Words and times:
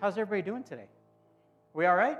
How's 0.00 0.16
everybody 0.16 0.40
doing 0.40 0.62
today? 0.62 0.86
We 1.74 1.84
all 1.84 1.94
right? 1.94 2.16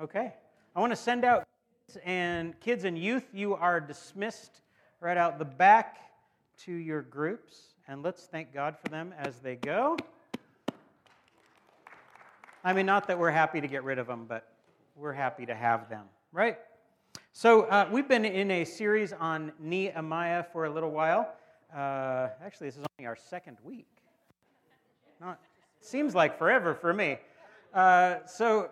Okay. 0.00 0.34
I 0.74 0.80
want 0.80 0.90
to 0.90 0.96
send 0.96 1.24
out 1.24 1.46
kids 1.86 2.02
and 2.04 2.58
kids 2.58 2.82
and 2.82 2.98
youth. 2.98 3.22
You 3.32 3.54
are 3.54 3.80
dismissed 3.80 4.62
right 4.98 5.16
out 5.16 5.38
the 5.38 5.44
back 5.44 5.98
to 6.64 6.72
your 6.72 7.02
groups, 7.02 7.74
and 7.86 8.02
let's 8.02 8.24
thank 8.24 8.52
God 8.52 8.74
for 8.82 8.88
them 8.88 9.14
as 9.16 9.38
they 9.38 9.54
go. 9.54 9.96
I 12.64 12.72
mean, 12.72 12.84
not 12.84 13.06
that 13.06 13.16
we're 13.16 13.30
happy 13.30 13.60
to 13.60 13.68
get 13.68 13.84
rid 13.84 14.00
of 14.00 14.08
them, 14.08 14.26
but 14.28 14.52
we're 14.96 15.12
happy 15.12 15.46
to 15.46 15.54
have 15.54 15.88
them, 15.88 16.06
right? 16.32 16.58
So, 17.32 17.62
uh, 17.66 17.88
we've 17.92 18.08
been 18.08 18.24
in 18.24 18.50
a 18.50 18.64
series 18.64 19.12
on 19.12 19.52
Nehemiah 19.60 20.42
for 20.52 20.64
a 20.64 20.70
little 20.70 20.90
while. 20.90 21.32
Uh, 21.72 22.30
actually, 22.44 22.66
this 22.66 22.76
is 22.76 22.84
only 22.98 23.06
our 23.06 23.14
second 23.14 23.56
week. 23.62 23.86
Not, 25.20 25.38
seems 25.80 26.14
like 26.14 26.38
forever 26.38 26.74
for 26.74 26.92
me. 26.92 27.18
Uh, 27.72 28.16
so, 28.26 28.70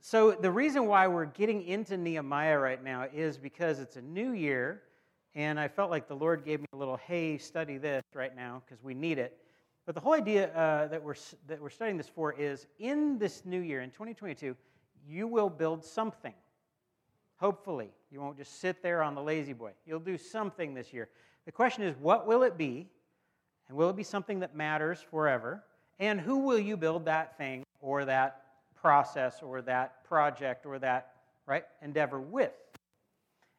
so, 0.00 0.32
the 0.32 0.50
reason 0.50 0.86
why 0.86 1.06
we're 1.08 1.26
getting 1.26 1.62
into 1.66 1.96
Nehemiah 1.96 2.58
right 2.58 2.82
now 2.82 3.06
is 3.12 3.38
because 3.38 3.80
it's 3.80 3.96
a 3.96 4.02
new 4.02 4.32
year, 4.32 4.82
and 5.34 5.58
I 5.58 5.68
felt 5.68 5.90
like 5.90 6.08
the 6.08 6.14
Lord 6.14 6.44
gave 6.44 6.60
me 6.60 6.66
a 6.72 6.76
little, 6.76 6.96
hey, 6.96 7.38
study 7.38 7.78
this 7.78 8.02
right 8.14 8.34
now 8.34 8.62
because 8.64 8.82
we 8.84 8.94
need 8.94 9.18
it. 9.18 9.38
But 9.84 9.94
the 9.94 10.00
whole 10.00 10.14
idea 10.14 10.52
uh, 10.54 10.88
that, 10.88 11.02
we're, 11.02 11.14
that 11.46 11.60
we're 11.60 11.70
studying 11.70 11.96
this 11.96 12.08
for 12.08 12.32
is 12.32 12.66
in 12.78 13.18
this 13.18 13.44
new 13.44 13.60
year, 13.60 13.82
in 13.82 13.90
2022, 13.90 14.56
you 15.08 15.28
will 15.28 15.48
build 15.48 15.84
something. 15.84 16.34
Hopefully, 17.36 17.90
you 18.10 18.20
won't 18.20 18.36
just 18.36 18.60
sit 18.60 18.82
there 18.82 19.02
on 19.02 19.14
the 19.14 19.22
lazy 19.22 19.52
boy. 19.52 19.70
You'll 19.86 20.00
do 20.00 20.18
something 20.18 20.74
this 20.74 20.92
year. 20.92 21.08
The 21.44 21.52
question 21.52 21.84
is, 21.84 21.94
what 22.00 22.26
will 22.26 22.42
it 22.42 22.56
be? 22.56 22.88
And 23.68 23.76
will 23.76 23.90
it 23.90 23.96
be 23.96 24.02
something 24.02 24.40
that 24.40 24.56
matters 24.56 25.04
forever? 25.10 25.62
And 25.98 26.20
who 26.20 26.38
will 26.38 26.58
you 26.58 26.76
build 26.76 27.06
that 27.06 27.36
thing 27.38 27.64
or 27.80 28.04
that 28.04 28.42
process 28.74 29.42
or 29.42 29.62
that 29.62 30.04
project 30.04 30.66
or 30.66 30.78
that 30.78 31.12
right 31.46 31.64
endeavor 31.82 32.20
with? 32.20 32.52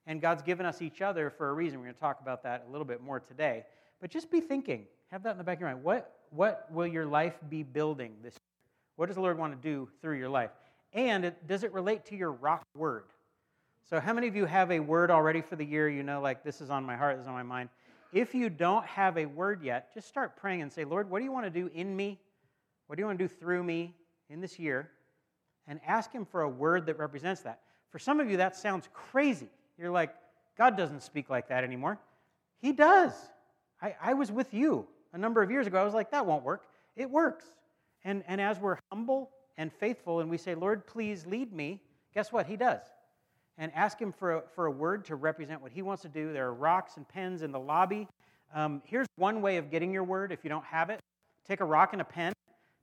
And 0.05 0.21
God's 0.21 0.41
given 0.41 0.65
us 0.65 0.81
each 0.81 1.01
other 1.01 1.29
for 1.29 1.49
a 1.49 1.53
reason. 1.53 1.79
We're 1.79 1.85
going 1.85 1.95
to 1.95 1.99
talk 1.99 2.21
about 2.21 2.43
that 2.43 2.65
a 2.67 2.71
little 2.71 2.85
bit 2.85 3.01
more 3.01 3.19
today. 3.19 3.65
But 3.99 4.09
just 4.09 4.31
be 4.31 4.39
thinking, 4.39 4.85
have 5.11 5.23
that 5.23 5.31
in 5.31 5.37
the 5.37 5.43
back 5.43 5.57
of 5.57 5.61
your 5.61 5.71
mind. 5.71 5.83
What, 5.83 6.19
what 6.29 6.67
will 6.71 6.87
your 6.87 7.05
life 7.05 7.35
be 7.49 7.63
building 7.63 8.13
this 8.23 8.33
year? 8.33 8.39
What 8.95 9.07
does 9.07 9.15
the 9.15 9.21
Lord 9.21 9.37
want 9.37 9.59
to 9.59 9.69
do 9.69 9.89
through 10.01 10.17
your 10.17 10.29
life? 10.29 10.51
And 10.93 11.25
it, 11.25 11.47
does 11.47 11.63
it 11.63 11.73
relate 11.73 12.05
to 12.05 12.15
your 12.15 12.31
rock 12.31 12.63
word? 12.75 13.03
So, 13.89 13.99
how 13.99 14.13
many 14.13 14.27
of 14.27 14.35
you 14.35 14.45
have 14.45 14.71
a 14.71 14.79
word 14.79 15.11
already 15.11 15.41
for 15.41 15.55
the 15.55 15.63
year? 15.63 15.87
You 15.89 16.03
know, 16.03 16.19
like, 16.19 16.43
this 16.43 16.61
is 16.61 16.69
on 16.69 16.83
my 16.83 16.95
heart, 16.95 17.15
this 17.15 17.23
is 17.23 17.27
on 17.27 17.33
my 17.33 17.43
mind. 17.43 17.69
If 18.11 18.33
you 18.33 18.49
don't 18.49 18.85
have 18.85 19.17
a 19.17 19.25
word 19.25 19.61
yet, 19.61 19.93
just 19.93 20.07
start 20.07 20.37
praying 20.37 20.61
and 20.61 20.71
say, 20.71 20.83
Lord, 20.83 21.09
what 21.09 21.19
do 21.19 21.25
you 21.25 21.31
want 21.31 21.45
to 21.45 21.49
do 21.49 21.69
in 21.73 21.95
me? 21.95 22.19
What 22.87 22.95
do 22.95 23.01
you 23.01 23.05
want 23.05 23.19
to 23.19 23.27
do 23.27 23.33
through 23.33 23.63
me 23.63 23.93
in 24.29 24.41
this 24.41 24.57
year? 24.57 24.89
And 25.67 25.79
ask 25.85 26.11
Him 26.11 26.25
for 26.25 26.41
a 26.41 26.49
word 26.49 26.85
that 26.87 26.97
represents 26.97 27.41
that. 27.41 27.59
For 27.91 27.99
some 27.99 28.19
of 28.19 28.29
you, 28.29 28.37
that 28.37 28.55
sounds 28.55 28.89
crazy. 28.93 29.49
You're 29.77 29.91
like, 29.91 30.13
God 30.57 30.75
doesn't 30.75 31.03
speak 31.03 31.29
like 31.29 31.49
that 31.49 31.63
anymore. 31.63 31.99
He 32.59 32.71
does. 32.71 33.13
I, 33.81 33.95
I 34.01 34.13
was 34.13 34.31
with 34.31 34.53
you 34.53 34.87
a 35.13 35.17
number 35.17 35.41
of 35.43 35.51
years 35.51 35.67
ago. 35.67 35.79
I 35.79 35.83
was 35.83 35.93
like, 35.93 36.11
that 36.11 36.25
won't 36.25 36.43
work. 36.43 36.63
It 36.95 37.09
works. 37.09 37.45
And, 38.03 38.23
and 38.27 38.41
as 38.41 38.59
we're 38.59 38.77
humble 38.91 39.29
and 39.57 39.71
faithful 39.71 40.19
and 40.21 40.29
we 40.29 40.37
say, 40.37 40.55
Lord, 40.55 40.87
please 40.87 41.25
lead 41.27 41.53
me, 41.53 41.81
guess 42.13 42.31
what? 42.31 42.47
He 42.47 42.55
does 42.55 42.81
and 43.57 43.71
ask 43.73 43.99
him 43.99 44.11
for 44.11 44.35
a, 44.35 44.43
for 44.53 44.67
a 44.67 44.71
word 44.71 45.05
to 45.05 45.15
represent 45.15 45.61
what 45.61 45.71
he 45.71 45.81
wants 45.81 46.03
to 46.03 46.09
do. 46.09 46.31
There 46.31 46.47
are 46.47 46.53
rocks 46.53 46.97
and 46.97 47.07
pens 47.07 47.41
in 47.41 47.51
the 47.51 47.59
lobby. 47.59 48.07
Um, 48.53 48.81
here's 48.85 49.07
one 49.17 49.41
way 49.41 49.57
of 49.57 49.71
getting 49.71 49.91
your 49.91 50.03
word 50.03 50.31
if 50.31 50.43
you 50.43 50.49
don't 50.49 50.65
have 50.65 50.89
it 50.89 50.99
take 51.47 51.61
a 51.61 51.65
rock 51.65 51.93
and 51.93 52.01
a 52.01 52.05
pen 52.05 52.33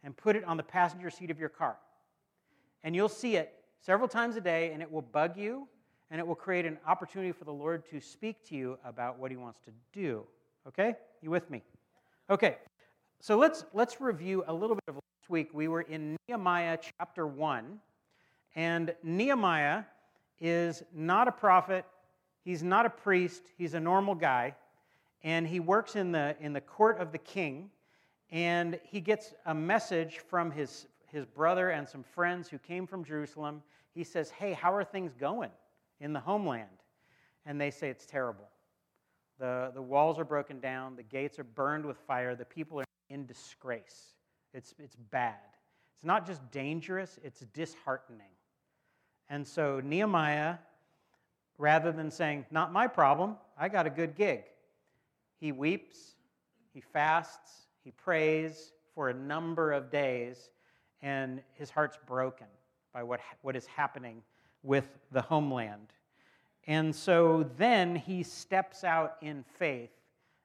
and 0.05 0.17
put 0.17 0.37
it 0.37 0.45
on 0.45 0.57
the 0.57 0.63
passenger 0.63 1.11
seat 1.11 1.31
of 1.31 1.41
your 1.41 1.49
car. 1.49 1.77
And 2.85 2.95
you'll 2.95 3.09
see 3.09 3.37
it 3.37 3.55
several 3.81 4.09
times 4.09 4.37
a 4.37 4.41
day, 4.41 4.71
and 4.73 4.83
it 4.83 4.91
will 4.91 5.03
bug 5.03 5.37
you, 5.37 5.67
and 6.11 6.21
it 6.21 6.27
will 6.27 6.35
create 6.35 6.67
an 6.67 6.79
opportunity 6.87 7.33
for 7.33 7.45
the 7.45 7.53
Lord 7.53 7.89
to 7.91 8.01
speak 8.01 8.45
to 8.49 8.55
you 8.55 8.79
about 8.85 9.19
what 9.19 9.31
he 9.31 9.37
wants 9.37 9.61
to 9.65 9.71
do. 9.93 10.25
Okay? 10.69 10.95
You 11.23 11.31
with 11.31 11.51
me? 11.51 11.63
Okay. 12.31 12.59
So 13.21 13.39
let's 13.39 13.65
let's 13.73 14.01
review 14.01 14.45
a 14.47 14.53
little 14.53 14.77
bit 14.77 14.85
of 14.89 14.95
last 14.97 15.31
week. 15.31 15.49
We 15.55 15.69
were 15.69 15.81
in 15.81 16.17
Nehemiah 16.29 16.79
chapter 16.99 17.27
1, 17.27 17.79
and 18.55 18.95
Nehemiah 19.03 19.85
is 20.41 20.83
not 20.95 21.27
a 21.27 21.33
prophet, 21.33 21.87
he's 22.45 22.63
not 22.63 22.85
a 22.85 22.91
priest, 22.91 23.43
he's 23.57 23.73
a 23.73 23.81
normal 23.81 24.15
guy, 24.15 24.55
and 25.23 25.47
he 25.47 25.61
works 25.61 25.97
in 25.97 26.13
the, 26.13 26.37
in 26.41 26.53
the 26.53 26.61
court 26.61 26.99
of 27.01 27.13
the 27.13 27.19
king, 27.19 27.71
and 28.35 28.81
he 28.83 29.01
gets 29.01 29.33
a 29.47 29.55
message 29.55 30.19
from 30.19 30.51
his, 30.51 30.89
his 31.07 31.25
brother 31.25 31.71
and 31.71 31.89
some 31.89 32.03
friends 32.03 32.49
who 32.49 32.59
came 32.59 32.85
from 32.85 33.05
Jerusalem. 33.05 33.63
He 33.95 34.03
says, 34.03 34.29
Hey, 34.29 34.53
how 34.53 34.75
are 34.75 34.83
things 34.83 35.15
going 35.15 35.53
in 36.01 36.13
the 36.13 36.19
homeland? 36.19 36.67
And 37.47 37.61
they 37.61 37.71
say, 37.71 37.89
It's 37.89 38.05
terrible. 38.05 38.49
The, 39.39 39.71
the 39.73 39.83
walls 39.83 40.19
are 40.19 40.25
broken 40.25 40.59
down, 40.59 40.97
the 40.97 41.05
gates 41.05 41.39
are 41.39 41.45
burned 41.45 41.87
with 41.87 41.97
fire, 41.97 42.35
the 42.35 42.45
people 42.45 42.81
are 42.81 42.85
in 43.09 43.25
disgrace. 43.25 44.15
It's, 44.53 44.75
it's 44.81 44.97
bad. 44.97 45.39
It's 45.95 46.05
not 46.05 46.27
just 46.27 46.51
dangerous, 46.51 47.21
it's 47.23 47.41
disheartening. 47.53 48.27
And 49.31 49.47
so 49.47 49.81
Nehemiah, 49.83 50.57
rather 51.57 51.93
than 51.93 52.11
saying, 52.11 52.47
Not 52.51 52.73
my 52.73 52.89
problem, 52.89 53.37
I 53.57 53.69
got 53.69 53.87
a 53.87 53.91
good 53.91 54.17
gig, 54.17 54.43
he 55.39 55.53
weeps, 55.53 56.17
he 56.73 56.81
fasts, 56.81 57.64
he 57.85 57.91
prays 57.91 58.73
for 58.95 59.11
a 59.11 59.15
number 59.15 59.73
of 59.73 59.91
days, 59.91 60.51
and 61.03 61.43
his 61.53 61.71
heart's 61.71 61.99
broken 62.07 62.47
by 62.93 63.03
what, 63.03 63.21
what 63.43 63.55
is 63.55 63.67
happening 63.67 64.23
with 64.63 64.89
the 65.13 65.21
homeland. 65.21 65.89
And 66.67 66.95
so 66.95 67.49
then 67.59 67.95
he 67.95 68.23
steps 68.23 68.85
out 68.85 69.17
in 69.21 69.45
faith, 69.59 69.91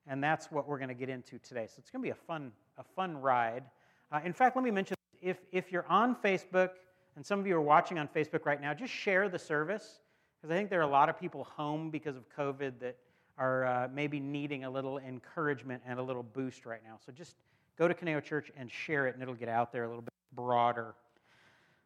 and 0.05 0.21
that's 0.21 0.51
what 0.51 0.67
we're 0.67 0.79
going 0.79 0.89
to 0.89 0.93
get 0.93 1.07
into 1.07 1.39
today. 1.39 1.67
So 1.67 1.75
it's 1.77 1.89
going 1.89 2.01
to 2.01 2.05
be 2.05 2.11
a 2.11 2.15
fun, 2.15 2.51
a 2.77 2.83
fun 2.83 3.17
ride. 3.21 3.63
Uh, 4.11 4.19
in 4.25 4.33
fact, 4.33 4.57
let 4.57 4.65
me 4.65 4.71
mention 4.71 4.95
if, 5.21 5.37
if 5.51 5.71
you're 5.71 5.87
on 5.87 6.15
Facebook, 6.15 6.71
and 7.15 7.25
some 7.25 7.39
of 7.39 7.47
you 7.47 7.55
are 7.55 7.61
watching 7.61 7.97
on 7.99 8.07
Facebook 8.07 8.45
right 8.45 8.59
now, 8.59 8.73
just 8.73 8.93
share 8.93 9.29
the 9.29 9.39
service 9.39 9.99
because 10.39 10.53
I 10.53 10.57
think 10.57 10.69
there 10.69 10.79
are 10.79 10.83
a 10.83 10.87
lot 10.87 11.09
of 11.09 11.19
people 11.19 11.43
home 11.43 11.89
because 11.89 12.15
of 12.15 12.23
COVID 12.37 12.79
that 12.79 12.97
are 13.39 13.65
uh, 13.65 13.87
maybe 13.91 14.19
needing 14.19 14.65
a 14.65 14.69
little 14.69 14.99
encouragement 14.99 15.81
and 15.87 15.97
a 15.97 16.03
little 16.03 16.23
boost 16.23 16.65
right 16.65 16.81
now. 16.83 16.97
So 17.03 17.13
just 17.13 17.35
go 17.77 17.87
to 17.87 17.93
Caneo 17.93 18.19
Church 18.19 18.51
and 18.57 18.69
share 18.69 19.07
it, 19.07 19.15
and 19.15 19.23
it'll 19.23 19.33
get 19.33 19.47
out 19.47 19.71
there 19.71 19.85
a 19.85 19.87
little 19.87 20.01
bit 20.01 20.13
broader. 20.33 20.93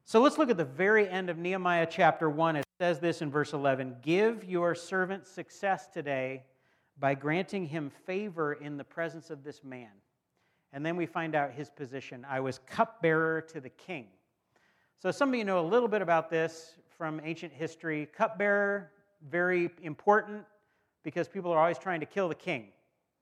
So 0.04 0.20
let's 0.20 0.38
look 0.38 0.50
at 0.50 0.58
the 0.58 0.66
very 0.66 1.08
end 1.08 1.30
of 1.30 1.38
Nehemiah 1.38 1.88
chapter 1.90 2.30
1. 2.30 2.58
It 2.58 2.66
says 2.82 3.00
this 3.00 3.22
in 3.22 3.30
verse 3.30 3.54
11 3.54 3.98
Give 4.02 4.44
your 4.44 4.74
servant 4.74 5.28
success 5.28 5.88
today 5.88 6.44
by 7.00 7.14
granting 7.14 7.68
him 7.68 7.92
favor 8.06 8.54
in 8.54 8.76
the 8.76 8.84
presence 8.84 9.30
of 9.30 9.44
this 9.44 9.64
man. 9.64 9.92
And 10.74 10.84
then 10.84 10.98
we 10.98 11.06
find 11.06 11.36
out 11.36 11.52
his 11.52 11.70
position 11.70 12.26
I 12.28 12.40
was 12.40 12.60
cupbearer 12.66 13.42
to 13.54 13.62
the 13.62 13.70
king. 13.70 14.08
So, 14.98 15.12
some 15.12 15.30
of 15.30 15.36
you 15.36 15.46
know 15.46 15.60
a 15.60 15.68
little 15.68 15.88
bit 15.88 16.02
about 16.02 16.32
this 16.32 16.76
from 16.98 17.22
ancient 17.24 17.54
history. 17.54 18.08
Cupbearer, 18.18 18.92
very 19.30 19.70
important 19.84 20.46
because 21.04 21.28
people 21.28 21.52
are 21.52 21.60
always 21.60 21.78
trying 21.78 22.00
to 22.00 22.06
kill 22.06 22.30
the 22.30 22.36
king, 22.36 22.68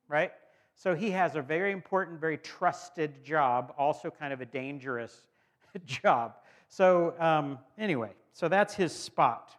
right? 0.07 0.31
So, 0.75 0.95
he 0.95 1.11
has 1.11 1.35
a 1.35 1.41
very 1.41 1.71
important, 1.71 2.19
very 2.19 2.37
trusted 2.37 3.23
job, 3.23 3.73
also 3.77 4.09
kind 4.09 4.33
of 4.33 4.41
a 4.41 4.45
dangerous 4.45 5.27
job. 5.85 6.35
So, 6.69 7.13
um, 7.19 7.59
anyway, 7.77 8.11
so 8.31 8.47
that's 8.47 8.73
his 8.73 8.93
spot. 8.93 9.55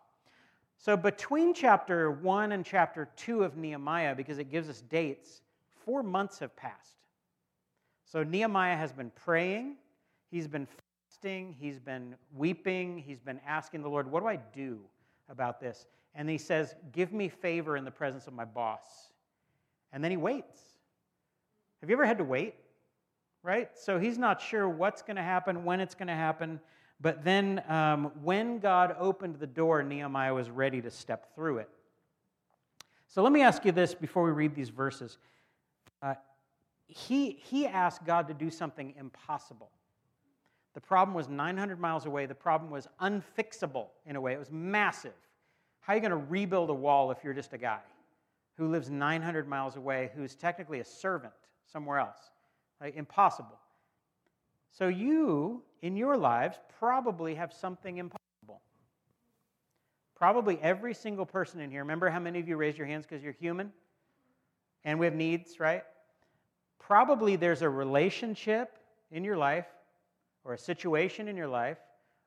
So, 0.79 0.97
between 0.97 1.55
chapter 1.55 2.11
1 2.11 2.53
and 2.53 2.65
chapter 2.65 3.09
2 3.17 3.45
of 3.45 3.57
Nehemiah, 3.57 4.15
because 4.15 4.39
it 4.39 4.51
gives 4.51 4.69
us 4.69 4.81
dates, 4.81 5.43
four 5.85 6.03
months 6.03 6.39
have 6.39 6.57
passed. 6.57 6.97
So, 8.05 8.25
Nehemiah 8.25 8.77
has 8.77 8.93
been 8.93 9.13
praying, 9.15 9.77
he's 10.31 10.49
been 10.49 10.67
fasting, 10.67 11.55
he's 11.59 11.79
been 11.79 12.17
weeping, 12.35 12.99
he's 12.99 13.21
been 13.21 13.41
asking 13.47 13.83
the 13.83 13.89
Lord, 13.89 14.11
What 14.11 14.21
do 14.21 14.27
I 14.27 14.37
do 14.37 14.81
about 15.33 15.61
this? 15.61 15.87
And 16.15 16.29
he 16.29 16.39
says, 16.39 16.77
Give 16.93 17.13
me 17.13 17.29
favor 17.29 17.77
in 17.77 17.85
the 17.85 17.91
presence 17.91 18.29
of 18.29 18.35
my 18.35 18.45
boss. 18.45 19.11
And 19.93 20.05
then 20.05 20.11
he 20.11 20.17
waits. 20.17 20.61
Have 21.81 21.91
you 21.91 21.97
ever 21.97 22.07
had 22.07 22.19
to 22.19 22.25
wait? 22.25 22.55
Right? 23.43 23.71
So 23.75 23.99
he's 23.99 24.19
not 24.19 24.41
sure 24.41 24.69
what's 24.69 25.03
going 25.03 25.17
to 25.17 25.23
happen, 25.23 25.65
when 25.65 25.81
it's 25.81 25.97
going 25.97 26.07
to 26.07 26.15
happen. 26.15 26.61
But 27.01 27.25
then 27.25 27.63
um, 27.69 28.13
when 28.23 28.61
God 28.61 28.95
opened 28.99 29.41
the 29.41 29.47
door, 29.47 29.83
Nehemiah 29.83 30.33
was 30.33 30.49
ready 30.49 30.81
to 30.81 30.91
step 30.91 31.35
through 31.35 31.59
it. 31.59 31.69
So 33.09 33.23
let 33.23 33.33
me 33.33 33.43
ask 33.43 33.65
you 33.65 33.73
this 33.73 33.95
before 33.95 34.23
we 34.23 34.31
read 34.31 34.55
these 34.55 34.69
verses. 34.69 35.19
Uh, 36.01 36.15
he, 36.87 37.41
he 37.43 37.67
asked 37.67 38.05
God 38.05 38.29
to 38.29 38.35
do 38.35 38.51
something 38.51 38.95
impossible. 38.97 39.71
The 40.75 40.81
problem 40.81 41.15
was 41.15 41.29
900 41.29 41.79
miles 41.79 42.07
away. 42.07 42.27
The 42.27 42.35
problem 42.35 42.71
was 42.71 42.89
unfixable 43.01 43.89
in 44.07 44.17
a 44.17 44.21
way. 44.21 44.33
It 44.33 44.39
was 44.39 44.51
massive. 44.51 45.13
How 45.81 45.93
are 45.93 45.97
you 45.97 46.01
going 46.01 46.13
to 46.13 46.29
rebuild 46.29 46.71
a 46.71 46.75
wall 46.75 47.11
if 47.11 47.19
you're 47.23 47.35
just 47.35 47.53
a 47.53 47.59
guy 47.59 47.81
who 48.57 48.69
lives 48.69 48.89
900 48.89 49.49
miles 49.49 49.77
away, 49.77 50.11
who's 50.15 50.35
technically 50.35 50.81
a 50.81 50.85
servant 50.85 51.35
somewhere 51.71 51.99
else? 51.99 52.31
Like, 52.81 52.97
impossible. 52.97 53.59
So 54.71 54.89
you, 54.89 55.63
in 55.83 55.97
your 55.97 56.17
lives, 56.17 56.59
probably 56.79 57.35
have 57.35 57.53
something 57.53 57.99
impossible. 57.99 58.63
Probably 60.15 60.59
every 60.63 60.95
single 60.95 61.27
person 61.27 61.61
in 61.61 61.71
here. 61.71 61.81
Remember 61.81 62.09
how 62.09 62.21
many 62.21 62.39
of 62.39 62.49
you 62.49 62.57
raised 62.57 62.79
your 62.79 62.87
hands 62.87 63.05
because 63.05 63.23
you're 63.23 63.33
human? 63.35 63.73
And 64.85 64.99
we 64.99 65.07
have 65.07 65.15
needs, 65.15 65.61
right? 65.61 65.83
Probably 66.79 67.37
there's 67.37 67.63
a 67.63 67.69
relationship 67.69 68.79
in 69.11 69.25
your 69.25 69.37
life, 69.37 69.67
or 70.45 70.55
a 70.55 70.59
situation 70.59 71.29
in 71.29 71.37
your 71.37 71.49
life, 71.49 71.79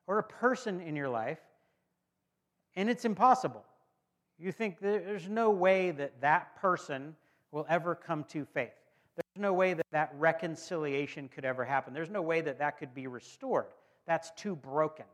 or 0.06 0.18
a 0.18 0.22
person 0.22 0.80
in 0.80 0.96
your 0.96 1.08
life, 1.08 1.40
and 2.76 2.90
it's 2.90 3.04
impossible. 3.04 3.64
You 4.38 4.52
think 4.52 4.78
there's 4.80 5.28
no 5.28 5.50
way 5.50 5.90
that 5.92 6.20
that 6.20 6.56
person 6.56 7.16
will 7.50 7.66
ever 7.68 7.94
come 7.94 8.24
to 8.24 8.44
faith. 8.44 8.70
There's 9.16 9.42
no 9.42 9.54
way 9.54 9.72
that 9.72 9.86
that 9.92 10.12
reconciliation 10.18 11.28
could 11.28 11.46
ever 11.46 11.64
happen. 11.64 11.94
There's 11.94 12.10
no 12.10 12.20
way 12.20 12.42
that 12.42 12.58
that 12.58 12.78
could 12.78 12.94
be 12.94 13.06
restored. 13.06 13.66
That's 14.06 14.30
too 14.32 14.54
broken. 14.54 15.06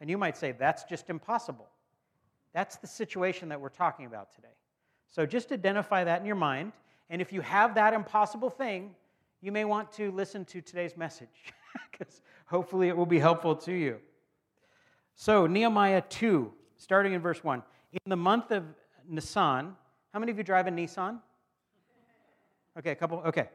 And 0.00 0.10
you 0.10 0.18
might 0.18 0.36
say, 0.36 0.52
that's 0.52 0.82
just 0.84 1.10
impossible. 1.10 1.68
That's 2.52 2.76
the 2.76 2.88
situation 2.88 3.48
that 3.50 3.60
we're 3.60 3.68
talking 3.68 4.06
about 4.06 4.34
today. 4.34 4.48
So 5.10 5.26
just 5.26 5.52
identify 5.52 6.02
that 6.04 6.20
in 6.20 6.26
your 6.26 6.36
mind. 6.36 6.72
And 7.08 7.22
if 7.22 7.32
you 7.32 7.40
have 7.40 7.76
that 7.76 7.94
impossible 7.94 8.50
thing, 8.50 8.94
you 9.40 9.52
may 9.52 9.64
want 9.64 9.92
to 9.92 10.10
listen 10.10 10.44
to 10.46 10.60
today's 10.60 10.96
message 10.96 11.28
because 11.90 12.22
hopefully 12.46 12.88
it 12.88 12.96
will 12.96 13.06
be 13.06 13.18
helpful 13.18 13.56
to 13.56 13.72
you. 13.72 13.98
So, 15.14 15.46
Nehemiah 15.46 16.02
2, 16.08 16.52
starting 16.76 17.12
in 17.12 17.20
verse 17.20 17.44
1. 17.44 17.62
In 17.92 17.98
the 18.06 18.16
month 18.16 18.50
of 18.52 18.64
Nisan, 19.08 19.76
how 20.12 20.18
many 20.18 20.32
of 20.32 20.38
you 20.38 20.44
drive 20.44 20.66
a 20.66 20.70
Nissan? 20.70 21.20
Okay, 22.78 22.92
a 22.92 22.94
couple. 22.94 23.18
Okay. 23.18 23.48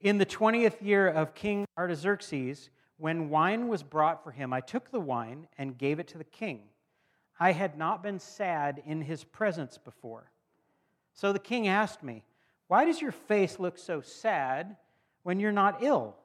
In 0.00 0.18
the 0.18 0.26
20th 0.26 0.82
year 0.82 1.08
of 1.08 1.34
King 1.34 1.64
Artaxerxes, 1.78 2.70
when 2.96 3.28
wine 3.28 3.68
was 3.68 3.82
brought 3.82 4.24
for 4.24 4.30
him, 4.30 4.52
I 4.52 4.60
took 4.60 4.90
the 4.90 5.00
wine 5.00 5.46
and 5.58 5.78
gave 5.78 5.98
it 5.98 6.08
to 6.08 6.18
the 6.18 6.24
king. 6.24 6.60
I 7.38 7.52
had 7.52 7.78
not 7.78 8.02
been 8.02 8.18
sad 8.18 8.82
in 8.86 9.00
his 9.00 9.24
presence 9.24 9.78
before. 9.78 10.30
So 11.12 11.32
the 11.32 11.38
king 11.38 11.68
asked 11.68 12.02
me, 12.02 12.24
Why 12.68 12.84
does 12.84 13.00
your 13.00 13.12
face 13.12 13.58
look 13.58 13.78
so 13.78 14.00
sad 14.00 14.76
when 15.22 15.40
you're 15.40 15.52
not 15.52 15.82
ill? 15.82 16.16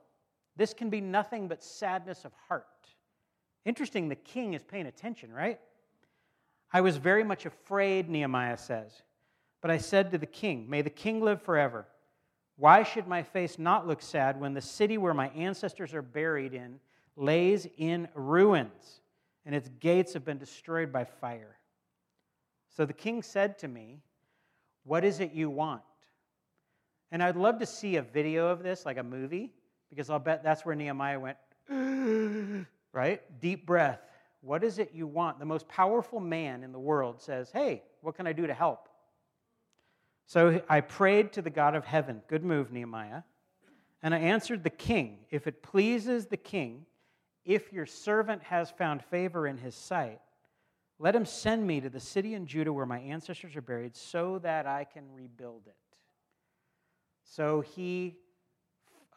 This 0.57 0.74
can 0.74 0.89
be 0.89 1.00
nothing 1.00 1.48
but 1.48 1.63
sadness 1.63 2.25
of 2.25 2.33
heart. 2.48 2.65
Interesting, 3.63 4.09
the 4.09 4.15
king 4.15 4.56
is 4.56 4.63
paying 4.63 4.88
attention, 4.88 5.31
right? 5.31 5.59
I 6.74 6.81
was 6.81 6.98
very 6.98 7.24
much 7.24 7.45
afraid, 7.45 8.09
Nehemiah 8.09 8.57
says. 8.57 9.04
But 9.62 9.71
I 9.71 9.77
said 9.77 10.12
to 10.12 10.18
the 10.18 10.25
king, 10.25 10.69
May 10.69 10.81
the 10.81 10.89
king 10.89 11.21
live 11.21 11.42
forever. 11.42 11.88
Why 12.57 12.81
should 12.83 13.07
my 13.07 13.21
face 13.21 13.59
not 13.59 13.88
look 13.88 14.01
sad 14.01 14.39
when 14.39 14.56
the 14.56 14.62
city 14.62 14.98
where 14.98 15.13
my 15.13 15.30
ancestors 15.30 15.94
are 15.94 16.01
buried 16.01 16.56
in 16.56 16.80
lays 17.15 17.68
in 17.77 18.07
ruins 18.15 19.01
and 19.45 19.53
its 19.53 19.69
gates 19.80 20.13
have 20.13 20.25
been 20.25 20.39
destroyed 20.39 20.92
by 20.92 21.03
fire? 21.03 21.57
So 22.75 22.86
the 22.86 22.94
king 22.94 23.21
said 23.21 23.60
to 23.60 23.68
me, 23.68 24.01
What 24.83 25.03
is 25.03 25.19
it 25.19 25.33
you 25.33 25.51
want? 25.51 25.81
And 27.12 27.21
I'd 27.21 27.36
love 27.36 27.60
to 27.60 27.65
see 27.65 27.95
a 27.95 28.01
video 28.01 28.48
of 28.48 28.63
this, 28.63 28.86
like 28.86 28.98
a 28.98 29.03
movie, 29.03 29.51
because 29.89 30.10
I'll 30.10 30.19
bet 30.19 30.44
that's 30.44 30.66
where 30.66 30.75
Nehemiah 30.75 31.19
went, 31.19 31.38
right? 32.94 33.22
Deep 33.39 33.66
breath. 33.66 34.00
What 34.42 34.63
is 34.63 34.80
it 34.80 34.92
you 34.94 35.07
want? 35.07 35.39
The 35.39 35.45
most 35.45 35.68
powerful 35.68 36.19
man 36.19 36.63
in 36.63 36.72
the 36.72 36.80
world 36.80 37.22
says, 37.22 37.50
Hey, 37.51 37.84
what 38.01 38.16
can 38.16 38.28
I 38.28 38.34
do 38.34 38.48
to 38.48 38.54
help? 38.54 38.88
So 40.25 40.62
I 40.69 40.81
prayed 40.81 41.34
to 41.34 41.42
the 41.42 41.50
God 41.50 41.74
of 41.74 41.86
heaven. 41.86 42.22
Good 42.28 42.44
move, 42.44 42.72
Nehemiah. 42.72 43.24
And 44.04 44.13
I 44.13 44.19
answered 44.19 44.63
the 44.63 44.69
king, 44.69 45.19
If 45.31 45.48
it 45.48 45.63
pleases 45.63 46.28
the 46.28 46.38
king, 46.38 46.86
if 47.45 47.72
your 47.72 47.86
servant 47.86 48.44
has 48.44 48.69
found 48.69 49.04
favor 49.06 49.48
in 49.48 49.57
his 49.57 49.74
sight, 49.74 50.19
let 51.00 51.16
him 51.16 51.25
send 51.25 51.66
me 51.66 51.80
to 51.81 51.89
the 51.89 52.00
city 52.00 52.34
in 52.34 52.45
Judah 52.45 52.74
where 52.74 52.86
my 52.86 53.00
ancestors 53.00 53.56
are 53.56 53.62
buried 53.62 53.95
so 53.95 54.39
that 54.39 54.66
I 54.66 54.84
can 54.84 55.04
rebuild 55.13 55.63
it. 55.68 55.75
So 57.24 57.62
he 57.62 58.18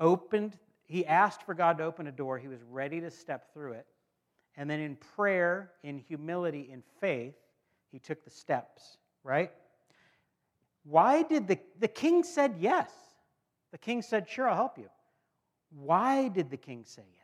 opened, 0.01 0.59
he 0.85 1.07
asked 1.07 1.43
for 1.43 1.55
God 1.55 1.79
to 1.79 1.85
open 1.85 2.07
a 2.07 2.13
door. 2.13 2.39
He 2.39 2.49
was 2.49 2.63
ready 2.69 3.01
to 3.01 3.11
step 3.11 3.53
through 3.53 3.73
it. 3.73 3.87
And 4.57 4.69
then 4.69 4.81
in 4.81 4.97
prayer, 4.97 5.71
in 5.85 5.99
humility, 5.99 6.69
in 6.73 6.83
faith, 7.01 7.35
he 7.93 7.99
took 7.99 8.25
the 8.25 8.31
steps, 8.31 8.99
right? 9.23 9.53
Why 10.85 11.23
did 11.23 11.47
the, 11.47 11.59
the 11.79 11.89
king 11.89 12.25
said 12.25 12.57
yes? 12.59 12.91
The 13.73 13.79
king 13.79 14.03
said, 14.03 14.29
Sure, 14.29 14.49
I'll 14.49 14.57
help 14.57 14.79
you. 14.79 14.89
Why 15.71 16.29
did 16.29 16.51
the 16.51 16.57
king 16.57 16.85
say 16.85 17.05
yes? 17.13 17.21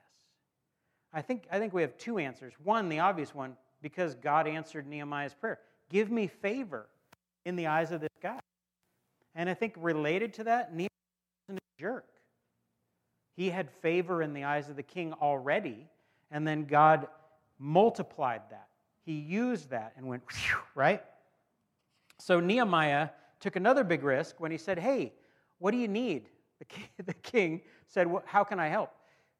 I 1.13 1.23
think, 1.23 1.45
I 1.51 1.59
think 1.59 1.73
we 1.73 1.83
have 1.83 1.97
two 1.97 2.19
answers. 2.19 2.53
One, 2.63 2.89
the 2.89 3.01
obvious 3.01 3.35
one, 3.35 3.57
because 3.83 4.15
God 4.15 4.47
answered 4.47 4.87
Nehemiah's 4.87 5.35
prayer. 5.35 5.59
Give 5.89 6.11
me 6.11 6.27
favor 6.27 6.87
in 7.45 7.57
the 7.57 7.67
eyes 7.67 7.91
of 7.91 8.01
this 8.01 8.11
guy. 8.23 8.41
And 9.35 9.49
I 9.49 9.55
think 9.55 9.75
related 9.77 10.35
to 10.35 10.45
that, 10.45 10.73
Nehemiah 10.73 10.89
wasn't 11.49 11.59
a 11.59 11.81
jerk. 11.81 12.07
He 13.37 13.51
had 13.51 13.71
favor 13.71 14.23
in 14.23 14.33
the 14.33 14.45
eyes 14.45 14.71
of 14.71 14.77
the 14.77 14.83
king 14.83 15.13
already, 15.13 15.87
and 16.31 16.49
then 16.49 16.65
God 16.65 17.07
multiplied 17.59 18.43
that. 18.51 18.69
He 19.05 19.13
used 19.13 19.71
that 19.71 19.93
and 19.97 20.07
went, 20.07 20.23
right? 20.75 21.03
So 22.19 22.41
Nehemiah 22.41 23.11
took 23.41 23.57
another 23.57 23.85
big 23.85 24.03
risk 24.03 24.41
when 24.41 24.51
he 24.51 24.59
said, 24.59 24.79
Hey, 24.79 25.13
what 25.59 25.71
do 25.71 25.77
you 25.77 25.89
need? 25.89 26.29
The 26.59 26.65
king, 26.65 26.85
the 27.05 27.15
king 27.15 27.61
said, 27.87 28.09
How 28.25 28.43
can 28.43 28.59
I 28.59 28.69
help? 28.69 28.93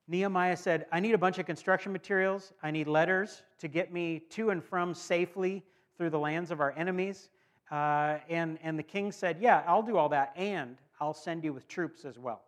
Nehemiah 0.09 0.57
said, 0.57 0.87
I 0.93 1.01
need 1.01 1.15
a 1.15 1.19
bunch 1.19 1.39
of 1.39 1.47
construction 1.47 1.91
materials. 1.91 2.53
I 2.63 2.71
need 2.71 2.87
letters 2.87 3.43
to 3.59 3.67
get 3.67 3.93
me 3.93 4.21
to 4.31 4.51
and 4.51 4.63
from 4.63 4.95
safely 4.95 5.65
through 5.97 6.11
the 6.11 6.19
lands 6.19 6.51
of 6.51 6.61
our 6.61 6.73
enemies. 6.77 7.31
Uh, 7.73 8.19
and, 8.29 8.59
and 8.63 8.79
the 8.79 8.85
king 8.85 9.11
said, 9.11 9.39
Yeah, 9.41 9.63
I'll 9.67 9.83
do 9.83 9.97
all 9.97 10.09
that, 10.11 10.33
and 10.37 10.77
I'll 11.01 11.15
send 11.15 11.43
you 11.43 11.53
with 11.53 11.67
troops 11.67 12.05
as 12.05 12.19
well. 12.19 12.43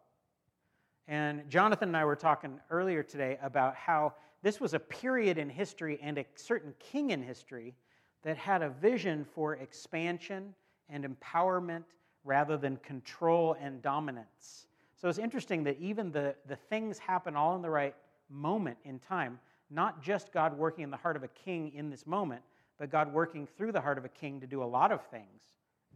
And 1.09 1.49
Jonathan 1.49 1.89
and 1.89 1.97
I 1.97 2.05
were 2.05 2.17
talking 2.17 2.61
earlier 2.69 3.03
today 3.03 3.39
about 3.43 3.75
how 3.75 4.13
this 4.43 4.61
was 4.61 4.75
a 4.75 4.79
period 4.79 5.39
in 5.39 5.49
history 5.49 5.99
and 6.03 6.19
a 6.19 6.27
certain 6.35 6.75
king 6.79 7.11
in 7.11 7.23
history 7.23 7.75
that 8.23 8.37
had 8.37 8.61
a 8.61 8.69
vision 8.69 9.25
for 9.25 9.55
expansion 9.55 10.55
and 10.91 11.07
empowerment 11.07 11.85
rather 12.25 12.59
than 12.59 12.77
control 12.79 13.57
and 13.59 13.81
dominance. 13.81 14.67
So 15.01 15.09
it's 15.09 15.19
interesting 15.19 15.65
that 15.65 15.79
even 15.81 16.13
the, 16.13 16.35
the 16.47 16.57
things 16.57 16.99
happen 16.99 17.37
all 17.37 17.57
in 17.57 17.63
the 17.63 17.71
right 17.71 17.95
moment 18.29 18.77
in 18.85 18.99
time, 18.99 19.39
not 19.71 20.03
just 20.03 20.31
God 20.31 20.59
working 20.59 20.85
in 20.85 20.91
the 20.91 20.97
heart 20.99 21.17
of 21.17 21.23
a 21.23 21.29
king 21.29 21.73
in 21.75 21.89
this 21.89 22.07
moment, 22.07 22.43
but 22.79 22.91
God 22.91 23.13
working 23.15 23.49
through 23.57 23.73
the 23.73 23.81
heart 23.81 23.97
of 23.97 24.05
a 24.05 24.11
king 24.11 24.41
to 24.41 24.47
do 24.47 24.63
a 24.63 24.65
lot 24.65 24.93
of 24.93 25.03
things 25.07 25.43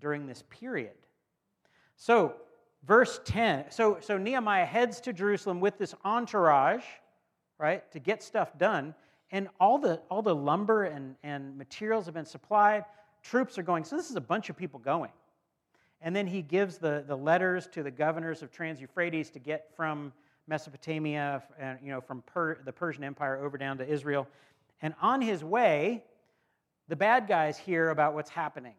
during 0.01 0.27
this 0.27 0.43
period. 0.49 0.95
So, 1.97 2.35
verse 2.87 3.21
10 3.25 3.67
so, 3.71 3.99
so 4.01 4.19
Nehemiah 4.19 4.67
heads 4.67 5.01
to 5.03 5.13
Jerusalem 5.13 5.61
with 5.61 5.79
this 5.79 5.95
entourage, 6.05 6.85
right, 7.59 7.91
to 7.93 7.99
get 7.99 8.23
stuff 8.23 8.57
done. 8.59 8.95
And 9.31 9.49
all 9.59 9.79
the, 9.79 10.01
all 10.11 10.21
the 10.21 10.35
lumber 10.35 10.85
and, 10.85 11.17
and 11.23 11.57
materials 11.57 12.05
have 12.05 12.15
been 12.15 12.27
supplied. 12.27 12.85
Troops 13.23 13.57
are 13.57 13.63
going. 13.63 13.85
So, 13.85 13.97
this 13.97 14.11
is 14.11 14.17
a 14.17 14.21
bunch 14.21 14.51
of 14.51 14.57
people 14.57 14.79
going. 14.79 15.11
And 16.03 16.15
then 16.15 16.27
he 16.27 16.43
gives 16.43 16.79
the, 16.79 17.05
the 17.07 17.17
letters 17.17 17.69
to 17.69 17.83
the 17.83 17.91
governors 17.91 18.43
of 18.43 18.51
Trans 18.51 18.81
Euphrates 18.81 19.31
to 19.31 19.39
get 19.39 19.71
from 19.75 20.13
Mesopotamia, 20.49 21.43
and, 21.59 21.79
you 21.83 21.91
know, 21.91 22.01
from 22.01 22.23
per, 22.23 22.63
the 22.65 22.73
Persian 22.73 23.05
Empire 23.05 23.43
over 23.43 23.57
down 23.57 23.79
to 23.79 23.89
Israel. 23.89 24.27
And 24.83 24.95
on 25.01 25.23
his 25.23 25.45
way, 25.45 26.03
the 26.89 26.97
bad 26.97 27.29
guys 27.29 27.57
hear 27.57 27.91
about 27.91 28.15
what's 28.15 28.31
happening. 28.31 28.75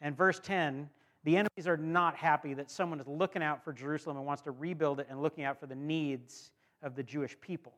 And 0.00 0.16
verse 0.16 0.38
10 0.38 0.88
the 1.24 1.36
enemies 1.36 1.66
are 1.66 1.76
not 1.76 2.16
happy 2.16 2.54
that 2.54 2.70
someone 2.70 3.00
is 3.00 3.06
looking 3.06 3.42
out 3.42 3.64
for 3.64 3.72
Jerusalem 3.72 4.16
and 4.16 4.26
wants 4.26 4.42
to 4.42 4.50
rebuild 4.50 5.00
it 5.00 5.08
and 5.10 5.20
looking 5.20 5.44
out 5.44 5.58
for 5.58 5.66
the 5.66 5.74
needs 5.74 6.50
of 6.82 6.94
the 6.94 7.02
Jewish 7.02 7.38
people. 7.40 7.72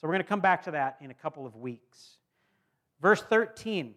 So 0.00 0.06
we're 0.06 0.14
going 0.14 0.22
to 0.22 0.28
come 0.28 0.40
back 0.40 0.62
to 0.64 0.70
that 0.70 0.96
in 1.00 1.10
a 1.10 1.14
couple 1.14 1.46
of 1.46 1.56
weeks. 1.56 2.18
Verse 3.00 3.22
13 3.22 3.94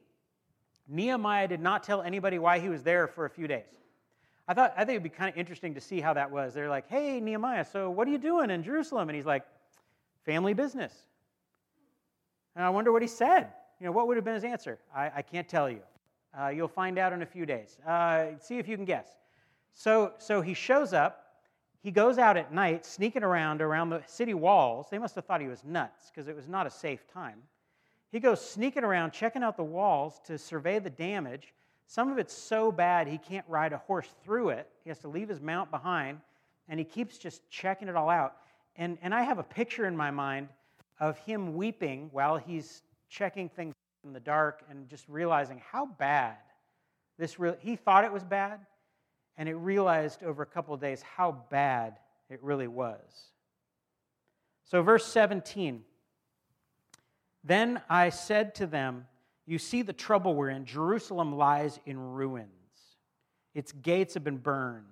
Nehemiah 0.86 1.48
did 1.48 1.62
not 1.62 1.82
tell 1.84 2.01
anybody 2.01 2.39
why 2.39 2.60
he 2.60 2.68
was 2.68 2.84
there 2.84 3.08
for 3.08 3.24
a 3.24 3.30
few 3.30 3.48
days. 3.48 3.63
I 4.50 4.53
thought 4.53 4.74
I 4.75 4.80
think 4.80 4.96
it'd 4.96 5.03
be 5.03 5.10
kind 5.10 5.30
of 5.30 5.38
interesting 5.38 5.74
to 5.75 5.82
see 5.82 6.01
how 6.01 6.13
that 6.13 6.30
was. 6.30 6.53
They're 6.53 6.70
like, 6.70 6.89
"Hey 6.89 7.22
Nehemiah, 7.22 7.63
so 7.63 7.89
what 7.89 8.06
are 8.06 8.12
you 8.12 8.18
doing 8.18 8.50
in 8.50 8.63
Jerusalem?" 8.63 9.08
And 9.08 9.15
he's 9.15 9.25
like, 9.25 9.46
"Family 10.25 10.53
business." 10.53 10.94
And 12.56 12.65
I 12.65 12.70
wonder 12.70 12.92
what 12.92 13.01
he 13.01 13.08
said. 13.08 13.48
You 13.80 13.86
know, 13.86 13.94
what 13.94 14.08
would 14.08 14.18
have 14.18 14.25
been 14.25 14.36
his 14.36 14.44
answer? 14.44 14.80
I, 14.94 15.12
I 15.15 15.22
can't 15.22 15.48
tell 15.48 15.70
you. 15.70 15.80
Uh, 16.39 16.47
you'll 16.47 16.67
find 16.67 16.97
out 16.97 17.13
in 17.13 17.21
a 17.21 17.25
few 17.25 17.45
days. 17.45 17.77
Uh, 17.85 18.27
see 18.39 18.57
if 18.57 18.67
you 18.67 18.75
can 18.75 18.85
guess. 18.85 19.07
So, 19.73 20.13
so 20.17 20.41
he 20.41 20.53
shows 20.53 20.93
up. 20.93 21.19
He 21.81 21.91
goes 21.91 22.17
out 22.17 22.37
at 22.37 22.53
night, 22.53 22.85
sneaking 22.85 23.23
around 23.23 23.61
around 23.61 23.89
the 23.89 24.01
city 24.05 24.33
walls. 24.33 24.87
They 24.89 24.99
must 24.99 25.15
have 25.15 25.25
thought 25.25 25.41
he 25.41 25.47
was 25.47 25.63
nuts 25.63 26.09
because 26.09 26.27
it 26.27 26.35
was 26.35 26.47
not 26.47 26.65
a 26.65 26.69
safe 26.69 27.05
time. 27.07 27.41
He 28.11 28.19
goes 28.19 28.39
sneaking 28.47 28.83
around, 28.83 29.11
checking 29.11 29.43
out 29.43 29.57
the 29.57 29.63
walls 29.63 30.21
to 30.25 30.37
survey 30.37 30.79
the 30.79 30.89
damage. 30.89 31.53
Some 31.87 32.11
of 32.11 32.17
it's 32.17 32.33
so 32.33 32.71
bad 32.71 33.07
he 33.07 33.17
can't 33.17 33.45
ride 33.49 33.73
a 33.73 33.77
horse 33.79 34.07
through 34.23 34.49
it. 34.49 34.69
He 34.83 34.89
has 34.89 34.99
to 34.99 35.07
leave 35.07 35.27
his 35.27 35.41
mount 35.41 35.71
behind, 35.71 36.19
and 36.69 36.79
he 36.79 36.85
keeps 36.85 37.17
just 37.17 37.47
checking 37.49 37.87
it 37.87 37.95
all 37.95 38.09
out. 38.09 38.37
and, 38.77 38.97
and 39.01 39.13
I 39.13 39.23
have 39.23 39.39
a 39.39 39.43
picture 39.43 39.85
in 39.85 39.97
my 39.97 40.09
mind 40.09 40.47
of 40.99 41.17
him 41.17 41.55
weeping 41.55 42.09
while 42.11 42.37
he's 42.37 42.83
checking 43.09 43.49
things 43.49 43.73
in 44.03 44.13
the 44.13 44.19
dark 44.19 44.63
and 44.69 44.89
just 44.89 45.07
realizing 45.07 45.62
how 45.72 45.86
bad 45.86 46.38
this 47.17 47.39
really, 47.39 47.57
he 47.60 47.75
thought 47.75 48.05
it 48.05 48.12
was 48.12 48.24
bad, 48.24 48.60
and 49.38 49.48
it 49.48 49.55
realized 49.55 50.24
over 50.24 50.43
a 50.43 50.48
couple 50.48 50.74
of 50.74 50.81
days 50.81 51.01
how 51.01 51.43
bad 51.50 52.00
it 52.29 52.41
really 52.41 52.67
was. 52.67 53.00
So, 54.65 54.81
verse 54.81 55.05
17 55.05 55.83
Then 57.43 57.81
I 57.89 58.10
said 58.10 58.55
to 58.55 58.67
them, 58.67 59.07
You 59.45 59.60
see 59.60 59.81
the 59.81 59.93
trouble 59.93 60.36
we're 60.36 60.50
in. 60.50 60.65
Jerusalem 60.65 61.38
lies 61.38 61.79
in 61.86 61.98
ruins, 61.98 62.50
its 63.53 63.72
gates 63.72 64.15
have 64.15 64.24
been 64.24 64.38
burned. 64.38 64.86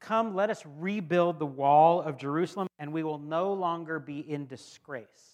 Come, 0.00 0.34
let 0.34 0.50
us 0.50 0.62
rebuild 0.78 1.38
the 1.38 1.46
wall 1.46 2.02
of 2.02 2.18
Jerusalem, 2.18 2.68
and 2.78 2.92
we 2.92 3.02
will 3.02 3.18
no 3.18 3.54
longer 3.54 3.98
be 3.98 4.18
in 4.18 4.46
disgrace. 4.46 5.33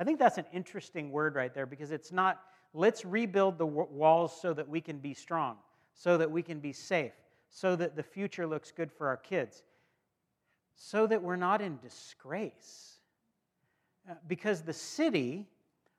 I 0.00 0.04
think 0.04 0.18
that's 0.18 0.38
an 0.38 0.46
interesting 0.50 1.12
word 1.12 1.34
right 1.34 1.52
there 1.52 1.66
because 1.66 1.90
it's 1.90 2.10
not, 2.10 2.40
let's 2.72 3.04
rebuild 3.04 3.58
the 3.58 3.66
walls 3.66 4.32
so 4.40 4.54
that 4.54 4.66
we 4.66 4.80
can 4.80 4.98
be 4.98 5.12
strong, 5.12 5.58
so 5.92 6.16
that 6.16 6.30
we 6.30 6.42
can 6.42 6.58
be 6.58 6.72
safe, 6.72 7.12
so 7.50 7.76
that 7.76 7.96
the 7.96 8.02
future 8.02 8.46
looks 8.46 8.72
good 8.72 8.90
for 8.90 9.08
our 9.08 9.18
kids, 9.18 9.62
so 10.74 11.06
that 11.06 11.22
we're 11.22 11.36
not 11.36 11.60
in 11.60 11.78
disgrace. 11.82 12.98
Uh, 14.08 14.14
because 14.26 14.62
the 14.62 14.72
city 14.72 15.46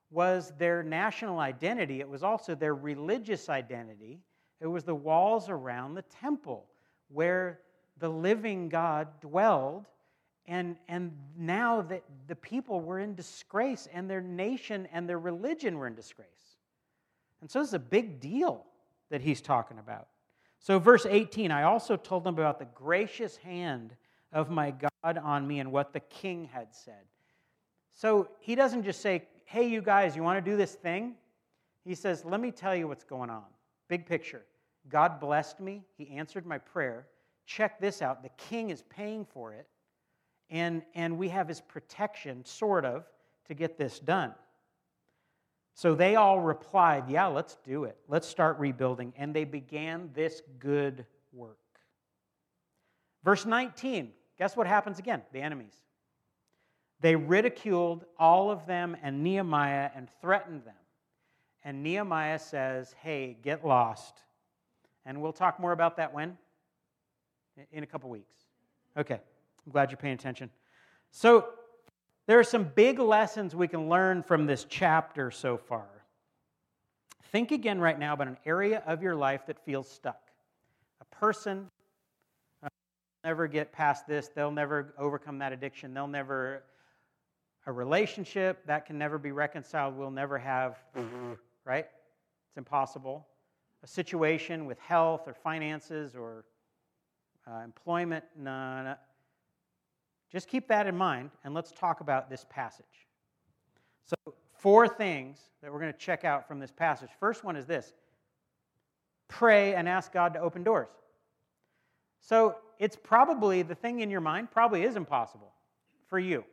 was 0.10 0.52
their 0.58 0.82
national 0.82 1.38
identity, 1.38 2.00
it 2.00 2.10
was 2.10 2.24
also 2.24 2.56
their 2.56 2.74
religious 2.74 3.50
identity, 3.50 4.20
it 4.60 4.68
was 4.68 4.84
the 4.84 4.96
walls 4.96 5.48
around 5.48 5.94
the 5.94 6.02
temple 6.02 6.66
where 7.10 7.60
the 8.00 8.10
living 8.10 8.68
God 8.68 9.08
dwelled. 9.22 9.86
And, 10.48 10.76
and 10.88 11.12
now 11.38 11.82
that 11.84 12.04
the 12.28 12.36
people 12.36 12.82
were 12.82 13.00
in 13.00 13.16
disgrace, 13.16 13.88
and 13.94 14.10
their 14.10 14.22
nation 14.22 14.88
and 14.92 15.08
their 15.08 15.20
religion 15.20 15.78
were 15.78 15.88
in 15.88 15.96
disgrace. 15.96 16.58
And 17.42 17.50
so 17.50 17.60
this 17.60 17.70
is 17.70 17.74
a 17.74 17.80
big 17.80 18.20
deal 18.20 18.66
that 19.10 19.22
he's 19.22 19.42
talking 19.42 19.78
about. 19.80 20.08
So, 20.60 20.78
verse 20.78 21.08
18, 21.10 21.52
I 21.52 21.64
also 21.64 21.96
told 21.96 22.24
them 22.24 22.36
about 22.36 22.60
the 22.60 22.68
gracious 22.76 23.36
hand 23.38 23.96
of 24.32 24.52
my 24.52 24.72
God 25.04 25.18
on 25.18 25.48
me 25.48 25.60
and 25.60 25.72
what 25.72 25.92
the 25.92 26.00
king 26.02 26.46
had 26.46 26.68
said. 26.74 27.04
So, 27.94 28.30
he 28.40 28.54
doesn't 28.54 28.84
just 28.84 29.02
say, 29.02 29.24
Hey, 29.46 29.68
you 29.68 29.82
guys, 29.82 30.16
you 30.16 30.24
want 30.24 30.44
to 30.44 30.52
do 30.52 30.56
this 30.56 30.76
thing? 30.76 31.16
He 31.84 31.96
says, 31.96 32.24
Let 32.24 32.40
me 32.40 32.52
tell 32.52 32.76
you 32.76 32.88
what's 32.88 33.04
going 33.04 33.32
on. 33.32 33.46
Big 33.88 34.06
picture. 34.06 34.44
God 34.88 35.20
blessed 35.20 35.60
me, 35.60 35.84
He 35.98 36.10
answered 36.12 36.46
my 36.46 36.60
prayer. 36.60 37.08
Check 37.48 37.82
this 37.82 38.02
out 38.02 38.22
the 38.22 38.30
king 38.38 38.70
is 38.70 38.84
paying 38.84 39.26
for 39.26 39.54
it, 39.54 39.68
and, 40.52 40.84
and 40.94 41.18
we 41.18 41.30
have 41.30 41.48
his 41.48 41.62
protection, 41.62 42.46
sort 42.46 42.86
of, 42.86 43.06
to 43.48 43.54
get 43.54 43.78
this 43.78 44.00
done. 44.00 44.34
So 45.74 45.96
they 45.96 46.16
all 46.16 46.40
replied, 46.40 47.10
Yeah, 47.10 47.28
let's 47.28 47.58
do 47.64 47.86
it. 47.86 47.98
Let's 48.08 48.28
start 48.28 48.60
rebuilding. 48.60 49.14
And 49.18 49.34
they 49.34 49.46
began 49.46 50.12
this 50.14 50.42
good 50.60 51.06
work. 51.32 51.58
Verse 53.24 53.46
19, 53.46 54.12
guess 54.38 54.58
what 54.58 54.68
happens 54.68 55.00
again? 55.00 55.22
The 55.32 55.40
enemies. 55.40 55.74
They 57.00 57.16
ridiculed 57.16 58.06
all 58.20 58.52
of 58.52 58.68
them 58.68 58.96
and 59.02 59.24
Nehemiah 59.24 59.90
and 59.96 60.08
threatened 60.22 60.66
them. 60.66 60.76
And 61.64 61.82
Nehemiah 61.82 62.40
says, 62.40 62.94
Hey, 63.02 63.38
get 63.42 63.66
lost. 63.66 64.22
And 65.06 65.22
we'll 65.22 65.34
talk 65.34 65.60
more 65.60 65.72
about 65.72 65.98
that 65.98 66.14
when? 66.14 66.38
In 67.72 67.84
a 67.84 67.88
couple 67.88 68.10
weeks. 68.10 68.36
Okay, 68.98 69.20
I'm 69.66 69.72
glad 69.72 69.92
you're 69.92 69.98
paying 69.98 70.14
attention. 70.14 70.50
So, 71.12 71.50
there 72.28 72.40
are 72.40 72.44
some 72.44 72.64
big 72.64 73.00
lessons 73.00 73.56
we 73.56 73.68
can 73.68 73.90
learn 73.90 74.24
from 74.24 74.46
this 74.46 74.66
chapter 74.70 75.32
so 75.32 75.58
far. 75.58 75.88
Think 77.32 77.52
again 77.52 77.80
right 77.80 77.98
now 77.98 78.14
about 78.14 78.28
an 78.28 78.38
area 78.46 78.84
of 78.86 79.02
your 79.02 79.16
life 79.16 79.46
that 79.48 79.64
feels 79.66 79.90
stuck. 79.90 80.30
A 81.02 81.06
person 81.16 81.70
uh, 82.64 82.70
never 83.24 83.48
get 83.48 83.72
past 83.72 84.08
this, 84.08 84.30
they'll 84.30 84.52
never 84.52 84.94
overcome 84.98 85.40
that 85.40 85.52
addiction, 85.52 85.94
they'll 85.94 86.08
never 86.08 86.64
a 87.66 87.72
relationship 87.72 88.66
that 88.66 88.86
can 88.86 88.98
never 88.98 89.18
be 89.18 89.32
reconciled, 89.32 89.96
we'll 89.98 90.10
never 90.12 90.38
have, 90.38 90.78
right? 91.66 91.86
It's 92.50 92.58
impossible 92.58 93.28
a 93.84 93.88
situation 93.88 94.66
with 94.66 94.80
health 94.80 95.28
or 95.28 95.34
finances 95.34 96.16
or 96.16 96.46
uh, 97.48 97.62
employment. 97.64 98.24
No. 98.38 98.96
Just 100.32 100.48
keep 100.48 100.68
that 100.70 100.88
in 100.88 100.96
mind 100.96 101.32
and 101.44 101.54
let's 101.54 101.72
talk 101.72 102.00
about 102.00 102.30
this 102.30 102.46
passage. 102.50 102.86
So, 104.06 104.34
four 104.58 104.88
things 104.88 105.40
that 105.62 105.72
we're 105.72 105.80
going 105.80 105.92
to 105.92 106.00
check 106.00 106.24
out 106.24 106.48
from 106.48 106.60
this 106.60 106.72
passage. 106.72 107.10
First 107.20 107.44
one 107.44 107.56
is 107.56 107.66
this 107.66 107.94
pray 109.28 109.76
and 109.76 109.88
ask 109.88 110.12
God 110.12 110.34
to 110.34 110.40
open 110.40 110.64
doors. 110.64 110.90
So, 112.20 112.56
it's 112.80 112.96
probably 112.96 113.62
the 113.62 113.76
thing 113.76 114.00
in 114.00 114.10
your 114.10 114.22
mind 114.22 114.52
probably 114.52 114.84
is 114.84 114.96
impossible 114.96 115.54
for 116.08 116.18
you. 116.18 116.44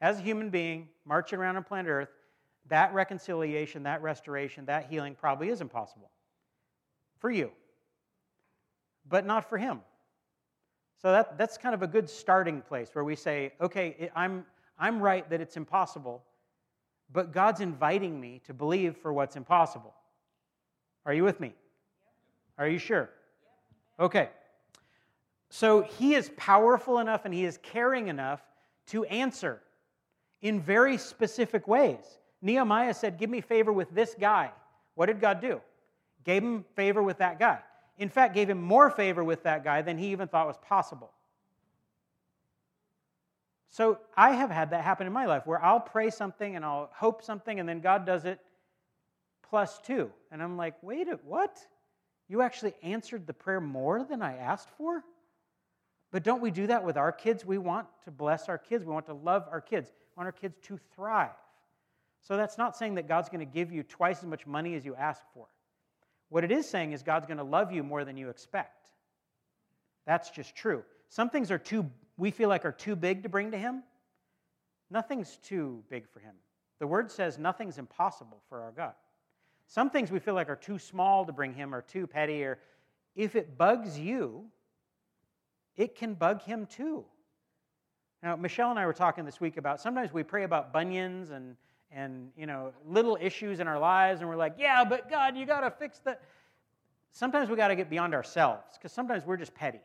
As 0.00 0.18
a 0.18 0.22
human 0.22 0.50
being, 0.50 0.88
marching 1.04 1.38
around 1.38 1.56
on 1.56 1.64
planet 1.64 1.90
Earth, 1.90 2.08
that 2.68 2.94
reconciliation, 2.94 3.82
that 3.82 4.02
restoration, 4.02 4.64
that 4.66 4.86
healing 4.88 5.14
probably 5.14 5.50
is 5.50 5.60
impossible 5.60 6.10
for 7.18 7.30
you, 7.30 7.50
but 9.08 9.26
not 9.26 9.48
for 9.48 9.58
him. 9.58 9.80
So 11.02 11.10
that, 11.12 11.38
that's 11.38 11.56
kind 11.56 11.74
of 11.74 11.82
a 11.82 11.86
good 11.86 12.10
starting 12.10 12.60
place 12.60 12.90
where 12.92 13.04
we 13.04 13.16
say, 13.16 13.52
okay, 13.60 14.10
I'm, 14.14 14.44
I'm 14.78 15.00
right 15.00 15.28
that 15.30 15.40
it's 15.40 15.56
impossible, 15.56 16.22
but 17.12 17.32
God's 17.32 17.60
inviting 17.60 18.20
me 18.20 18.42
to 18.46 18.52
believe 18.52 18.96
for 18.96 19.12
what's 19.12 19.36
impossible. 19.36 19.94
Are 21.06 21.14
you 21.14 21.24
with 21.24 21.40
me? 21.40 21.54
Are 22.58 22.68
you 22.68 22.78
sure? 22.78 23.08
Okay. 23.98 24.28
So 25.48 25.82
he 25.82 26.14
is 26.14 26.30
powerful 26.36 26.98
enough 26.98 27.24
and 27.24 27.32
he 27.32 27.44
is 27.44 27.58
caring 27.62 28.08
enough 28.08 28.42
to 28.88 29.04
answer 29.04 29.60
in 30.42 30.60
very 30.60 30.98
specific 30.98 31.66
ways. 31.66 32.18
Nehemiah 32.42 32.94
said, 32.94 33.18
Give 33.18 33.30
me 33.30 33.40
favor 33.40 33.72
with 33.72 33.90
this 33.90 34.14
guy. 34.18 34.50
What 34.94 35.06
did 35.06 35.20
God 35.20 35.40
do? 35.40 35.60
Gave 36.24 36.42
him 36.42 36.64
favor 36.76 37.02
with 37.02 37.18
that 37.18 37.38
guy. 37.38 37.60
In 38.00 38.08
fact, 38.08 38.34
gave 38.34 38.48
him 38.48 38.60
more 38.60 38.90
favor 38.90 39.22
with 39.22 39.44
that 39.44 39.62
guy 39.62 39.82
than 39.82 39.98
he 39.98 40.10
even 40.12 40.26
thought 40.26 40.46
was 40.46 40.56
possible. 40.56 41.12
So 43.68 43.98
I 44.16 44.32
have 44.32 44.50
had 44.50 44.70
that 44.70 44.82
happen 44.82 45.06
in 45.06 45.12
my 45.12 45.26
life 45.26 45.46
where 45.46 45.62
I'll 45.62 45.80
pray 45.80 46.10
something 46.10 46.56
and 46.56 46.64
I'll 46.64 46.90
hope 46.94 47.22
something, 47.22 47.60
and 47.60 47.68
then 47.68 47.80
God 47.80 48.06
does 48.06 48.24
it 48.24 48.40
plus 49.48 49.78
two. 49.80 50.10
And 50.32 50.42
I'm 50.42 50.56
like, 50.56 50.82
wait, 50.82 51.08
what? 51.24 51.58
You 52.26 52.40
actually 52.40 52.72
answered 52.82 53.26
the 53.26 53.34
prayer 53.34 53.60
more 53.60 54.02
than 54.02 54.22
I 54.22 54.36
asked 54.38 54.70
for? 54.78 55.04
But 56.10 56.24
don't 56.24 56.40
we 56.40 56.50
do 56.50 56.66
that 56.68 56.84
with 56.84 56.96
our 56.96 57.12
kids? 57.12 57.44
We 57.44 57.58
want 57.58 57.86
to 58.04 58.10
bless 58.10 58.48
our 58.48 58.58
kids. 58.58 58.82
We 58.82 58.92
want 58.92 59.06
to 59.06 59.14
love 59.14 59.46
our 59.50 59.60
kids. 59.60 59.90
We 59.90 60.20
want 60.22 60.26
our 60.26 60.40
kids 60.40 60.56
to 60.62 60.80
thrive. 60.96 61.30
So 62.22 62.36
that's 62.36 62.56
not 62.56 62.76
saying 62.76 62.94
that 62.94 63.08
God's 63.08 63.28
going 63.28 63.46
to 63.46 63.52
give 63.52 63.70
you 63.70 63.82
twice 63.82 64.18
as 64.18 64.26
much 64.26 64.46
money 64.46 64.74
as 64.74 64.84
you 64.84 64.94
ask 64.94 65.22
for. 65.34 65.46
What 66.30 66.44
it 66.44 66.50
is 66.50 66.68
saying 66.68 66.92
is 66.92 67.02
God's 67.02 67.26
going 67.26 67.38
to 67.38 67.44
love 67.44 67.72
you 67.72 67.82
more 67.82 68.04
than 68.04 68.16
you 68.16 68.30
expect. 68.30 68.88
That's 70.06 70.30
just 70.30 70.56
true. 70.56 70.82
Some 71.08 71.28
things 71.28 71.50
are 71.50 71.58
too, 71.58 71.90
we 72.16 72.30
feel 72.30 72.48
like 72.48 72.64
are 72.64 72.72
too 72.72 72.96
big 72.96 73.24
to 73.24 73.28
bring 73.28 73.50
to 73.50 73.58
Him. 73.58 73.82
Nothing's 74.90 75.36
too 75.42 75.84
big 75.90 76.08
for 76.08 76.20
Him. 76.20 76.34
The 76.78 76.86
Word 76.86 77.10
says 77.10 77.38
nothing's 77.38 77.78
impossible 77.78 78.42
for 78.48 78.62
our 78.62 78.72
God. 78.72 78.94
Some 79.66 79.90
things 79.90 80.10
we 80.10 80.18
feel 80.18 80.34
like 80.34 80.48
are 80.48 80.56
too 80.56 80.78
small 80.78 81.24
to 81.26 81.32
bring 81.32 81.52
Him 81.52 81.74
or 81.74 81.82
too 81.82 82.06
petty, 82.06 82.42
or 82.44 82.58
if 83.14 83.36
it 83.36 83.58
bugs 83.58 83.98
you, 83.98 84.46
it 85.76 85.94
can 85.94 86.14
bug 86.14 86.42
Him 86.42 86.66
too. 86.66 87.04
Now, 88.22 88.36
Michelle 88.36 88.70
and 88.70 88.78
I 88.78 88.86
were 88.86 88.92
talking 88.92 89.24
this 89.24 89.40
week 89.40 89.56
about 89.56 89.80
sometimes 89.80 90.12
we 90.12 90.22
pray 90.22 90.44
about 90.44 90.72
bunions 90.72 91.30
and 91.30 91.56
and 91.92 92.30
you 92.36 92.46
know 92.46 92.72
little 92.86 93.18
issues 93.20 93.60
in 93.60 93.66
our 93.66 93.78
lives 93.78 94.20
and 94.20 94.28
we're 94.28 94.36
like 94.36 94.54
yeah 94.58 94.84
but 94.84 95.10
god 95.10 95.36
you 95.36 95.44
got 95.44 95.60
to 95.60 95.70
fix 95.70 95.98
that 96.00 96.22
sometimes 97.12 97.50
we 97.50 97.56
got 97.56 97.68
to 97.68 97.76
get 97.76 97.90
beyond 97.90 98.14
ourselves 98.14 98.62
because 98.74 98.92
sometimes 98.92 99.26
we're 99.26 99.36
just 99.36 99.54
petty. 99.54 99.80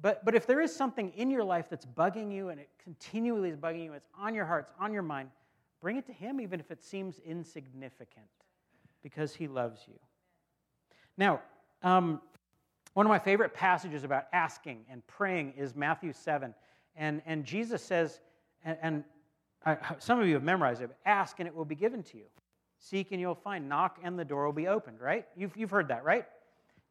But 0.00 0.24
but 0.24 0.34
if 0.34 0.46
there 0.46 0.60
is 0.60 0.74
something 0.74 1.12
in 1.16 1.30
your 1.30 1.44
life 1.44 1.68
that's 1.68 1.86
bugging 1.86 2.32
you 2.32 2.50
and 2.50 2.60
it 2.60 2.68
continually 2.82 3.50
is 3.50 3.56
bugging 3.56 3.84
you 3.84 3.92
it's 3.94 4.08
on 4.18 4.34
your 4.34 4.44
heart 4.44 4.66
it's 4.68 4.74
on 4.80 4.92
your 4.92 5.02
mind 5.02 5.28
bring 5.80 5.96
it 5.96 6.06
to 6.06 6.12
him 6.12 6.40
even 6.40 6.60
if 6.60 6.70
it 6.70 6.82
seems 6.82 7.20
insignificant 7.26 8.26
because 9.02 9.34
he 9.34 9.48
loves 9.48 9.80
you. 9.88 9.98
Now 11.16 11.40
um, 11.82 12.20
one 12.94 13.06
of 13.06 13.10
my 13.10 13.18
favorite 13.18 13.54
passages 13.54 14.04
about 14.04 14.26
asking 14.32 14.84
and 14.90 15.04
praying 15.06 15.54
is 15.56 15.74
matthew 15.74 16.12
7 16.12 16.54
and, 16.96 17.22
and 17.26 17.44
jesus 17.44 17.82
says 17.82 18.20
and, 18.64 18.76
and 18.82 19.04
some 19.98 20.20
of 20.20 20.26
you 20.26 20.34
have 20.34 20.42
memorized 20.42 20.82
it. 20.82 20.90
Ask 21.04 21.40
and 21.40 21.46
it 21.46 21.54
will 21.54 21.64
be 21.64 21.74
given 21.74 22.02
to 22.04 22.16
you. 22.16 22.24
Seek 22.78 23.12
and 23.12 23.20
you'll 23.20 23.34
find. 23.34 23.68
Knock 23.68 23.98
and 24.02 24.18
the 24.18 24.24
door 24.24 24.46
will 24.46 24.52
be 24.52 24.68
opened, 24.68 25.00
right? 25.00 25.26
You've, 25.36 25.56
you've 25.56 25.70
heard 25.70 25.88
that, 25.88 26.04
right? 26.04 26.24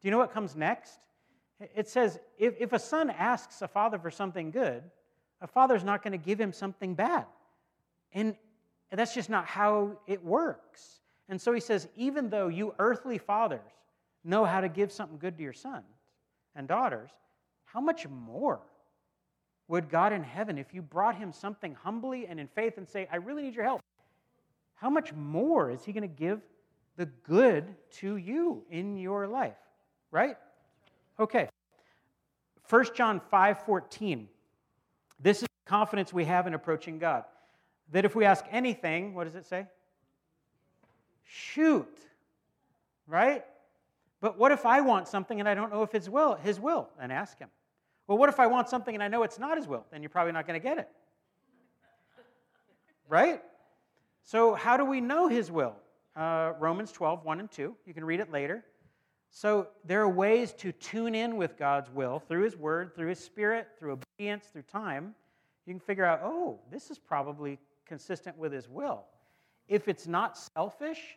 Do 0.00 0.08
you 0.08 0.10
know 0.10 0.18
what 0.18 0.32
comes 0.32 0.54
next? 0.54 0.98
It 1.74 1.88
says 1.88 2.18
if, 2.38 2.54
if 2.60 2.72
a 2.72 2.78
son 2.78 3.10
asks 3.10 3.62
a 3.62 3.68
father 3.68 3.98
for 3.98 4.10
something 4.10 4.50
good, 4.50 4.82
a 5.40 5.46
father's 5.46 5.84
not 5.84 6.02
going 6.02 6.12
to 6.12 6.18
give 6.18 6.38
him 6.40 6.52
something 6.52 6.94
bad. 6.94 7.24
And 8.12 8.36
that's 8.92 9.14
just 9.14 9.30
not 9.30 9.46
how 9.46 9.98
it 10.06 10.22
works. 10.24 11.00
And 11.28 11.40
so 11.40 11.52
he 11.52 11.60
says, 11.60 11.88
even 11.96 12.30
though 12.30 12.48
you 12.48 12.74
earthly 12.78 13.18
fathers 13.18 13.60
know 14.24 14.44
how 14.44 14.60
to 14.60 14.68
give 14.68 14.90
something 14.92 15.18
good 15.18 15.36
to 15.36 15.42
your 15.42 15.52
sons 15.52 15.84
and 16.54 16.66
daughters, 16.66 17.10
how 17.64 17.80
much 17.80 18.06
more 18.08 18.60
would 19.68 19.90
God 19.90 20.12
in 20.12 20.22
heaven, 20.22 20.58
if 20.58 20.72
you 20.72 20.82
brought 20.82 21.16
him 21.16 21.32
something 21.32 21.74
humbly 21.74 22.26
and 22.26 22.40
in 22.40 22.48
faith 22.48 22.78
and 22.78 22.88
say, 22.88 23.06
I 23.12 23.16
really 23.16 23.42
need 23.42 23.54
your 23.54 23.64
help, 23.64 23.82
how 24.74 24.88
much 24.88 25.12
more 25.12 25.70
is 25.70 25.84
he 25.84 25.92
going 25.92 26.02
to 26.02 26.08
give 26.08 26.40
the 26.96 27.06
good 27.06 27.64
to 27.92 28.16
you 28.16 28.64
in 28.70 28.96
your 28.96 29.26
life? 29.26 29.56
Right? 30.10 30.36
Okay. 31.20 31.48
1 32.68 32.84
John 32.94 33.20
5 33.30 33.64
14. 33.64 34.28
This 35.20 35.38
is 35.38 35.42
the 35.42 35.70
confidence 35.70 36.12
we 36.12 36.24
have 36.24 36.46
in 36.46 36.54
approaching 36.54 36.98
God. 36.98 37.24
That 37.92 38.04
if 38.04 38.14
we 38.14 38.24
ask 38.24 38.44
anything, 38.50 39.14
what 39.14 39.24
does 39.24 39.34
it 39.34 39.44
say? 39.44 39.66
Shoot. 41.24 41.98
Right? 43.06 43.44
But 44.20 44.38
what 44.38 44.52
if 44.52 44.64
I 44.64 44.80
want 44.80 45.08
something 45.08 45.40
and 45.40 45.48
I 45.48 45.54
don't 45.54 45.72
know 45.72 45.82
if 45.82 45.94
it's 45.94 46.08
will, 46.08 46.34
his 46.34 46.58
will? 46.58 46.88
And 47.00 47.12
ask 47.12 47.38
him. 47.38 47.48
Well, 48.08 48.16
what 48.16 48.30
if 48.30 48.40
I 48.40 48.46
want 48.46 48.70
something 48.70 48.94
and 48.94 49.02
I 49.02 49.08
know 49.08 49.22
it's 49.22 49.38
not 49.38 49.58
his 49.58 49.68
will? 49.68 49.84
Then 49.92 50.02
you're 50.02 50.08
probably 50.08 50.32
not 50.32 50.46
going 50.46 50.60
to 50.60 50.66
get 50.66 50.78
it. 50.78 50.88
Right? 53.08 53.42
So, 54.22 54.54
how 54.54 54.76
do 54.76 54.84
we 54.84 55.00
know 55.00 55.28
his 55.28 55.50
will? 55.50 55.74
Uh, 56.14 56.52
Romans 56.58 56.92
12, 56.92 57.24
1 57.24 57.40
and 57.40 57.50
2. 57.50 57.74
You 57.86 57.94
can 57.94 58.04
read 58.04 58.20
it 58.20 58.30
later. 58.30 58.64
So, 59.30 59.68
there 59.84 60.02
are 60.02 60.08
ways 60.08 60.52
to 60.54 60.72
tune 60.72 61.14
in 61.14 61.38
with 61.38 61.56
God's 61.56 61.90
will 61.90 62.18
through 62.18 62.44
his 62.44 62.56
word, 62.56 62.94
through 62.94 63.08
his 63.08 63.18
spirit, 63.18 63.68
through 63.78 63.98
obedience, 64.18 64.46
through 64.52 64.62
time. 64.62 65.14
You 65.64 65.72
can 65.72 65.80
figure 65.80 66.04
out, 66.04 66.20
oh, 66.22 66.60
this 66.70 66.90
is 66.90 66.98
probably 66.98 67.58
consistent 67.86 68.36
with 68.36 68.52
his 68.52 68.68
will. 68.68 69.04
If 69.68 69.88
it's 69.88 70.06
not 70.06 70.36
selfish, 70.36 71.16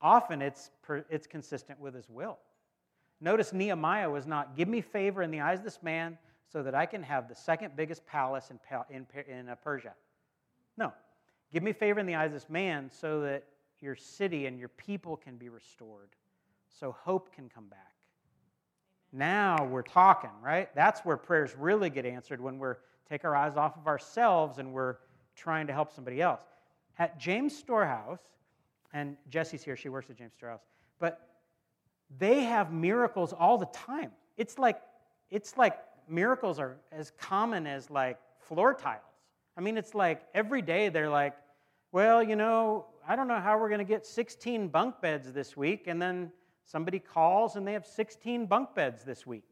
often 0.00 0.42
it's, 0.42 0.70
per, 0.82 1.04
it's 1.10 1.26
consistent 1.26 1.80
with 1.80 1.94
his 1.94 2.08
will. 2.08 2.38
Notice 3.20 3.52
Nehemiah 3.52 4.10
was 4.10 4.26
not, 4.26 4.56
give 4.56 4.68
me 4.68 4.80
favor 4.80 5.22
in 5.22 5.30
the 5.30 5.40
eyes 5.40 5.58
of 5.58 5.64
this 5.64 5.82
man 5.82 6.18
so 6.46 6.62
that 6.62 6.74
I 6.74 6.86
can 6.86 7.02
have 7.02 7.28
the 7.28 7.34
second 7.34 7.74
biggest 7.76 8.06
palace 8.06 8.50
in, 8.50 8.58
in, 8.90 9.06
in 9.28 9.48
uh, 9.48 9.54
Persia. 9.56 9.94
No. 10.76 10.92
Give 11.52 11.62
me 11.62 11.72
favor 11.72 12.00
in 12.00 12.06
the 12.06 12.14
eyes 12.14 12.26
of 12.28 12.34
this 12.34 12.50
man 12.50 12.90
so 12.92 13.20
that 13.22 13.44
your 13.80 13.94
city 13.94 14.46
and 14.46 14.58
your 14.58 14.68
people 14.68 15.16
can 15.16 15.36
be 15.36 15.48
restored, 15.48 16.10
so 16.68 16.92
hope 16.92 17.34
can 17.34 17.48
come 17.48 17.66
back. 17.68 17.94
Now 19.12 19.64
we're 19.64 19.82
talking, 19.82 20.30
right? 20.42 20.74
That's 20.74 21.00
where 21.00 21.16
prayers 21.16 21.54
really 21.56 21.90
get 21.90 22.04
answered 22.04 22.40
when 22.40 22.58
we're 22.58 22.78
take 23.08 23.24
our 23.24 23.36
eyes 23.36 23.56
off 23.56 23.76
of 23.76 23.86
ourselves 23.86 24.58
and 24.58 24.72
we're 24.72 24.96
trying 25.36 25.66
to 25.66 25.72
help 25.72 25.92
somebody 25.92 26.20
else. 26.20 26.40
At 26.98 27.18
James 27.18 27.56
Storehouse, 27.56 28.18
and 28.92 29.16
Jesse's 29.28 29.62
here, 29.62 29.76
she 29.76 29.88
works 29.88 30.10
at 30.10 30.16
James 30.16 30.32
Storehouse, 30.34 30.62
but 30.98 31.35
they 32.18 32.44
have 32.44 32.72
miracles 32.72 33.32
all 33.32 33.58
the 33.58 33.66
time. 33.66 34.12
It's 34.36 34.58
like 34.58 34.80
it's 35.30 35.56
like 35.56 35.78
miracles 36.08 36.58
are 36.58 36.76
as 36.92 37.12
common 37.18 37.66
as 37.66 37.90
like 37.90 38.18
floor 38.38 38.74
tiles. 38.74 39.02
I 39.56 39.60
mean, 39.60 39.76
it's 39.78 39.94
like 39.94 40.22
every 40.34 40.62
day 40.62 40.88
they're 40.88 41.10
like, 41.10 41.34
well, 41.92 42.22
you 42.22 42.36
know, 42.36 42.86
I 43.08 43.16
don't 43.16 43.28
know 43.28 43.40
how 43.40 43.58
we're 43.58 43.68
going 43.68 43.78
to 43.78 43.84
get 43.84 44.06
16 44.06 44.68
bunk 44.68 45.00
beds 45.00 45.32
this 45.32 45.56
week. 45.56 45.84
And 45.86 46.00
then 46.00 46.30
somebody 46.64 46.98
calls 46.98 47.56
and 47.56 47.66
they 47.66 47.72
have 47.72 47.86
16 47.86 48.46
bunk 48.46 48.74
beds 48.74 49.02
this 49.02 49.26
week. 49.26 49.48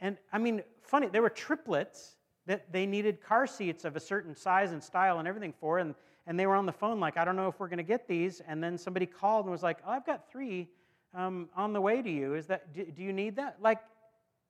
And 0.00 0.16
I 0.32 0.38
mean, 0.38 0.62
funny, 0.80 1.08
there 1.08 1.22
were 1.22 1.30
triplets 1.30 2.16
that 2.46 2.72
they 2.72 2.86
needed 2.86 3.22
car 3.22 3.46
seats 3.46 3.84
of 3.84 3.96
a 3.96 4.00
certain 4.00 4.34
size 4.34 4.72
and 4.72 4.82
style 4.82 5.18
and 5.18 5.28
everything 5.28 5.52
for. 5.60 5.78
And, 5.78 5.94
and 6.26 6.38
they 6.38 6.46
were 6.46 6.56
on 6.56 6.66
the 6.66 6.72
phone, 6.72 6.98
like, 6.98 7.16
I 7.16 7.24
don't 7.24 7.36
know 7.36 7.48
if 7.48 7.60
we're 7.60 7.68
going 7.68 7.78
to 7.78 7.84
get 7.84 8.08
these. 8.08 8.40
And 8.46 8.62
then 8.62 8.78
somebody 8.78 9.06
called 9.06 9.44
and 9.44 9.52
was 9.52 9.62
like, 9.62 9.78
oh, 9.86 9.90
I've 9.90 10.06
got 10.06 10.30
three 10.30 10.68
um, 11.14 11.48
on 11.56 11.72
the 11.72 11.80
way 11.80 12.02
to 12.02 12.10
you. 12.10 12.34
Is 12.34 12.46
that, 12.46 12.72
do, 12.72 12.84
do 12.84 13.02
you 13.02 13.12
need 13.12 13.36
that? 13.36 13.56
Like, 13.60 13.78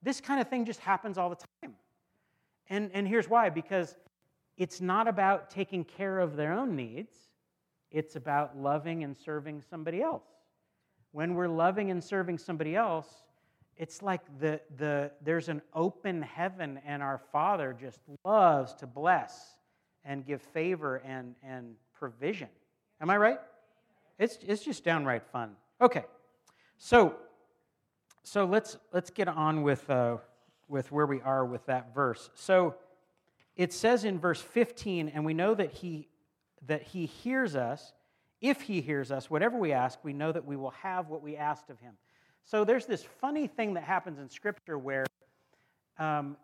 this 0.03 0.20
kind 0.20 0.40
of 0.40 0.48
thing 0.48 0.64
just 0.64 0.81
happens 0.81 1.18
all 1.18 1.31
the 1.31 1.37
time. 1.37 1.75
And, 2.68 2.90
and 2.94 3.07
here's 3.07 3.29
why 3.29 3.51
because 3.51 3.96
it's 4.57 4.81
not 4.81 5.09
about 5.09 5.51
taking 5.51 5.85
care 5.85 6.18
of 6.18 6.37
their 6.37 6.53
own 6.53 6.77
needs, 6.77 7.12
it's 7.90 8.16
about 8.16 8.57
loving 8.57 9.05
and 9.05 9.16
serving 9.16 9.62
somebody 9.68 10.03
else. 10.03 10.25
When 11.12 11.35
we're 11.35 11.48
loving 11.48 11.90
and 11.90 12.03
serving 12.03 12.38
somebody 12.38 12.75
else, 12.75 13.07
it's 13.77 14.03
like 14.03 14.20
the, 14.38 14.61
the, 14.77 15.11
there's 15.22 15.48
an 15.48 15.62
open 15.75 16.22
heaven, 16.22 16.81
and 16.87 17.03
our 17.03 17.20
Father 17.33 17.77
just 17.79 18.01
loves 18.25 18.75
to 18.75 18.87
bless 18.87 19.57
and 20.05 20.25
give 20.27 20.42
favor 20.42 20.96
and, 20.96 21.35
and 21.42 21.75
provision. 21.92 22.48
Am 23.01 23.11
I 23.11 23.16
right? 23.16 23.38
It's, 24.18 24.38
it's 24.46 24.64
just 24.64 24.85
downright 24.85 25.27
fun. 25.27 25.53
Okay, 25.81 26.05
so, 26.85 27.14
so 28.25 28.45
let's, 28.45 28.77
let's 28.92 29.11
get 29.11 29.29
on 29.29 29.62
with, 29.62 29.88
uh, 29.88 30.16
with 30.66 30.90
where 30.90 31.07
we 31.07 31.21
are 31.21 31.45
with 31.47 31.64
that 31.66 31.95
verse. 31.95 32.29
So 32.35 32.75
it 33.55 33.73
says 33.73 34.05
in 34.05 34.18
verse 34.18 34.40
15, 34.40 35.09
and 35.11 35.25
we 35.25 35.33
know 35.33 35.55
that 35.55 35.71
he, 35.71 36.09
that 36.66 36.83
he 36.83 37.07
hears 37.07 37.55
us. 37.55 37.92
If 38.40 38.62
he 38.62 38.81
hears 38.81 39.12
us, 39.12 39.31
whatever 39.31 39.57
we 39.57 39.73
ask, 39.73 40.01
we 40.03 40.12
know 40.12 40.33
that 40.33 40.45
we 40.45 40.57
will 40.57 40.73
have 40.83 41.09
what 41.09 41.23
we 41.23 41.37
asked 41.37 41.71
of 41.71 41.79
him. 41.79 41.95
So 42.45 42.64
there's 42.64 42.87
this 42.87 43.05
funny 43.21 43.47
thing 43.47 43.75
that 43.75 43.85
happens 43.85 44.18
in 44.18 44.29
Scripture 44.29 44.77
where 44.77 45.07
um, 46.01 46.37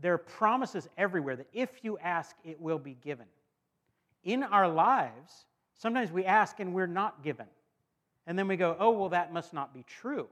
there 0.00 0.14
are 0.14 0.18
promises 0.18 0.88
everywhere 0.98 1.36
that 1.36 1.46
if 1.52 1.84
you 1.84 1.96
ask, 1.98 2.34
it 2.44 2.60
will 2.60 2.80
be 2.80 2.96
given. 3.04 3.26
In 4.24 4.42
our 4.42 4.68
lives, 4.68 5.46
sometimes 5.78 6.10
we 6.10 6.24
ask 6.24 6.58
and 6.58 6.74
we're 6.74 6.88
not 6.88 7.22
given. 7.22 7.46
And 8.26 8.38
then 8.38 8.48
we 8.48 8.56
go, 8.56 8.76
oh, 8.78 8.90
well, 8.90 9.08
that 9.10 9.32
must 9.32 9.52
not 9.52 9.72
be 9.72 9.84
true. 9.84 10.26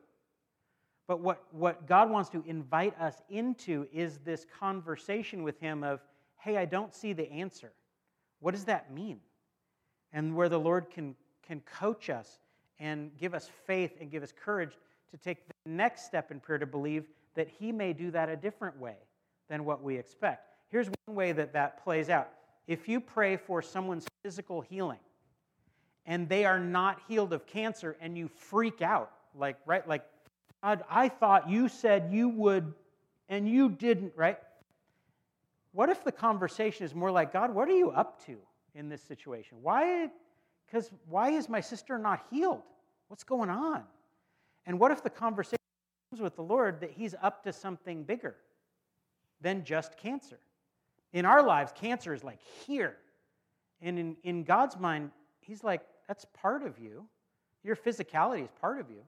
But 1.07 1.21
what, 1.21 1.45
what 1.53 1.87
God 1.87 2.11
wants 2.11 2.31
to 2.31 2.43
invite 2.47 2.99
us 2.99 3.23
into 3.29 3.87
is 3.93 4.19
this 4.25 4.47
conversation 4.59 5.43
with 5.43 5.61
Him 5.61 5.85
of, 5.85 6.01
hey, 6.39 6.57
I 6.57 6.65
don't 6.65 6.95
see 6.95 7.13
the 7.13 7.31
answer. 7.31 7.73
What 8.41 8.53
does 8.53 8.65
that 8.65 8.93
mean? 8.93 9.21
And 10.13 10.35
where 10.35 10.49
the 10.49 10.59
Lord 10.59 10.91
can, 10.91 11.15
can 11.47 11.61
coach 11.61 12.11
us 12.11 12.41
and 12.79 13.11
give 13.19 13.35
us 13.35 13.51
faith 13.67 13.93
and 14.01 14.11
give 14.11 14.23
us 14.23 14.33
courage 14.33 14.73
to 15.11 15.17
take 15.17 15.47
the 15.47 15.71
next 15.71 16.07
step 16.07 16.31
in 16.31 16.41
prayer 16.41 16.59
to 16.59 16.67
believe 16.67 17.07
that 17.35 17.49
He 17.49 17.71
may 17.71 17.93
do 17.93 18.11
that 18.11 18.29
a 18.29 18.37
different 18.37 18.79
way 18.79 18.97
than 19.49 19.65
what 19.65 19.83
we 19.83 19.97
expect. 19.97 20.49
Here's 20.69 20.89
one 21.07 21.17
way 21.17 21.33
that 21.33 21.53
that 21.53 21.85
plays 21.85 22.09
out. 22.09 22.31
If 22.67 22.89
you 22.89 22.99
pray 22.99 23.37
for 23.37 23.61
someone's 23.61 24.07
physical 24.23 24.63
healing 24.63 24.99
and 26.07 26.29
they 26.29 26.45
are 26.45 26.59
not 26.59 27.01
healed 27.09 27.33
of 27.33 27.47
cancer 27.47 27.97
and 28.01 28.17
you 28.17 28.29
freak 28.29 28.83
out, 28.83 29.11
like, 29.35 29.57
right, 29.67 29.87
like, 29.89 30.05
God, 30.63 30.83
I 30.89 31.09
thought 31.09 31.49
you 31.49 31.69
said 31.69 32.09
you 32.11 32.29
would 32.31 32.73
and 33.29 33.49
you 33.49 33.69
didn't, 33.69 34.13
right? 34.17 34.39
What 35.73 35.89
if 35.89 36.05
the 36.05 36.13
conversation 36.13 36.87
is 36.87 36.95
more 36.95 37.11
like, 37.11 37.33
God, 37.33 37.55
what 37.55 37.69
are 37.69 37.77
you 37.77 37.91
up 37.91 38.25
to 38.27 38.37
in 38.75 38.89
this 38.89 39.03
situation? 39.03 39.59
Why? 39.61 40.09
Because 40.67 40.91
why 41.09 41.31
is 41.31 41.49
my 41.49 41.61
sister 41.61 41.99
not 41.99 42.25
healed? 42.31 42.63
What's 43.09 43.25
going 43.25 43.51
on? 43.51 43.83
And 44.67 44.79
what 44.79 44.91
if 44.91 45.03
the 45.03 45.11
conversation 45.11 45.59
comes 46.11 46.23
with 46.23 46.37
the 46.37 46.43
Lord 46.43 46.81
that 46.81 46.93
He's 46.93 47.15
up 47.23 47.43
to 47.45 47.53
something 47.53 48.05
bigger 48.05 48.37
than 49.41 49.65
just 49.65 49.97
cancer? 49.97 50.39
In 51.13 51.25
our 51.25 51.43
lives, 51.45 51.73
cancer 51.75 52.15
is 52.15 52.25
like 52.25 52.41
here. 52.67 52.97
And 53.83 53.99
in, 53.99 54.17
in 54.23 54.45
God's 54.45 54.79
mind, 54.79 55.11
He's 55.41 55.63
like, 55.63 55.83
that's 56.07 56.27
part 56.35 56.63
of 56.63 56.79
you. 56.79 57.07
Your 57.63 57.77
physicality 57.77 58.43
is 58.45 58.51
part 58.61 58.81
of 58.81 58.91
you. 58.91 59.03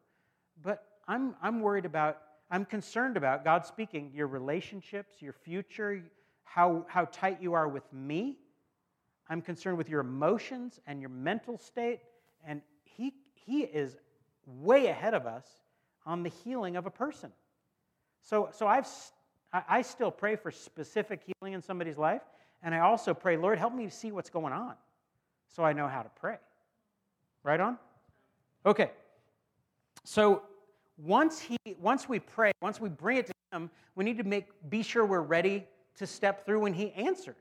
But 0.62 0.84
I'm, 1.06 1.34
I'm 1.42 1.60
worried 1.60 1.84
about, 1.84 2.18
I'm 2.50 2.64
concerned 2.64 3.16
about, 3.16 3.44
God 3.44 3.66
speaking, 3.66 4.10
your 4.14 4.26
relationships, 4.26 5.16
your 5.20 5.32
future, 5.32 6.02
how, 6.44 6.86
how 6.88 7.06
tight 7.06 7.42
you 7.42 7.52
are 7.52 7.68
with 7.68 7.90
me. 7.92 8.38
I'm 9.28 9.42
concerned 9.42 9.76
with 9.76 9.88
your 9.88 10.00
emotions 10.00 10.80
and 10.86 11.00
your 11.00 11.10
mental 11.10 11.58
state. 11.58 12.00
And 12.46 12.62
He, 12.84 13.12
he 13.34 13.60
is 13.60 13.96
way 14.46 14.86
ahead 14.86 15.14
of 15.14 15.26
us 15.26 15.46
on 16.06 16.22
the 16.22 16.30
healing 16.44 16.76
of 16.76 16.86
a 16.86 16.90
person. 16.90 17.32
So, 18.22 18.48
so 18.52 18.66
I've, 18.66 18.88
I 19.52 19.82
still 19.82 20.10
pray 20.10 20.36
for 20.36 20.50
specific 20.50 21.22
healing 21.24 21.54
in 21.54 21.62
somebody's 21.62 21.98
life, 21.98 22.22
and 22.62 22.74
I 22.74 22.80
also 22.80 23.14
pray, 23.14 23.36
Lord, 23.36 23.58
help 23.58 23.74
me 23.74 23.88
see 23.88 24.12
what's 24.12 24.30
going 24.30 24.52
on 24.52 24.74
so 25.48 25.62
I 25.62 25.72
know 25.72 25.88
how 25.88 26.02
to 26.02 26.10
pray. 26.20 26.36
Right 27.46 27.60
on? 27.60 27.78
Okay. 28.66 28.90
So 30.02 30.42
once 30.98 31.38
he 31.38 31.56
once 31.78 32.08
we 32.08 32.18
pray, 32.18 32.50
once 32.60 32.80
we 32.80 32.88
bring 32.88 33.18
it 33.18 33.26
to 33.26 33.32
him, 33.52 33.70
we 33.94 34.04
need 34.04 34.18
to 34.18 34.24
make 34.24 34.46
be 34.68 34.82
sure 34.82 35.06
we're 35.06 35.20
ready 35.20 35.64
to 35.98 36.08
step 36.08 36.44
through 36.44 36.58
when 36.58 36.74
he 36.74 36.90
answers. 36.94 37.36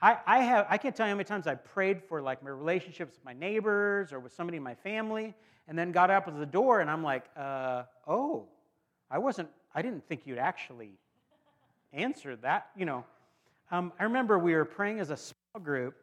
I, 0.00 0.18
I 0.26 0.38
have 0.40 0.66
I 0.68 0.78
can't 0.78 0.96
tell 0.96 1.06
you 1.06 1.10
how 1.10 1.16
many 1.16 1.26
times 1.26 1.46
I 1.46 1.54
prayed 1.54 2.02
for 2.02 2.20
like 2.20 2.42
my 2.42 2.50
relationships 2.50 3.14
with 3.14 3.24
my 3.24 3.34
neighbors 3.34 4.12
or 4.12 4.18
with 4.18 4.32
somebody 4.32 4.56
in 4.56 4.64
my 4.64 4.74
family, 4.74 5.32
and 5.68 5.78
then 5.78 5.92
got 5.92 6.10
up 6.10 6.26
at 6.26 6.36
the 6.36 6.44
door 6.44 6.80
and 6.80 6.90
I'm 6.90 7.04
like, 7.04 7.26
uh, 7.36 7.84
oh, 8.08 8.48
I 9.12 9.18
wasn't, 9.18 9.48
I 9.76 9.82
didn't 9.82 10.08
think 10.08 10.22
you'd 10.24 10.38
actually 10.38 10.90
answer 11.92 12.34
that, 12.34 12.70
you 12.76 12.84
know. 12.84 13.04
Um, 13.70 13.92
I 14.00 14.02
remember 14.02 14.40
we 14.40 14.56
were 14.56 14.64
praying 14.64 14.98
as 14.98 15.10
a 15.10 15.16
small 15.16 15.62
group 15.62 15.94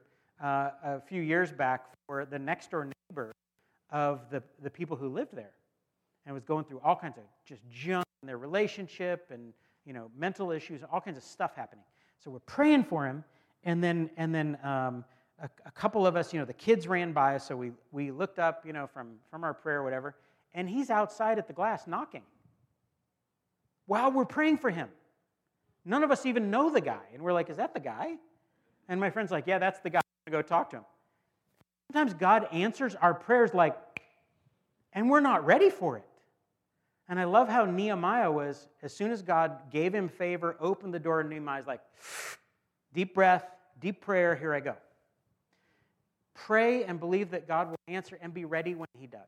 uh, 0.44 0.70
a 0.84 1.02
few 1.02 1.22
years 1.22 1.52
back 1.52 1.86
for 2.08 2.26
the 2.26 2.40
next 2.40 2.72
door 2.72 2.90
neighbor 3.12 3.32
of 3.92 4.22
the, 4.30 4.42
the 4.62 4.70
people 4.70 4.96
who 4.96 5.10
lived 5.10 5.36
there 5.36 5.52
and 6.26 6.34
was 6.34 6.44
going 6.44 6.66
through 6.66 6.80
all 6.84 6.96
kinds 6.96 7.18
of 7.18 7.24
just 7.46 7.62
junk 7.70 8.06
in 8.22 8.28
their 8.28 8.38
relationship 8.38 9.28
and 9.32 9.54
you 9.86 9.94
know 9.94 10.12
mental 10.18 10.52
issues 10.52 10.82
all 10.92 11.02
kinds 11.02 11.18
of 11.18 11.24
stuff 11.24 11.56
happening. 11.56 11.84
So 12.20 12.32
we're 12.32 12.40
praying 12.40 12.84
for 12.84 13.06
him 13.06 13.24
and 13.64 13.84
then 13.84 14.10
and 14.18 14.34
then 14.34 14.58
um, 14.64 15.04
a, 15.42 15.50
a, 15.66 15.72
couple 15.72 16.06
of 16.06 16.16
us 16.16 16.34
you 16.34 16.40
know 16.40 16.46
the 16.46 16.54
kids 16.54 16.88
ran 16.88 17.14
by 17.14 17.36
us 17.36 17.48
so 17.48 17.56
we, 17.56 17.72
we 17.92 18.12
looked 18.12 18.40
up 18.40 18.66
you 18.66 18.74
know 18.74 18.88
from 18.88 19.16
from 19.30 19.44
our 19.44 19.54
prayer 19.54 19.80
or 19.80 19.84
whatever 19.84 20.16
and 20.54 20.70
he's 20.70 20.90
outside 20.90 21.38
at 21.38 21.48
the 21.48 21.54
glass 21.54 21.88
knocking 21.88 22.24
while 23.86 24.12
we're 24.12 24.26
praying 24.26 24.58
for 24.58 24.70
him. 24.70 24.90
None 25.86 26.04
of 26.04 26.12
us 26.12 26.26
even 26.26 26.52
know 26.52 26.70
the 26.70 26.82
guy 26.82 27.06
and 27.14 27.24
we're 27.24 27.34
like 27.34 27.50
is 27.50 27.58
that 27.58 27.74
the 27.74 27.80
guy? 27.80 28.16
And 28.88 29.00
my 29.00 29.10
friend's 29.10 29.32
like 29.32 29.48
yeah 29.48 29.58
that's 29.58 29.80
the 29.80 29.90
guy 29.90 30.02
go 30.30 30.42
talk 30.42 30.70
to 30.70 30.78
him 30.78 30.86
sometimes 31.92 32.14
god 32.14 32.48
answers 32.52 32.96
our 32.96 33.14
prayers 33.14 33.54
like 33.54 33.78
and 34.94 35.10
we're 35.10 35.20
not 35.20 35.46
ready 35.46 35.70
for 35.70 35.98
it 35.98 36.06
and 37.10 37.20
I 37.20 37.24
love 37.24 37.50
how 37.50 37.66
Nehemiah 37.66 38.32
was, 38.32 38.68
as 38.84 38.94
soon 38.94 39.10
as 39.10 39.24
God 39.24 39.72
gave 39.72 39.96
him 39.96 40.08
favor, 40.08 40.56
opened 40.60 40.94
the 40.94 41.00
door, 41.00 41.22
and 41.22 41.30
Nehemiah's 41.30 41.66
like, 41.66 41.82
deep 42.94 43.16
breath, 43.16 43.44
deep 43.82 44.00
prayer, 44.00 44.36
here 44.36 44.54
I 44.54 44.60
go. 44.60 44.76
Pray 46.36 46.84
and 46.84 47.00
believe 47.00 47.32
that 47.32 47.48
God 47.48 47.72
will 47.72 47.80
answer 47.88 48.20
and 48.22 48.32
be 48.32 48.46
ready 48.46 48.76
when 48.76 48.88
he 48.96 49.08
does. 49.08 49.28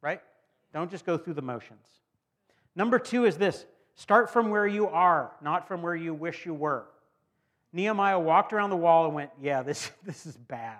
Right? 0.00 0.20
Don't 0.72 0.88
just 0.88 1.04
go 1.04 1.18
through 1.18 1.34
the 1.34 1.42
motions. 1.42 1.84
Number 2.76 3.00
two 3.00 3.24
is 3.24 3.36
this 3.36 3.66
start 3.96 4.30
from 4.30 4.50
where 4.50 4.66
you 4.66 4.86
are, 4.86 5.32
not 5.42 5.66
from 5.66 5.82
where 5.82 5.96
you 5.96 6.14
wish 6.14 6.46
you 6.46 6.54
were. 6.54 6.84
Nehemiah 7.74 8.20
walked 8.20 8.52
around 8.52 8.70
the 8.70 8.76
wall 8.76 9.04
and 9.06 9.14
went, 9.14 9.30
Yeah, 9.42 9.62
this, 9.62 9.90
this 10.04 10.24
is 10.24 10.36
bad. 10.36 10.78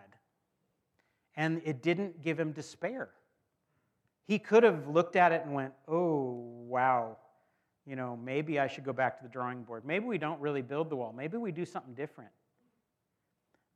And 1.37 1.61
it 1.65 1.83
didn't 1.83 2.23
give 2.23 2.39
him 2.39 2.53
despair. 2.53 3.11
He 4.27 4.39
could 4.39 4.63
have 4.63 4.87
looked 4.87 5.17
at 5.17 5.33
it 5.33 5.43
and 5.45 5.53
went, 5.53 5.75
oh, 5.89 6.31
wow, 6.67 7.19
you 7.85 7.97
know, 7.97 8.17
maybe 8.17 8.59
I 8.61 8.69
should 8.69 8.85
go 8.85 8.93
back 8.93 9.19
to 9.19 9.25
the 9.25 9.29
drawing 9.29 9.65
board. 9.65 9.85
Maybe 9.85 10.07
we 10.07 10.17
don't 10.17 10.41
really 10.41 10.63
build 10.63 10.89
the 10.89 10.97
wall. 10.97 11.13
Maybe 11.15 11.37
we 11.37 11.51
do 11.51 11.67
something 11.67 11.93
different. 11.93 12.31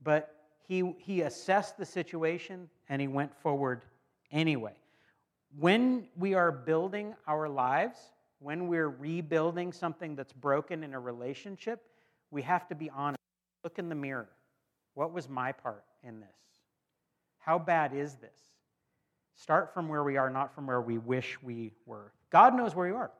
But 0.03 0.35
he, 0.69 0.95
he 0.99 1.23
assessed 1.23 1.77
the 1.77 1.85
situation 1.85 2.71
and 2.89 3.03
he 3.03 3.09
went 3.09 3.35
forward 3.43 3.83
anyway. 4.31 4.75
When 5.59 6.07
we 6.17 6.35
are 6.35 6.53
building 6.53 7.15
our 7.27 7.49
lives, 7.49 7.99
when 8.39 8.69
we're 8.69 8.89
rebuilding 8.89 9.73
something 9.73 10.15
that's 10.15 10.33
broken 10.33 10.85
in 10.85 10.95
a 10.95 11.01
relationship, 11.01 11.83
we 12.31 12.43
have 12.43 12.69
to 12.69 12.75
be 12.75 12.91
honest. 12.91 13.19
Look 13.65 13.79
in 13.79 13.89
the 13.89 13.95
mirror. 13.95 14.29
What 14.95 15.13
was 15.13 15.29
my 15.29 15.53
part 15.53 15.85
in 16.03 16.21
this? 16.21 16.29
How 17.39 17.59
bad 17.59 17.95
is 17.95 18.15
this? 18.17 18.39
Start 19.37 19.73
from 19.73 19.89
where 19.89 20.03
we 20.03 20.17
are, 20.17 20.29
not 20.29 20.55
from 20.55 20.67
where 20.67 20.81
we 20.81 20.99
wish 20.99 21.41
we 21.43 21.73
were. 21.87 22.13
God 22.31 22.57
knows 22.57 22.75
where 22.75 22.89
you 22.89 22.97
are. 22.97 23.11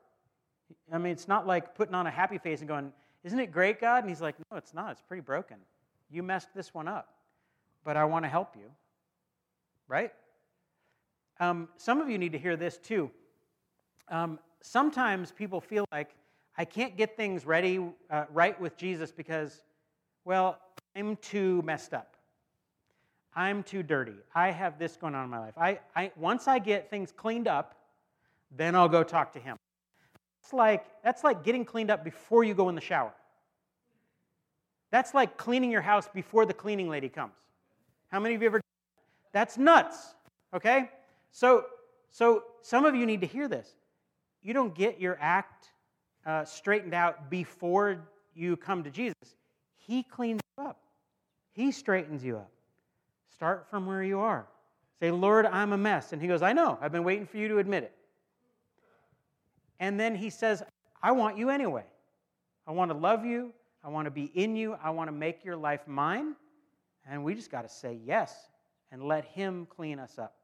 I 0.91 0.97
mean, 0.97 1.13
it's 1.13 1.27
not 1.27 1.47
like 1.47 1.75
putting 1.75 1.95
on 1.95 2.05
a 2.07 2.11
happy 2.11 2.37
face 2.37 2.59
and 2.59 2.67
going, 2.67 2.91
Isn't 3.23 3.39
it 3.39 3.51
great, 3.51 3.79
God? 3.79 4.03
And 4.03 4.09
He's 4.09 4.21
like, 4.21 4.35
No, 4.51 4.57
it's 4.57 4.73
not. 4.73 4.91
It's 4.91 5.01
pretty 5.01 5.21
broken. 5.21 5.57
You 6.11 6.23
messed 6.23 6.49
this 6.53 6.73
one 6.73 6.87
up, 6.87 7.13
but 7.83 7.95
I 7.95 8.05
want 8.05 8.25
to 8.25 8.29
help 8.29 8.55
you. 8.55 8.69
Right? 9.87 10.11
Um, 11.39 11.69
some 11.77 12.01
of 12.01 12.09
you 12.09 12.17
need 12.17 12.33
to 12.33 12.37
hear 12.37 12.57
this 12.57 12.77
too. 12.77 13.09
Um, 14.09 14.39
sometimes 14.61 15.31
people 15.31 15.61
feel 15.61 15.85
like 15.91 16.09
I 16.57 16.65
can't 16.65 16.97
get 16.97 17.15
things 17.15 17.45
ready, 17.45 17.79
uh, 18.09 18.25
right 18.31 18.59
with 18.59 18.77
Jesus 18.77 19.11
because, 19.11 19.61
well, 20.25 20.59
I'm 20.95 21.15
too 21.17 21.61
messed 21.63 21.93
up. 21.93 22.15
I'm 23.35 23.63
too 23.63 23.83
dirty. 23.83 24.15
I 24.35 24.51
have 24.51 24.79
this 24.79 24.97
going 24.97 25.15
on 25.15 25.23
in 25.23 25.29
my 25.29 25.39
life. 25.39 25.57
I, 25.57 25.79
I, 25.95 26.11
once 26.17 26.47
I 26.47 26.59
get 26.59 26.89
things 26.89 27.11
cleaned 27.11 27.47
up, 27.47 27.75
then 28.55 28.75
I'll 28.75 28.89
go 28.89 29.03
talk 29.03 29.31
to 29.33 29.39
him. 29.39 29.55
It's 30.43 30.51
like, 30.51 30.85
that's 31.03 31.23
like 31.23 31.43
getting 31.43 31.63
cleaned 31.63 31.91
up 31.91 32.03
before 32.03 32.43
you 32.43 32.53
go 32.53 32.69
in 32.69 32.75
the 32.75 32.81
shower. 32.81 33.13
That's 34.91 35.13
like 35.13 35.37
cleaning 35.37 35.71
your 35.71 35.81
house 35.81 36.09
before 36.13 36.45
the 36.45 36.53
cleaning 36.53 36.89
lady 36.89 37.09
comes. 37.09 37.35
How 38.09 38.19
many 38.19 38.35
of 38.35 38.41
you 38.41 38.47
ever? 38.47 38.61
That's 39.31 39.57
nuts. 39.57 40.15
Okay? 40.53 40.89
So, 41.31 41.65
so 42.11 42.43
some 42.61 42.85
of 42.85 42.95
you 42.95 43.05
need 43.05 43.21
to 43.21 43.27
hear 43.27 43.47
this. 43.47 43.75
You 44.41 44.53
don't 44.53 44.73
get 44.73 44.99
your 44.99 45.17
act 45.21 45.69
uh, 46.25 46.45
straightened 46.45 46.93
out 46.93 47.29
before 47.29 48.07
you 48.35 48.57
come 48.57 48.83
to 48.83 48.89
Jesus. 48.89 49.35
He 49.77 50.03
cleans 50.03 50.41
you 50.57 50.65
up. 50.65 50.79
He 51.51 51.71
straightens 51.71 52.23
you 52.23 52.37
up. 52.37 52.51
Start 53.33 53.67
from 53.69 53.85
where 53.85 54.03
you 54.03 54.19
are. 54.19 54.47
Say, 54.99 55.11
Lord, 55.11 55.45
I'm 55.45 55.73
a 55.73 55.77
mess. 55.77 56.13
And 56.13 56.21
he 56.21 56.27
goes, 56.27 56.41
I 56.41 56.53
know. 56.53 56.77
I've 56.81 56.91
been 56.91 57.03
waiting 57.03 57.25
for 57.25 57.37
you 57.37 57.47
to 57.47 57.59
admit 57.59 57.83
it. 57.83 57.93
And 59.79 59.99
then 59.99 60.15
he 60.15 60.29
says, 60.29 60.61
I 61.01 61.11
want 61.13 61.37
you 61.37 61.49
anyway. 61.49 61.85
I 62.67 62.71
want 62.71 62.91
to 62.91 62.97
love 62.97 63.25
you. 63.25 63.53
I 63.83 63.89
want 63.89 64.05
to 64.05 64.11
be 64.11 64.25
in 64.35 64.55
you. 64.55 64.75
I 64.83 64.89
want 64.89 65.07
to 65.07 65.13
make 65.13 65.45
your 65.45 65.55
life 65.55 65.87
mine. 65.87 66.35
And 67.09 67.23
we 67.23 67.33
just 67.33 67.49
got 67.49 67.61
to 67.61 67.69
say 67.69 67.97
yes 68.05 68.35
and 68.91 69.03
let 69.03 69.25
him 69.25 69.67
clean 69.69 69.99
us 69.99 70.19
up. 70.19 70.35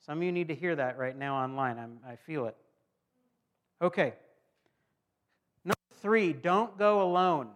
Some 0.00 0.18
of 0.18 0.24
you 0.24 0.32
need 0.32 0.48
to 0.48 0.54
hear 0.54 0.74
that 0.76 0.98
right 0.98 1.16
now 1.16 1.36
online. 1.36 1.78
I'm, 1.78 1.98
i 2.06 2.16
feel 2.16 2.46
it. 2.46 2.56
Okay. 3.80 4.14
Three, 6.00 6.32
don't 6.32 6.76
go 6.78 7.02
alone. 7.02 7.48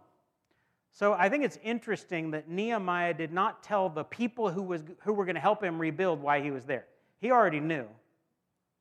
So 0.92 1.12
I 1.12 1.28
think 1.28 1.44
it's 1.44 1.59
interesting 1.64 2.30
that 2.30 2.48
Nehemiah 2.48 3.14
did 3.14 3.33
not 3.33 3.62
tell 3.62 3.88
the 3.88 4.04
people 4.04 4.48
who, 4.50 4.62
was, 4.62 4.83
who 5.02 5.12
were 5.12 5.24
going 5.24 5.35
to 5.35 5.40
help 5.40 5.62
him 5.62 5.78
rebuild 5.78 6.22
why 6.22 6.40
he 6.40 6.52
was 6.52 6.64
there. 6.64 6.85
He 7.20 7.33
already 7.33 7.59
knew. 7.59 7.87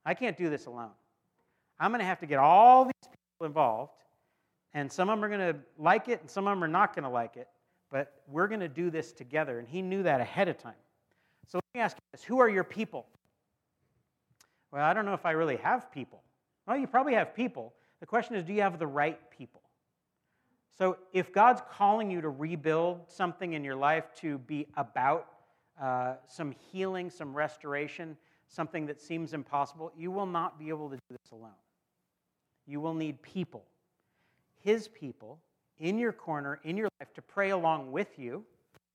I 0.05 0.13
can't 0.13 0.37
do 0.37 0.49
this 0.49 0.67
alone. 0.67 0.91
I'm 1.79 1.91
going 1.91 1.99
to 1.99 2.05
have 2.05 2.19
to 2.19 2.25
get 2.25 2.37
all 2.37 2.85
these 2.85 3.09
people 3.09 3.47
involved, 3.47 3.93
and 4.73 4.91
some 4.91 5.09
of 5.09 5.17
them 5.17 5.25
are 5.25 5.29
going 5.29 5.53
to 5.53 5.59
like 5.79 6.07
it, 6.07 6.21
and 6.21 6.29
some 6.29 6.45
of 6.45 6.51
them 6.51 6.63
are 6.63 6.67
not 6.67 6.95
going 6.95 7.03
to 7.03 7.09
like 7.09 7.35
it, 7.35 7.47
but 7.91 8.21
we're 8.27 8.47
going 8.47 8.59
to 8.59 8.67
do 8.67 8.91
this 8.91 9.11
together. 9.11 9.59
And 9.59 9.67
he 9.67 9.81
knew 9.81 10.03
that 10.03 10.21
ahead 10.21 10.49
of 10.49 10.57
time. 10.57 10.73
So 11.47 11.57
let 11.57 11.79
me 11.79 11.81
ask 11.81 11.97
you 11.97 12.01
this 12.11 12.23
Who 12.23 12.39
are 12.39 12.49
your 12.49 12.63
people? 12.63 13.07
Well, 14.71 14.83
I 14.83 14.93
don't 14.93 15.05
know 15.05 15.13
if 15.13 15.25
I 15.25 15.31
really 15.31 15.57
have 15.57 15.91
people. 15.91 16.21
Well, 16.67 16.77
you 16.77 16.87
probably 16.87 17.13
have 17.13 17.35
people. 17.35 17.73
The 18.03 18.07
question 18.07 18.35
is, 18.35 18.43
do 18.43 18.51
you 18.51 18.63
have 18.63 18.79
the 18.79 18.85
right 18.85 19.17
people? 19.31 19.61
So, 20.77 20.97
if 21.13 21.31
God's 21.31 21.61
calling 21.71 22.11
you 22.11 22.19
to 22.19 22.27
rebuild 22.27 22.99
something 23.07 23.53
in 23.53 23.63
your 23.63 23.77
life 23.77 24.13
to 24.15 24.39
be 24.39 24.67
about 24.75 25.29
uh, 25.81 26.15
some 26.27 26.53
healing, 26.69 27.09
some 27.09 27.33
restoration, 27.33 28.17
something 28.49 28.85
that 28.87 28.99
seems 28.99 29.33
impossible, 29.33 29.93
you 29.97 30.11
will 30.11 30.25
not 30.25 30.59
be 30.59 30.67
able 30.67 30.89
to 30.89 30.97
do 30.97 31.01
this 31.11 31.31
alone. 31.31 31.55
You 32.67 32.81
will 32.81 32.93
need 32.93 33.21
people, 33.21 33.63
His 34.65 34.89
people, 34.89 35.39
in 35.79 35.97
your 35.97 36.11
corner, 36.11 36.59
in 36.65 36.75
your 36.75 36.89
life, 36.99 37.13
to 37.13 37.21
pray 37.21 37.51
along 37.51 37.89
with 37.93 38.19
you, 38.19 38.43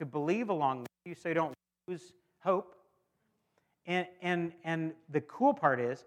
to 0.01 0.05
believe 0.05 0.51
along 0.51 0.81
with 0.81 0.89
you 1.07 1.15
so 1.15 1.31
you 1.31 1.35
don't 1.35 1.55
lose 1.87 2.13
hope. 2.41 2.75
And, 3.87 4.07
and, 4.21 4.53
and 4.65 4.93
the 5.09 5.23
cool 5.23 5.55
part 5.55 5.81
is, 5.81 6.05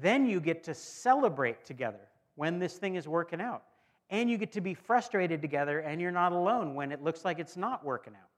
then 0.00 0.26
you 0.26 0.40
get 0.40 0.62
to 0.62 0.74
celebrate 0.74 1.64
together 1.64 2.06
when 2.40 2.58
this 2.58 2.78
thing 2.78 2.94
is 2.94 3.06
working 3.06 3.38
out 3.38 3.64
and 4.08 4.30
you 4.30 4.38
get 4.38 4.50
to 4.50 4.62
be 4.62 4.72
frustrated 4.72 5.42
together 5.42 5.80
and 5.80 6.00
you're 6.00 6.10
not 6.10 6.32
alone 6.32 6.74
when 6.74 6.90
it 6.90 7.04
looks 7.04 7.22
like 7.22 7.38
it's 7.38 7.54
not 7.54 7.84
working 7.84 8.14
out. 8.14 8.30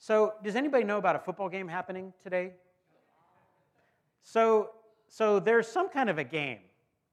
So, 0.00 0.34
does 0.42 0.56
anybody 0.56 0.82
know 0.82 0.98
about 0.98 1.14
a 1.14 1.20
football 1.20 1.48
game 1.48 1.68
happening 1.68 2.12
today? 2.24 2.54
So, 4.24 4.70
so 5.06 5.38
there's 5.38 5.68
some 5.68 5.88
kind 5.88 6.10
of 6.10 6.18
a 6.18 6.24
game 6.24 6.58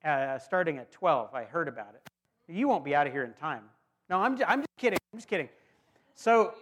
uh, 0.03 0.39
starting 0.39 0.79
at 0.79 0.91
12. 0.91 1.35
I 1.35 1.43
heard 1.43 1.67
about 1.67 1.93
it. 1.93 2.09
You 2.51 2.67
won't 2.67 2.83
be 2.83 2.95
out 2.95 3.05
of 3.05 3.13
here 3.13 3.23
in 3.23 3.33
time. 3.33 3.65
No, 4.09 4.17
I'm 4.17 4.37
just, 4.37 4.49
I'm 4.49 4.61
just 4.61 4.77
kidding. 4.79 4.97
I'm 5.13 5.19
just 5.19 5.29
kidding. 5.29 5.49
So, 6.15 6.55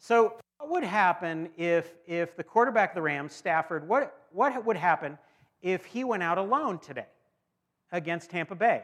so 0.00 0.40
what 0.58 0.70
would 0.70 0.82
happen 0.82 1.50
if, 1.56 1.94
if 2.04 2.36
the 2.36 2.42
quarterback 2.42 2.90
of 2.90 2.94
the 2.96 3.02
Rams, 3.02 3.32
Stafford, 3.32 3.86
what, 3.86 4.24
what 4.32 4.64
would 4.64 4.76
happen 4.76 5.18
if 5.62 5.84
he 5.84 6.02
went 6.02 6.24
out 6.24 6.36
alone 6.36 6.80
today 6.80 7.06
against 7.94 8.30
Tampa 8.30 8.54
Bay? 8.54 8.82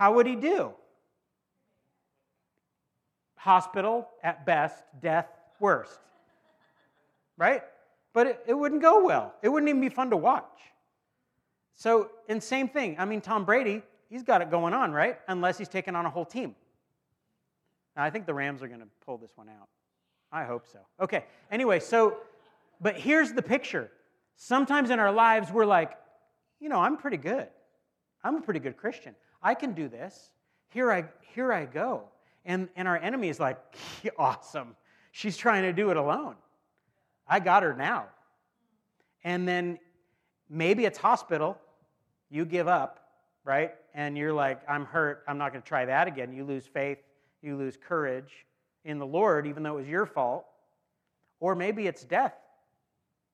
how 0.00 0.14
would 0.14 0.26
he 0.26 0.34
do? 0.34 0.72
Hospital 3.36 4.08
at 4.22 4.46
best, 4.46 4.82
death 5.02 5.28
worst. 5.58 5.98
Right? 7.36 7.62
But 8.14 8.26
it, 8.26 8.44
it 8.46 8.54
wouldn't 8.54 8.80
go 8.80 9.04
well. 9.04 9.34
It 9.42 9.50
wouldn't 9.50 9.68
even 9.68 9.82
be 9.82 9.90
fun 9.90 10.08
to 10.08 10.16
watch. 10.16 10.58
So, 11.74 12.10
and 12.30 12.42
same 12.42 12.66
thing. 12.66 12.96
I 12.98 13.04
mean, 13.04 13.20
Tom 13.20 13.44
Brady, 13.44 13.82
he's 14.08 14.22
got 14.22 14.40
it 14.40 14.50
going 14.50 14.72
on, 14.72 14.90
right? 14.90 15.18
Unless 15.28 15.58
he's 15.58 15.68
taking 15.68 15.94
on 15.94 16.06
a 16.06 16.10
whole 16.10 16.24
team. 16.24 16.54
Now, 17.94 18.04
I 18.04 18.08
think 18.08 18.24
the 18.24 18.32
Rams 18.32 18.62
are 18.62 18.68
going 18.68 18.80
to 18.80 18.88
pull 19.04 19.18
this 19.18 19.32
one 19.34 19.50
out. 19.50 19.68
I 20.32 20.44
hope 20.44 20.66
so. 20.66 20.78
Okay, 20.98 21.24
anyway, 21.50 21.78
so, 21.78 22.16
but 22.80 22.96
here's 22.96 23.34
the 23.34 23.42
picture. 23.42 23.90
Sometimes 24.36 24.88
in 24.88 24.98
our 24.98 25.12
lives, 25.12 25.52
we're 25.52 25.66
like, 25.66 25.92
you 26.58 26.70
know, 26.70 26.80
I'm 26.80 26.96
pretty 26.96 27.18
good. 27.18 27.48
I'm 28.22 28.36
a 28.36 28.40
pretty 28.40 28.60
good 28.60 28.76
Christian. 28.76 29.14
I 29.42 29.54
can 29.54 29.72
do 29.72 29.88
this. 29.88 30.30
Here 30.68 30.92
I, 30.92 31.04
here 31.34 31.52
I 31.52 31.64
go. 31.64 32.04
And, 32.44 32.68
and 32.76 32.86
our 32.86 32.96
enemy 32.96 33.28
is 33.28 33.40
like, 33.40 33.58
awesome. 34.18 34.76
She's 35.12 35.36
trying 35.36 35.62
to 35.62 35.72
do 35.72 35.90
it 35.90 35.96
alone. 35.96 36.36
I 37.26 37.40
got 37.40 37.62
her 37.62 37.74
now. 37.74 38.06
And 39.24 39.46
then 39.46 39.78
maybe 40.48 40.84
it's 40.84 40.98
hospital. 40.98 41.58
You 42.30 42.44
give 42.44 42.68
up, 42.68 43.10
right? 43.44 43.74
And 43.94 44.16
you're 44.16 44.32
like, 44.32 44.60
I'm 44.68 44.84
hurt. 44.84 45.24
I'm 45.26 45.38
not 45.38 45.52
going 45.52 45.62
to 45.62 45.68
try 45.68 45.84
that 45.84 46.08
again. 46.08 46.32
You 46.32 46.44
lose 46.44 46.66
faith. 46.66 46.98
You 47.42 47.56
lose 47.56 47.76
courage 47.76 48.46
in 48.84 48.98
the 48.98 49.06
Lord, 49.06 49.46
even 49.46 49.62
though 49.62 49.74
it 49.74 49.80
was 49.80 49.88
your 49.88 50.06
fault. 50.06 50.46
Or 51.40 51.54
maybe 51.54 51.86
it's 51.86 52.04
death. 52.04 52.34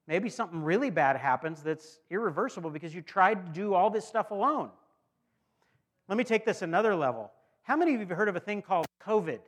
Maybe 0.08 0.28
something 0.28 0.62
really 0.62 0.90
bad 0.90 1.16
happens 1.16 1.62
that's 1.62 1.98
irreversible 2.10 2.70
because 2.70 2.94
you 2.94 3.02
tried 3.02 3.46
to 3.46 3.52
do 3.52 3.74
all 3.74 3.90
this 3.90 4.06
stuff 4.06 4.30
alone. 4.30 4.70
Let 6.08 6.16
me 6.16 6.24
take 6.24 6.44
this 6.44 6.62
another 6.62 6.94
level. 6.94 7.32
How 7.62 7.76
many 7.76 7.94
of 7.94 8.00
you 8.00 8.06
have 8.06 8.16
heard 8.16 8.28
of 8.28 8.36
a 8.36 8.40
thing 8.40 8.62
called 8.62 8.86
COVID? 9.04 9.40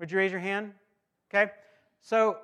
Would 0.00 0.10
you 0.10 0.18
raise 0.18 0.32
your 0.32 0.40
hand? 0.40 0.72
Okay. 1.32 1.52
So 2.00 2.38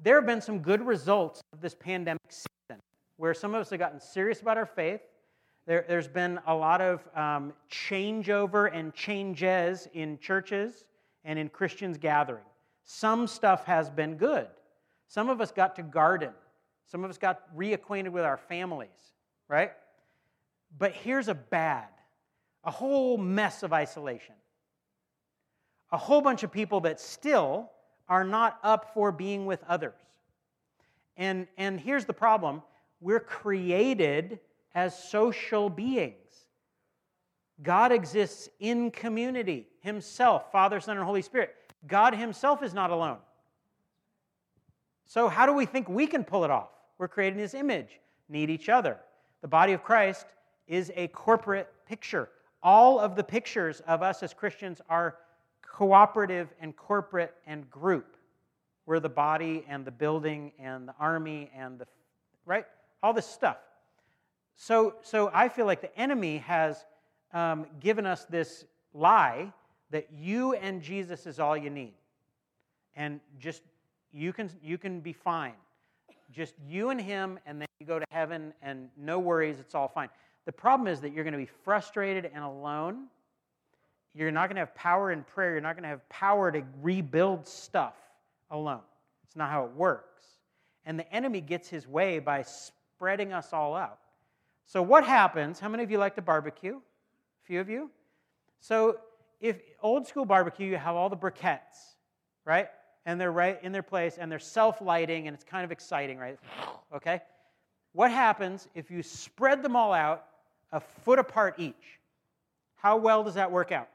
there 0.00 0.16
have 0.16 0.26
been 0.26 0.40
some 0.40 0.58
good 0.58 0.84
results 0.84 1.40
of 1.52 1.60
this 1.60 1.74
pandemic 1.74 2.20
season 2.28 2.80
where 3.16 3.32
some 3.32 3.54
of 3.54 3.60
us 3.60 3.70
have 3.70 3.78
gotten 3.78 4.00
serious 4.00 4.40
about 4.40 4.56
our 4.56 4.66
faith. 4.66 5.00
There, 5.66 5.84
has 5.88 6.08
been 6.08 6.40
a 6.46 6.54
lot 6.54 6.80
of 6.80 7.06
um, 7.14 7.52
changeover 7.70 8.74
and 8.74 8.92
changes 8.92 9.88
in 9.92 10.18
churches 10.18 10.84
and 11.24 11.38
in 11.38 11.48
Christians 11.48 11.96
gathering. 11.96 12.44
Some 12.82 13.28
stuff 13.28 13.64
has 13.66 13.88
been 13.88 14.16
good. 14.16 14.48
Some 15.10 15.28
of 15.28 15.40
us 15.40 15.50
got 15.50 15.74
to 15.74 15.82
garden. 15.82 16.30
Some 16.86 17.02
of 17.02 17.10
us 17.10 17.18
got 17.18 17.54
reacquainted 17.56 18.10
with 18.10 18.22
our 18.22 18.36
families, 18.36 19.12
right? 19.48 19.72
But 20.78 20.92
here's 20.92 21.28
a 21.28 21.34
bad 21.34 21.88
a 22.62 22.70
whole 22.70 23.16
mess 23.16 23.62
of 23.62 23.72
isolation. 23.72 24.34
A 25.92 25.96
whole 25.96 26.20
bunch 26.20 26.42
of 26.42 26.52
people 26.52 26.80
that 26.82 27.00
still 27.00 27.70
are 28.06 28.22
not 28.22 28.58
up 28.62 28.92
for 28.94 29.10
being 29.10 29.46
with 29.46 29.64
others. 29.66 29.94
And, 31.16 31.48
and 31.56 31.80
here's 31.80 32.04
the 32.04 32.12
problem 32.12 32.62
we're 33.00 33.18
created 33.18 34.38
as 34.74 34.96
social 34.96 35.70
beings. 35.70 36.46
God 37.62 37.90
exists 37.90 38.48
in 38.60 38.90
community, 38.90 39.66
Himself, 39.80 40.52
Father, 40.52 40.78
Son, 40.80 40.96
and 40.96 41.04
Holy 41.04 41.22
Spirit. 41.22 41.54
God 41.86 42.14
Himself 42.14 42.62
is 42.62 42.74
not 42.74 42.90
alone. 42.90 43.18
So, 45.10 45.28
how 45.28 45.44
do 45.44 45.52
we 45.52 45.66
think 45.66 45.88
we 45.88 46.06
can 46.06 46.22
pull 46.22 46.44
it 46.44 46.50
off? 46.50 46.68
We're 46.96 47.08
created 47.08 47.34
in 47.34 47.40
His 47.40 47.54
image, 47.54 47.98
need 48.28 48.48
each 48.48 48.68
other. 48.68 48.96
The 49.42 49.48
body 49.48 49.72
of 49.72 49.82
Christ 49.82 50.26
is 50.68 50.92
a 50.94 51.08
corporate 51.08 51.68
picture 51.88 52.28
all 52.62 52.98
of 52.98 53.16
the 53.16 53.24
pictures 53.24 53.80
of 53.86 54.02
us 54.02 54.22
as 54.22 54.34
Christians 54.34 54.80
are 54.88 55.16
cooperative 55.62 56.48
and 56.60 56.76
corporate 56.76 57.34
and 57.46 57.68
group. 57.70 58.16
We're 58.86 59.00
the 59.00 59.08
body 59.08 59.64
and 59.68 59.84
the 59.84 59.90
building 59.90 60.52
and 60.58 60.88
the 60.88 60.94
army 60.98 61.50
and 61.56 61.78
the, 61.78 61.86
right? 62.44 62.66
All 63.02 63.12
this 63.12 63.26
stuff. 63.26 63.56
So, 64.56 64.96
so 65.02 65.30
I 65.32 65.48
feel 65.48 65.64
like 65.64 65.80
the 65.80 65.96
enemy 65.98 66.38
has 66.38 66.84
um, 67.32 67.66
given 67.78 68.04
us 68.04 68.24
this 68.24 68.64
lie 68.92 69.52
that 69.90 70.08
you 70.12 70.54
and 70.54 70.82
Jesus 70.82 71.26
is 71.26 71.40
all 71.40 71.56
you 71.56 71.70
need. 71.70 71.94
And 72.96 73.20
just, 73.38 73.62
you 74.12 74.32
can, 74.32 74.50
you 74.62 74.78
can 74.78 75.00
be 75.00 75.12
fine. 75.12 75.54
Just 76.32 76.54
you 76.68 76.90
and 76.90 77.00
him, 77.00 77.38
and 77.46 77.60
then 77.60 77.68
you 77.80 77.86
go 77.86 77.98
to 77.98 78.04
heaven, 78.10 78.52
and 78.62 78.88
no 78.96 79.18
worries, 79.18 79.58
it's 79.58 79.74
all 79.74 79.88
fine. 79.88 80.08
The 80.46 80.52
problem 80.52 80.88
is 80.88 81.00
that 81.00 81.12
you're 81.12 81.24
going 81.24 81.32
to 81.32 81.38
be 81.38 81.50
frustrated 81.64 82.30
and 82.32 82.42
alone. 82.44 83.06
You're 84.14 84.30
not 84.30 84.48
going 84.48 84.56
to 84.56 84.60
have 84.60 84.74
power 84.74 85.12
in 85.12 85.22
prayer. 85.22 85.52
You're 85.52 85.60
not 85.60 85.74
going 85.74 85.84
to 85.84 85.88
have 85.88 86.08
power 86.08 86.50
to 86.50 86.62
rebuild 86.82 87.46
stuff 87.46 87.94
alone. 88.50 88.80
It's 89.24 89.36
not 89.36 89.50
how 89.50 89.64
it 89.64 89.72
works. 89.76 90.24
And 90.84 90.98
the 90.98 91.12
enemy 91.14 91.40
gets 91.40 91.68
his 91.68 91.86
way 91.86 92.18
by 92.18 92.42
spreading 92.42 93.32
us 93.32 93.52
all 93.52 93.76
out. 93.76 93.98
So, 94.66 94.82
what 94.82 95.04
happens? 95.04 95.60
How 95.60 95.68
many 95.68 95.82
of 95.82 95.90
you 95.90 95.98
like 95.98 96.14
to 96.16 96.22
barbecue? 96.22 96.76
A 96.76 97.46
few 97.46 97.60
of 97.60 97.68
you? 97.68 97.90
So, 98.60 98.98
if 99.40 99.60
old 99.82 100.06
school 100.06 100.24
barbecue, 100.24 100.66
you 100.66 100.76
have 100.76 100.96
all 100.96 101.08
the 101.08 101.16
briquettes, 101.16 101.94
right? 102.44 102.68
And 103.06 103.20
they're 103.20 103.32
right 103.32 103.58
in 103.62 103.72
their 103.72 103.82
place 103.82 104.18
and 104.18 104.30
they're 104.30 104.38
self 104.38 104.80
lighting 104.80 105.26
and 105.26 105.34
it's 105.34 105.44
kind 105.44 105.64
of 105.64 105.72
exciting, 105.72 106.18
right? 106.18 106.38
Okay? 106.92 107.20
What 107.92 108.10
happens 108.10 108.66
if 108.74 108.90
you 108.90 109.04
spread 109.04 109.62
them 109.62 109.76
all 109.76 109.92
out 109.92 110.24
a 110.72 110.80
foot 110.80 111.18
apart 111.18 111.54
each. 111.58 112.00
How 112.76 112.96
well 112.96 113.24
does 113.24 113.34
that 113.34 113.50
work 113.50 113.72
out? 113.72 113.88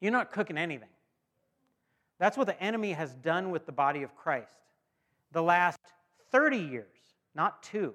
You're 0.00 0.12
not 0.12 0.32
cooking 0.32 0.56
anything. 0.56 0.88
That's 2.18 2.36
what 2.36 2.46
the 2.46 2.60
enemy 2.62 2.92
has 2.92 3.14
done 3.16 3.50
with 3.50 3.66
the 3.66 3.72
body 3.72 4.02
of 4.02 4.14
Christ 4.14 4.52
the 5.32 5.42
last 5.42 5.78
30 6.32 6.58
years, 6.58 6.86
not 7.34 7.62
two. 7.62 7.94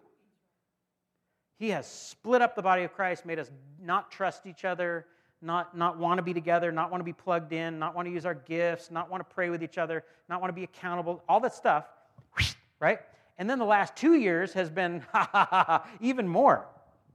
He 1.58 1.69
has 1.69 1.86
split 1.88 2.41
up 2.41 2.56
the 2.56 2.62
body 2.62 2.84
of 2.84 2.93
Christ, 2.93 3.26
made 3.26 3.39
us 3.39 3.52
not 3.82 4.12
trust 4.12 4.45
each 4.45 4.65
other, 4.65 5.06
not, 5.45 5.77
not 5.77 5.97
want 5.97 6.17
to 6.17 6.23
be 6.23 6.34
together, 6.34 6.71
not 6.71 6.89
want 6.89 6.99
to 6.99 7.05
be 7.05 7.13
plugged 7.13 7.53
in, 7.53 7.77
not 7.77 7.95
want 7.95 8.08
to 8.08 8.12
use 8.12 8.25
our 8.25 8.34
gifts, 8.34 8.89
not 8.89 9.10
want 9.10 9.27
to 9.27 9.34
pray 9.34 9.49
with 9.49 9.62
each 9.63 9.77
other, 9.77 10.03
not 10.27 10.41
want 10.41 10.49
to 10.49 10.55
be 10.55 10.63
accountable, 10.63 11.23
all 11.29 11.39
that 11.39 11.53
stuff, 11.53 11.86
right? 12.79 12.99
And 13.38 13.49
then 13.49 13.60
the 13.60 13.65
last 13.65 13.95
two 13.95 14.15
years 14.15 14.53
has 14.53 14.69
been 14.69 15.03
even 16.01 16.27
more. 16.27 16.65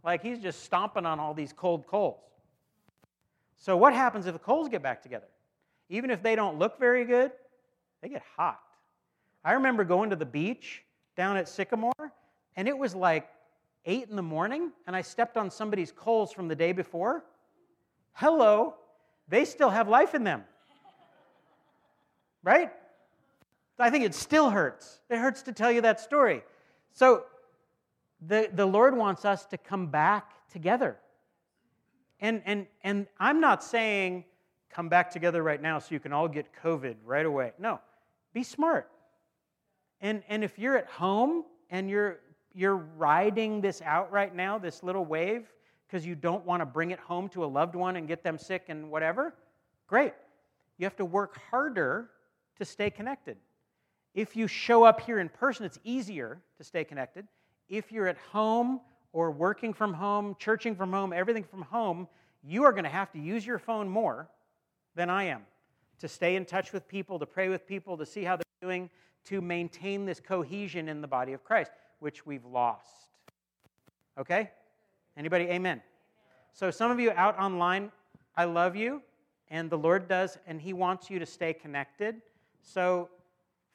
Like 0.05 0.23
he's 0.23 0.38
just 0.38 0.62
stomping 0.62 1.05
on 1.05 1.19
all 1.19 1.35
these 1.35 1.53
cold 1.53 1.87
coals. 1.87 2.21
So, 3.57 3.77
what 3.77 3.93
happens 3.93 4.27
if 4.27 4.33
the 4.33 4.38
coals 4.38 4.69
get 4.69 4.83
back 4.83 5.03
together? 5.03 5.27
Even 5.90 6.11
if 6.11 6.23
they 6.23 6.35
don't 6.35 6.59
look 6.59 6.79
very 6.79 7.05
good, 7.05 7.33
they 8.01 8.09
get 8.09 8.23
hot. 8.37 8.61
I 9.45 9.53
remember 9.53 9.85
going 9.85 10.09
to 10.11 10.16
the 10.16 10.25
beach 10.25 10.83
down 11.16 11.37
at 11.37 11.49
Sycamore, 11.49 12.12
and 12.57 12.69
it 12.69 12.77
was 12.77 12.95
like 12.95 13.29
8 13.85 14.09
in 14.09 14.16
the 14.16 14.23
morning, 14.23 14.73
and 14.87 14.97
I 14.97 15.03
stepped 15.03 15.37
on 15.37 15.51
somebody's 15.51 15.93
coals 15.93 16.33
from 16.33 16.49
the 16.49 16.55
day 16.55 16.73
before. 16.73 17.25
Hello, 18.12 18.75
they 19.29 19.44
still 19.44 19.70
have 19.70 19.88
life 19.88 20.14
in 20.14 20.25
them. 20.25 20.44
Right? 22.42 22.70
I 23.79 23.90
think 23.90 24.05
it 24.05 24.14
still 24.14 24.51
hurts. 24.51 25.01
It 25.09 25.18
hurts 25.18 25.42
to 25.42 25.53
tell 25.53 25.73
you 25.73 25.81
that 25.83 26.01
story. 26.01 26.42
So, 26.92 27.25
the, 28.20 28.51
the 28.53 28.66
Lord 28.66 28.94
wants 28.94 29.25
us 29.25 29.46
to 29.46 29.57
come 29.57 29.87
back 29.87 30.33
together. 30.51 30.99
And, 32.20 32.42
and, 32.44 32.66
and 32.85 33.07
I'm 33.18 33.40
not 33.40 33.64
saying 33.64 34.25
come 34.68 34.88
back 34.88 35.11
together 35.11 35.42
right 35.42 35.61
now 35.61 35.79
so 35.79 35.88
you 35.90 36.01
can 36.01 36.12
all 36.12 36.29
get 36.29 36.46
COVID 36.62 36.96
right 37.05 37.25
away. 37.25 37.53
No, 37.59 37.81
be 38.35 38.42
smart. 38.42 38.88
And, 40.01 40.23
and 40.29 40.44
if 40.44 40.59
you're 40.59 40.77
at 40.77 40.87
home 40.87 41.44
and 41.70 41.88
you're, 41.88 42.20
you're 42.55 42.77
riding 42.77 43.61
this 43.61 43.83
out 43.83 44.12
right 44.12 44.35
now, 44.35 44.59
this 44.59 44.83
little 44.83 45.05
wave, 45.05 45.46
because 45.90 46.07
you 46.07 46.14
don't 46.14 46.46
want 46.46 46.61
to 46.61 46.66
bring 46.66 46.90
it 46.90 47.00
home 47.00 47.29
to 47.31 47.44
a 47.44 47.46
loved 47.46 47.74
one 47.74 47.96
and 47.96 48.07
get 48.07 48.22
them 48.22 48.38
sick 48.38 48.66
and 48.68 48.90
whatever, 48.90 49.35
great. 49.88 50.12
You 50.79 50.87
have 50.87 50.96
to 50.96 51.05
work 51.05 51.38
harder 51.50 52.11
to 52.59 52.64
stay 52.64 52.90
connected. 52.90 53.37
If 54.14 54.37
you 54.37 54.46
show 54.46 54.85
up 54.85 55.00
here 55.00 55.18
in 55.18 55.29
person, 55.29 55.66
it's 55.66 55.79
easier 55.83 56.40
to 56.59 56.64
stay 56.64 56.85
connected 56.85 57.26
if 57.70 57.92
you're 57.92 58.09
at 58.09 58.18
home 58.18 58.81
or 59.12 59.31
working 59.31 59.72
from 59.72 59.94
home, 59.94 60.37
churching 60.38 60.74
from 60.74 60.92
home, 60.92 61.12
everything 61.12 61.44
from 61.44 61.62
home, 61.62 62.07
you 62.42 62.64
are 62.64 62.72
going 62.72 62.85
to 62.85 62.90
have 62.90 63.11
to 63.12 63.18
use 63.18 63.46
your 63.46 63.59
phone 63.59 63.88
more 63.88 64.29
than 64.96 65.09
I 65.09 65.24
am 65.24 65.42
to 66.00 66.09
stay 66.09 66.37
in 66.37 66.44
touch 66.44 66.72
with 66.72 66.87
people, 66.88 67.18
to 67.18 67.26
pray 67.26 67.48
with 67.48 67.66
people, 67.66 67.96
to 67.96 68.05
see 68.05 68.24
how 68.24 68.37
they're 68.37 68.44
doing, 68.68 68.90
to 69.26 69.40
maintain 69.40 70.05
this 70.05 70.18
cohesion 70.18 70.88
in 70.88 71.00
the 71.00 71.07
body 71.07 71.33
of 71.33 71.44
Christ, 71.44 71.70
which 72.00 72.26
we've 72.26 72.44
lost. 72.44 73.09
Okay? 74.18 74.50
Anybody? 75.16 75.44
Amen. 75.44 75.83
So, 76.53 76.70
some 76.70 76.90
of 76.90 76.99
you 76.99 77.11
out 77.12 77.38
online, 77.38 77.92
I 78.37 78.44
love 78.44 78.77
you, 78.77 79.03
and 79.49 79.70
the 79.70 79.79
Lord 79.79 80.09
does, 80.09 80.38
and 80.46 80.61
He 80.61 80.73
wants 80.73 81.11
you 81.11 81.18
to 81.18 81.27
stay 81.27 81.53
connected. 81.53 82.20
So, 82.62 83.09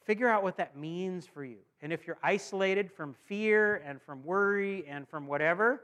figure 0.04 0.28
out 0.28 0.43
what 0.43 0.58
that 0.58 0.78
means 0.78 1.26
for 1.26 1.43
you. 1.43 1.58
And 1.82 1.93
if 1.93 2.08
you're 2.08 2.17
isolated 2.24 2.91
from 2.91 3.15
fear 3.26 3.84
and 3.86 4.02
from 4.02 4.24
worry 4.24 4.86
and 4.88 5.08
from 5.08 5.28
whatever, 5.28 5.84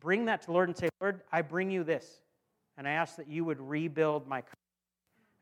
bring 0.00 0.24
that 0.26 0.40
to 0.42 0.46
the 0.46 0.52
Lord 0.52 0.68
and 0.68 0.76
say, 0.76 0.88
Lord, 1.00 1.20
I 1.32 1.42
bring 1.42 1.70
you 1.70 1.84
this. 1.84 2.20
And 2.76 2.86
I 2.86 2.92
ask 2.92 3.16
that 3.16 3.28
you 3.28 3.44
would 3.44 3.60
rebuild 3.60 4.26
my 4.26 4.42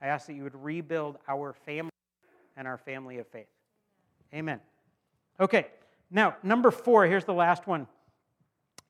I 0.01 0.09
ask 0.09 0.27
that 0.27 0.35
you 0.35 0.43
would 0.43 0.55
rebuild 0.55 1.17
our 1.27 1.55
family 1.55 1.91
and 2.57 2.69
our 2.69 2.77
family 2.77 3.19
of 3.19 3.27
faith. 3.29 3.47
Amen. 4.35 4.61
Okay, 5.41 5.69
now, 6.11 6.37
number 6.43 6.71
four, 6.71 7.07
here's 7.07 7.25
the 7.25 7.33
last 7.33 7.67
one. 7.67 7.87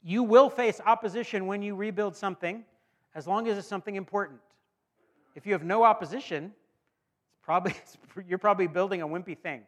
You 0.02 0.22
will 0.22 0.50
face 0.50 0.80
opposition 0.84 1.46
when 1.46 1.62
you 1.62 1.74
rebuild 1.74 2.16
something, 2.16 2.64
as 3.14 3.26
long 3.26 3.48
as 3.48 3.58
it's 3.58 3.66
something 3.66 3.96
important. 3.96 4.40
If 5.34 5.46
you 5.46 5.52
have 5.52 5.64
no 5.64 5.82
opposition, 5.82 6.44
it's 6.46 6.54
Probably, 7.46 7.74
you're 8.28 8.38
probably 8.38 8.66
building 8.66 9.02
a 9.02 9.06
wimpy 9.06 9.38
thing. 9.38 9.62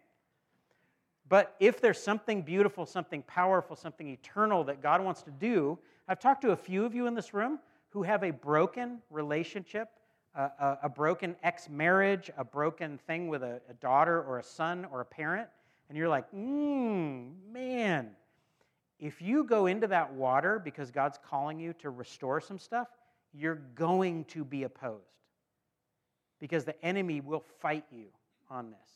But 1.28 1.54
if 1.60 1.80
there's 1.80 2.02
something 2.02 2.42
beautiful, 2.42 2.86
something 2.86 3.22
powerful, 3.22 3.76
something 3.76 4.08
eternal 4.08 4.64
that 4.64 4.82
God 4.82 5.02
wants 5.02 5.22
to 5.22 5.30
do, 5.30 5.78
I've 6.08 6.18
talked 6.18 6.42
to 6.42 6.50
a 6.50 6.56
few 6.56 6.84
of 6.84 6.94
you 6.94 7.06
in 7.06 7.14
this 7.14 7.32
room 7.32 7.60
who 7.90 8.02
have 8.02 8.24
a 8.24 8.30
broken 8.30 8.98
relationship 9.10 9.90
a, 10.34 10.42
a, 10.42 10.78
a 10.84 10.88
broken 10.88 11.36
ex 11.42 11.68
marriage, 11.68 12.30
a 12.36 12.44
broken 12.44 12.98
thing 13.06 13.28
with 13.28 13.42
a, 13.42 13.60
a 13.68 13.74
daughter 13.74 14.22
or 14.22 14.38
a 14.38 14.42
son 14.42 14.86
or 14.92 15.00
a 15.00 15.04
parent, 15.04 15.48
and 15.88 15.96
you're 15.96 16.08
like, 16.08 16.30
mmm, 16.32 17.30
man, 17.50 18.10
if 18.98 19.22
you 19.22 19.44
go 19.44 19.66
into 19.66 19.86
that 19.88 20.12
water 20.14 20.58
because 20.58 20.90
God's 20.90 21.18
calling 21.28 21.60
you 21.60 21.72
to 21.74 21.90
restore 21.90 22.40
some 22.40 22.58
stuff, 22.58 22.88
you're 23.32 23.60
going 23.74 24.24
to 24.24 24.44
be 24.44 24.64
opposed 24.64 25.04
because 26.40 26.64
the 26.64 26.84
enemy 26.84 27.20
will 27.20 27.44
fight 27.60 27.84
you 27.92 28.06
on 28.50 28.70
this. 28.70 28.90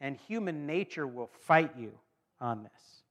And 0.00 0.16
human 0.16 0.66
nature 0.66 1.06
will 1.06 1.30
fight 1.46 1.72
you 1.78 1.92
on 2.40 2.62
this. 2.62 3.02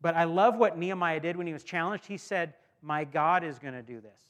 But 0.00 0.16
I 0.16 0.24
love 0.24 0.56
what 0.56 0.76
Nehemiah 0.76 1.20
did 1.20 1.36
when 1.36 1.46
he 1.46 1.52
was 1.52 1.62
challenged. 1.62 2.06
He 2.06 2.16
said, 2.16 2.54
My 2.82 3.04
God 3.04 3.44
is 3.44 3.58
going 3.58 3.74
to 3.74 3.82
do 3.82 4.00
this. 4.00 4.20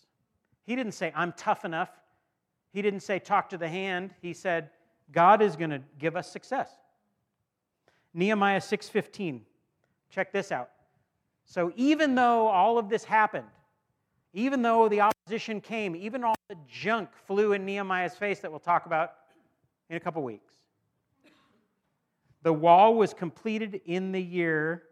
He 0.65 0.77
didn't 0.77 0.93
say, 0.93 1.13
I'm 1.17 1.33
tough 1.33 1.65
enough. 1.65 1.91
He 2.73 2.83
didn't 2.83 3.01
say, 3.01 3.19
Talk 3.19 3.49
to 3.51 3.59
the 3.59 3.69
hand. 3.69 4.15
He 4.21 4.35
said, 4.35 4.71
God 5.11 5.41
is 5.41 5.57
going 5.57 5.71
to 5.71 5.81
give 5.99 6.17
us 6.17 6.31
success. 6.31 6.71
Nehemiah 8.15 8.61
6:15. 8.61 9.41
Check 10.13 10.31
this 10.31 10.53
out. 10.53 10.69
So 11.45 11.73
even 11.75 12.15
though 12.15 12.47
all 12.47 12.79
of 12.79 12.89
this 12.89 13.03
happened, 13.03 13.47
even 14.35 14.61
though 14.63 14.89
the 14.89 15.01
opposition 15.01 15.61
came, 15.61 15.97
even 15.97 16.23
all 16.23 16.35
the 16.49 16.57
junk 16.69 17.09
flew 17.27 17.55
in 17.55 17.65
Nehemiah's 17.65 18.15
face 18.15 18.39
that 18.41 18.51
we'll 18.51 18.61
talk 18.61 18.87
about 18.87 19.15
in 19.89 19.97
a 19.97 20.01
couple 20.01 20.23
weeks. 20.23 20.53
The 22.43 22.53
wall 22.53 22.95
was 22.95 23.15
completed 23.15 23.81
in 23.87 24.13
the 24.13 24.21
year 24.21 24.83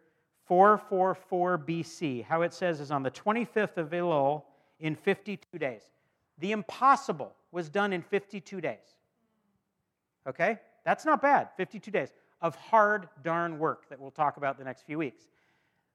444 0.46 1.59
BC. 1.59 2.24
How 2.24 2.42
it 2.42 2.54
says 2.54 2.80
is 2.80 2.90
on 2.90 3.02
the 3.02 3.11
25th 3.11 3.76
of 3.76 3.90
Elul 3.90 4.42
in 4.78 4.94
52 4.94 5.59
days. 5.59 5.83
The 6.38 6.52
impossible 6.52 7.35
was 7.52 7.68
done 7.68 7.92
in 7.92 8.02
52 8.02 8.61
days. 8.61 8.78
Okay? 10.26 10.59
That's 10.85 11.04
not 11.04 11.20
bad. 11.20 11.48
52 11.56 11.90
days 11.90 12.11
of 12.42 12.55
hard 12.57 13.09
darn 13.22 13.59
work 13.59 13.88
that 13.88 14.00
we'll 14.00 14.11
talk 14.11 14.37
about 14.37 14.59
the 14.59 14.64
next 14.64 14.83
few 14.83 14.98
weeks. 14.98 15.22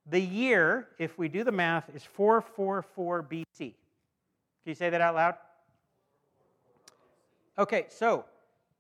The 0.08 0.22
year, 0.22 0.88
if 1.00 1.18
we 1.18 1.28
do 1.28 1.44
the 1.44 1.52
math, 1.52 1.90
is 1.96 2.04
444 2.04 3.24
BC. 3.24 3.46
Can 3.58 3.74
you 4.66 4.76
say 4.76 4.90
that 4.90 5.02
out 5.02 5.16
loud? 5.16 5.36
Okay, 7.58 7.86
so 7.90 8.26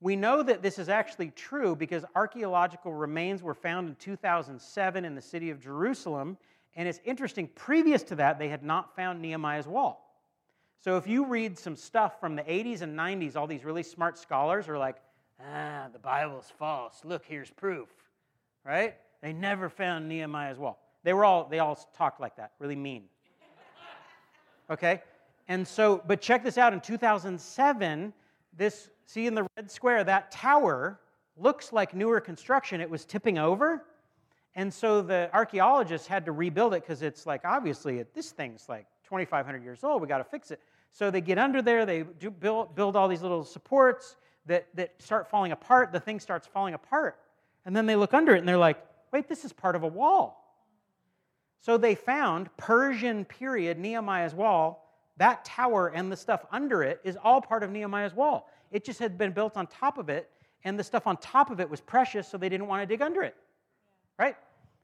we 0.01 0.15
know 0.15 0.43
that 0.43 0.61
this 0.61 0.77
is 0.77 0.89
actually 0.89 1.31
true 1.31 1.75
because 1.75 2.05
archaeological 2.15 2.93
remains 2.93 3.41
were 3.41 3.53
found 3.53 3.87
in 3.87 3.95
2007 3.95 5.05
in 5.05 5.15
the 5.15 5.21
city 5.21 5.49
of 5.49 5.59
Jerusalem. 5.59 6.37
And 6.75 6.87
it's 6.87 6.99
interesting, 7.05 7.47
previous 7.55 8.03
to 8.03 8.15
that, 8.15 8.37
they 8.37 8.49
had 8.49 8.63
not 8.63 8.95
found 8.95 9.21
Nehemiah's 9.21 9.67
wall. 9.67 10.05
So 10.79 10.97
if 10.97 11.07
you 11.07 11.25
read 11.25 11.57
some 11.57 11.75
stuff 11.75 12.19
from 12.19 12.35
the 12.35 12.43
80s 12.43 12.81
and 12.81 12.97
90s, 12.97 13.35
all 13.35 13.47
these 13.47 13.63
really 13.63 13.81
smart 13.81 14.19
scholars 14.19 14.67
are 14.67 14.77
like, 14.77 14.97
ah, 15.41 15.87
the 15.91 15.99
Bible's 15.99 16.51
false. 16.57 17.01
Look, 17.03 17.25
here's 17.25 17.49
proof. 17.49 17.89
Right? 18.63 18.95
They 19.21 19.33
never 19.33 19.69
found 19.69 20.07
Nehemiah's 20.07 20.57
wall. 20.57 20.79
They 21.03 21.13
were 21.13 21.25
all, 21.25 21.47
they 21.47 21.59
all 21.59 21.75
talked 21.95 22.19
like 22.19 22.35
that, 22.37 22.51
really 22.59 22.75
mean. 22.75 23.03
Okay? 24.69 25.01
And 25.47 25.67
so, 25.67 26.01
but 26.07 26.21
check 26.21 26.43
this 26.43 26.57
out 26.57 26.73
in 26.73 26.81
2007, 26.81 28.13
this, 28.57 28.89
see 29.05 29.27
in 29.27 29.35
the 29.35 29.47
red 29.55 29.69
square, 29.69 30.03
that 30.03 30.31
tower 30.31 30.99
looks 31.37 31.71
like 31.71 31.93
newer 31.93 32.19
construction. 32.19 32.81
It 32.81 32.89
was 32.89 33.05
tipping 33.05 33.37
over. 33.37 33.83
And 34.55 34.73
so 34.73 35.01
the 35.01 35.29
archaeologists 35.33 36.07
had 36.07 36.25
to 36.25 36.31
rebuild 36.31 36.73
it 36.73 36.81
because 36.81 37.01
it's 37.01 37.25
like, 37.25 37.41
obviously, 37.43 38.03
this 38.13 38.31
thing's 38.31 38.67
like 38.69 38.87
2,500 39.03 39.63
years 39.63 39.83
old. 39.83 40.01
We 40.01 40.07
got 40.07 40.19
to 40.19 40.23
fix 40.23 40.49
it. 40.49 40.59
So 40.91 41.11
they 41.11 41.21
get 41.21 41.37
under 41.37 41.61
there, 41.61 41.85
they 41.85 42.03
do 42.03 42.31
build, 42.31 42.73
build 42.73 42.95
all 42.95 43.07
these 43.07 43.21
little 43.21 43.43
supports 43.43 44.15
that, 44.45 44.67
that 44.75 45.01
start 45.01 45.29
falling 45.29 45.51
apart. 45.51 45.91
The 45.91 45.99
thing 45.99 46.19
starts 46.19 46.47
falling 46.47 46.73
apart. 46.73 47.17
And 47.65 47.75
then 47.75 47.85
they 47.85 47.95
look 47.95 48.13
under 48.13 48.35
it 48.35 48.39
and 48.39 48.47
they're 48.47 48.57
like, 48.57 48.77
wait, 49.11 49.27
this 49.27 49.45
is 49.45 49.53
part 49.53 49.75
of 49.75 49.83
a 49.83 49.87
wall. 49.87 50.41
So 51.61 51.77
they 51.77 51.95
found 51.95 52.55
Persian 52.57 53.25
period 53.25 53.79
Nehemiah's 53.79 54.35
wall, 54.35 54.85
that 55.17 55.45
tower 55.45 55.87
and 55.87 56.11
the 56.11 56.17
stuff 56.17 56.45
under 56.51 56.83
it 56.83 56.99
is 57.03 57.17
all 57.23 57.41
part 57.41 57.63
of 57.63 57.71
Nehemiah's 57.71 58.13
wall. 58.13 58.49
It 58.71 58.83
just 58.83 58.99
had 58.99 59.17
been 59.17 59.31
built 59.31 59.57
on 59.57 59.67
top 59.67 59.97
of 59.97 60.09
it, 60.09 60.29
and 60.63 60.77
the 60.77 60.83
stuff 60.83 61.07
on 61.07 61.17
top 61.17 61.49
of 61.49 61.59
it 61.59 61.69
was 61.69 61.79
precious, 61.79 62.27
so 62.27 62.37
they 62.37 62.49
didn't 62.49 62.67
want 62.67 62.81
to 62.81 62.85
dig 62.85 63.01
under 63.01 63.23
it. 63.23 63.35
Right? 64.19 64.35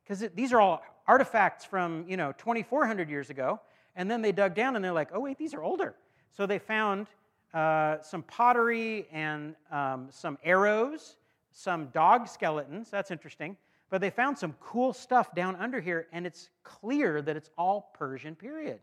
Because 0.04 0.26
these 0.34 0.54
are 0.54 0.62
all 0.62 0.84
artifacts 1.08 1.66
from, 1.66 2.06
you 2.08 2.18
know, 2.18 2.32
2,400 2.38 3.10
years 3.10 3.30
ago. 3.30 3.60
And 3.96 4.10
then 4.10 4.22
they 4.22 4.32
dug 4.32 4.56
down 4.56 4.76
and 4.76 4.84
they're 4.84 4.94
like, 4.94 5.10
oh, 5.14 5.20
wait, 5.20 5.38
these 5.38 5.54
are 5.54 5.64
older. 5.64 5.96
So 6.32 6.46
they 6.46 6.60
found 6.60 7.08
uh, 7.54 8.02
some 8.02 8.24
pottery 8.24 9.08
and 9.12 9.56
um, 9.72 10.08
some 10.10 10.38
arrows, 10.44 11.18
some 11.52 11.88
dog 11.88 12.28
skeletons. 12.28 12.90
That's 12.90 13.12
interesting. 13.12 13.58
But 13.90 14.00
they 14.00 14.10
found 14.10 14.38
some 14.38 14.56
cool 14.62 14.94
stuff 14.94 15.36
down 15.36 15.58
under 15.58 15.82
here, 15.82 16.08
and 16.14 16.26
it's 16.26 16.50
clear 16.64 17.22
that 17.22 17.36
it's 17.36 17.50
all 17.58 17.92
Persian 17.94 18.36
period. 18.36 18.80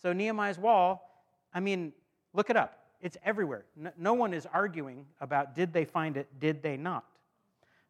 So 0.00 0.12
Nehemiah's 0.12 0.58
wall, 0.58 1.26
I 1.52 1.60
mean, 1.60 1.92
look 2.32 2.48
it 2.48 2.56
up. 2.56 2.78
It's 3.00 3.16
everywhere. 3.24 3.64
No, 3.76 3.90
no 3.98 4.14
one 4.14 4.32
is 4.32 4.46
arguing 4.52 5.04
about 5.20 5.54
did 5.54 5.72
they 5.72 5.84
find 5.84 6.16
it, 6.16 6.26
did 6.40 6.62
they 6.62 6.76
not. 6.76 7.04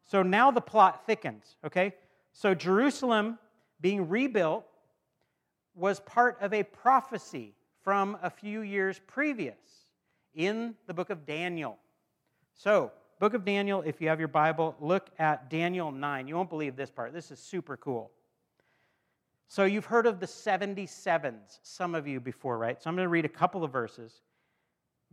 So 0.05 0.23
now 0.23 0.51
the 0.51 0.61
plot 0.61 1.05
thickens, 1.05 1.55
okay? 1.65 1.93
So 2.33 2.53
Jerusalem 2.53 3.39
being 3.79 4.09
rebuilt 4.09 4.65
was 5.75 5.99
part 6.01 6.37
of 6.41 6.53
a 6.53 6.63
prophecy 6.63 7.53
from 7.89 8.19
a 8.21 8.29
few 8.29 8.61
years 8.61 9.01
previous 9.07 9.57
in 10.35 10.75
the 10.85 10.93
book 10.93 11.09
of 11.09 11.25
Daniel. 11.25 11.75
So, 12.53 12.91
book 13.19 13.33
of 13.33 13.43
Daniel, 13.43 13.81
if 13.81 13.99
you 13.99 14.09
have 14.09 14.19
your 14.19 14.27
Bible, 14.27 14.75
look 14.79 15.09
at 15.17 15.49
Daniel 15.49 15.91
9. 15.91 16.27
You 16.27 16.35
won't 16.35 16.51
believe 16.51 16.75
this 16.75 16.91
part. 16.91 17.13
This 17.13 17.31
is 17.31 17.39
super 17.39 17.77
cool. 17.77 18.11
So, 19.47 19.65
you've 19.65 19.85
heard 19.85 20.05
of 20.05 20.19
the 20.19 20.27
77s, 20.27 21.57
some 21.63 21.95
of 21.95 22.07
you 22.07 22.19
before, 22.19 22.59
right? 22.59 22.79
So, 22.79 22.91
I'm 22.91 22.95
going 22.95 23.07
to 23.07 23.09
read 23.09 23.25
a 23.25 23.27
couple 23.27 23.63
of 23.63 23.71
verses. 23.71 24.21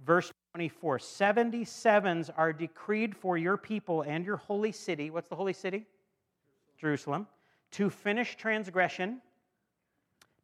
Verse 0.04 0.30
24 0.52 0.98
77s 0.98 2.28
are 2.36 2.52
decreed 2.52 3.16
for 3.16 3.38
your 3.38 3.56
people 3.56 4.02
and 4.02 4.22
your 4.22 4.36
holy 4.36 4.72
city. 4.72 5.08
What's 5.08 5.30
the 5.30 5.36
holy 5.36 5.54
city? 5.54 5.86
Jerusalem. 6.78 7.26
To 7.70 7.88
finish 7.88 8.36
transgression, 8.36 9.22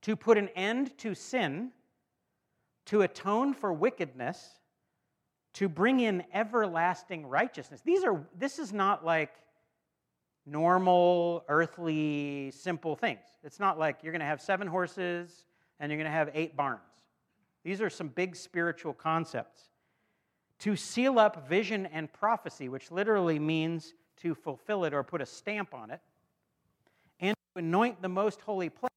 to 0.01 0.16
put 0.16 0.38
an 0.38 0.49
end 0.57 0.97
to 0.97 1.14
sin, 1.14 1.73
to 2.87 3.03
atone 3.03 3.55
for 3.55 3.73
wickedness, 3.73 4.59
to 5.55 5.68
bring 5.68 6.01
in 6.01 6.25
everlasting 6.33 7.27
righteousness. 7.27 7.81
These 7.85 8.05
are 8.05 8.25
this 8.37 8.59
is 8.59 8.73
not 8.73 9.05
like 9.05 9.35
normal 10.47 11.45
earthly 11.49 12.51
simple 12.51 12.97
things. 12.97 13.21
It's 13.45 13.61
not 13.61 13.79
like 13.79 13.99
you're 14.03 14.12
going 14.12 14.21
to 14.21 14.27
have 14.27 14.40
seven 14.40 14.66
horses 14.66 15.45
and 15.79 15.90
you're 15.90 15.99
going 15.99 16.11
to 16.11 16.16
have 16.16 16.31
eight 16.35 16.57
barns. 16.57 16.81
These 17.64 17.81
are 17.81 17.90
some 17.90 18.09
big 18.09 18.35
spiritual 18.35 18.92
concepts. 18.92 19.68
To 20.61 20.77
seal 20.77 21.18
up 21.18 21.49
vision 21.49 21.87
and 21.87 22.12
prophecy, 22.12 22.68
which 22.68 22.90
literally 22.90 23.38
means 23.38 23.95
to 24.18 24.35
fulfill 24.35 24.85
it 24.85 24.95
or 24.95 25.03
put 25.03 25.21
a 25.21 25.27
stamp 25.27 25.75
on 25.75 25.90
it, 25.90 26.01
and 27.18 27.35
to 27.55 27.59
anoint 27.59 28.01
the 28.01 28.09
most 28.09 28.40
holy 28.40 28.68
place. 28.68 28.90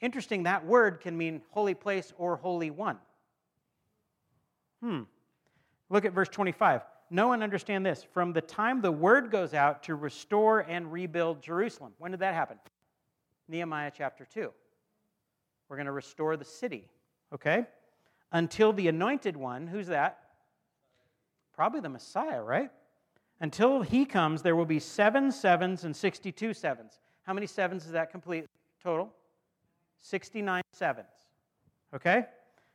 Interesting, 0.00 0.44
that 0.44 0.64
word 0.64 1.00
can 1.00 1.16
mean 1.16 1.42
holy 1.50 1.74
place 1.74 2.12
or 2.16 2.36
holy 2.36 2.70
one. 2.70 2.98
Hmm. 4.82 5.02
Look 5.88 6.04
at 6.04 6.12
verse 6.12 6.28
25. 6.28 6.82
Know 7.10 7.32
and 7.32 7.42
understand 7.42 7.84
this. 7.84 8.06
From 8.14 8.32
the 8.32 8.40
time 8.40 8.80
the 8.80 8.92
word 8.92 9.30
goes 9.30 9.52
out 9.52 9.82
to 9.84 9.96
restore 9.96 10.60
and 10.60 10.92
rebuild 10.92 11.42
Jerusalem. 11.42 11.92
When 11.98 12.12
did 12.12 12.20
that 12.20 12.34
happen? 12.34 12.58
Nehemiah 13.48 13.90
chapter 13.94 14.24
2. 14.24 14.50
We're 15.68 15.76
going 15.76 15.86
to 15.86 15.92
restore 15.92 16.36
the 16.36 16.44
city, 16.44 16.88
okay? 17.34 17.66
Until 18.32 18.72
the 18.72 18.88
anointed 18.88 19.36
one, 19.36 19.66
who's 19.66 19.88
that? 19.88 20.18
Probably 21.54 21.80
the 21.80 21.88
Messiah, 21.88 22.42
right? 22.42 22.70
Until 23.40 23.82
he 23.82 24.04
comes, 24.04 24.42
there 24.42 24.54
will 24.54 24.66
be 24.66 24.78
seven 24.78 25.32
sevens 25.32 25.84
and 25.84 25.94
62 25.94 26.54
sevens. 26.54 26.98
How 27.22 27.32
many 27.32 27.46
sevens 27.46 27.86
is 27.86 27.92
that 27.92 28.10
complete 28.10 28.46
total? 28.82 29.12
69 30.00 30.62
sevens, 30.72 31.06
okay? 31.94 32.26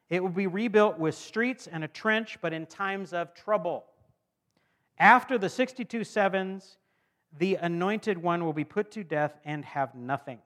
It 0.10 0.22
will 0.22 0.30
be 0.30 0.48
rebuilt 0.48 1.00
with 1.00 1.16
streets 1.16 1.68
and 1.68 1.84
a 1.84 1.88
trench, 1.88 2.38
but 2.42 2.54
in 2.54 2.66
times 2.66 3.14
of 3.14 3.34
trouble. 3.34 3.86
After 4.98 5.38
the 5.38 5.50
62 5.50 6.04
sevens, 6.04 6.78
the 7.38 7.56
anointed 7.56 8.18
one 8.18 8.46
will 8.46 8.54
be 8.54 8.64
put 8.64 8.92
to 8.92 9.04
death 9.04 9.38
and 9.44 9.66
have 9.66 9.96
nothing. 9.96 10.40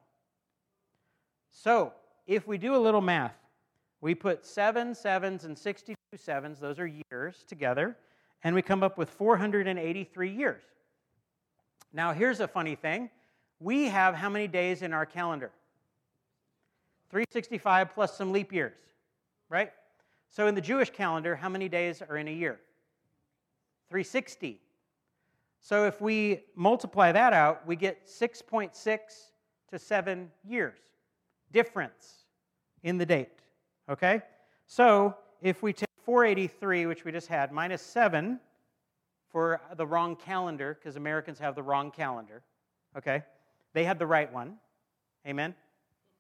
So, 1.52 1.94
if 2.26 2.48
we 2.48 2.58
do 2.58 2.76
a 2.76 2.78
little 2.78 3.02
math, 3.02 3.36
we 4.02 4.16
put 4.16 4.46
seven 4.46 4.96
sevens 4.96 5.44
and 5.44 5.58
62 5.58 5.96
sevens, 6.16 6.60
those 6.60 6.80
are 6.80 6.90
years 7.12 7.44
together, 7.48 7.98
and 8.44 8.56
we 8.56 8.62
come 8.62 8.82
up 8.82 8.98
with 8.98 9.10
483 9.10 10.30
years. 10.30 10.64
Now, 11.92 12.14
here's 12.14 12.40
a 12.40 12.48
funny 12.48 12.76
thing 12.76 13.10
we 13.60 13.86
have 13.86 14.16
how 14.16 14.30
many 14.30 14.48
days 14.48 14.84
in 14.84 14.94
our 14.94 15.06
calendar? 15.06 15.52
365 17.10 17.94
plus 17.94 18.16
some 18.16 18.32
leap 18.32 18.54
years 18.54 18.74
right? 19.50 19.72
So 20.30 20.48
in 20.48 20.56
the 20.56 20.62
Jewish 20.62 20.92
calendar, 20.92 21.36
how 21.36 21.50
many 21.50 21.70
days 21.70 22.02
are 22.02 22.18
in 22.18 22.28
a 22.28 22.32
year? 22.32 22.60
360. 23.90 24.62
So 25.62 25.86
if 25.86 26.00
we 26.00 26.44
multiply 26.56 27.12
that 27.12 27.34
out, 27.34 27.66
we 27.68 27.76
get 27.76 28.08
6.6 28.08 29.00
to 29.72 29.80
7 29.80 30.32
years 30.44 30.78
difference 31.52 32.26
in 32.84 32.98
the 32.98 33.06
date. 33.06 33.30
Okay? 33.90 34.22
So 34.68 35.16
if 35.42 35.64
we 35.64 35.74
take 35.74 35.90
483, 36.06 36.86
which 36.86 37.04
we 37.04 37.12
just 37.12 37.28
had, 37.28 37.52
minus 37.52 37.82
7 37.82 38.40
for 39.32 39.62
the 39.76 39.86
wrong 39.86 40.16
calendar, 40.16 40.78
because 40.80 40.96
Americans 40.96 41.40
have 41.40 41.56
the 41.56 41.64
wrong 41.64 41.92
calendar. 41.92 42.44
Okay? 42.98 43.24
They 43.74 43.84
had 43.84 44.00
the 44.00 44.08
right 44.08 44.32
one. 44.32 44.58
Amen? 45.28 45.54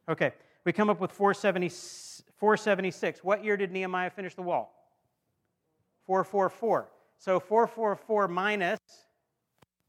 Okay. 0.08 0.34
We 0.70 0.74
come 0.74 0.92
up 0.92 1.00
with 1.00 1.12
470, 1.12 1.68
476. 2.38 3.24
What 3.24 3.44
year 3.44 3.58
did 3.58 3.72
Nehemiah 3.72 4.12
finish 4.12 4.36
the 4.36 4.44
wall? 4.44 4.72
444. 6.06 6.92
So 7.18 7.40
444 7.40 8.28
minus 8.28 8.78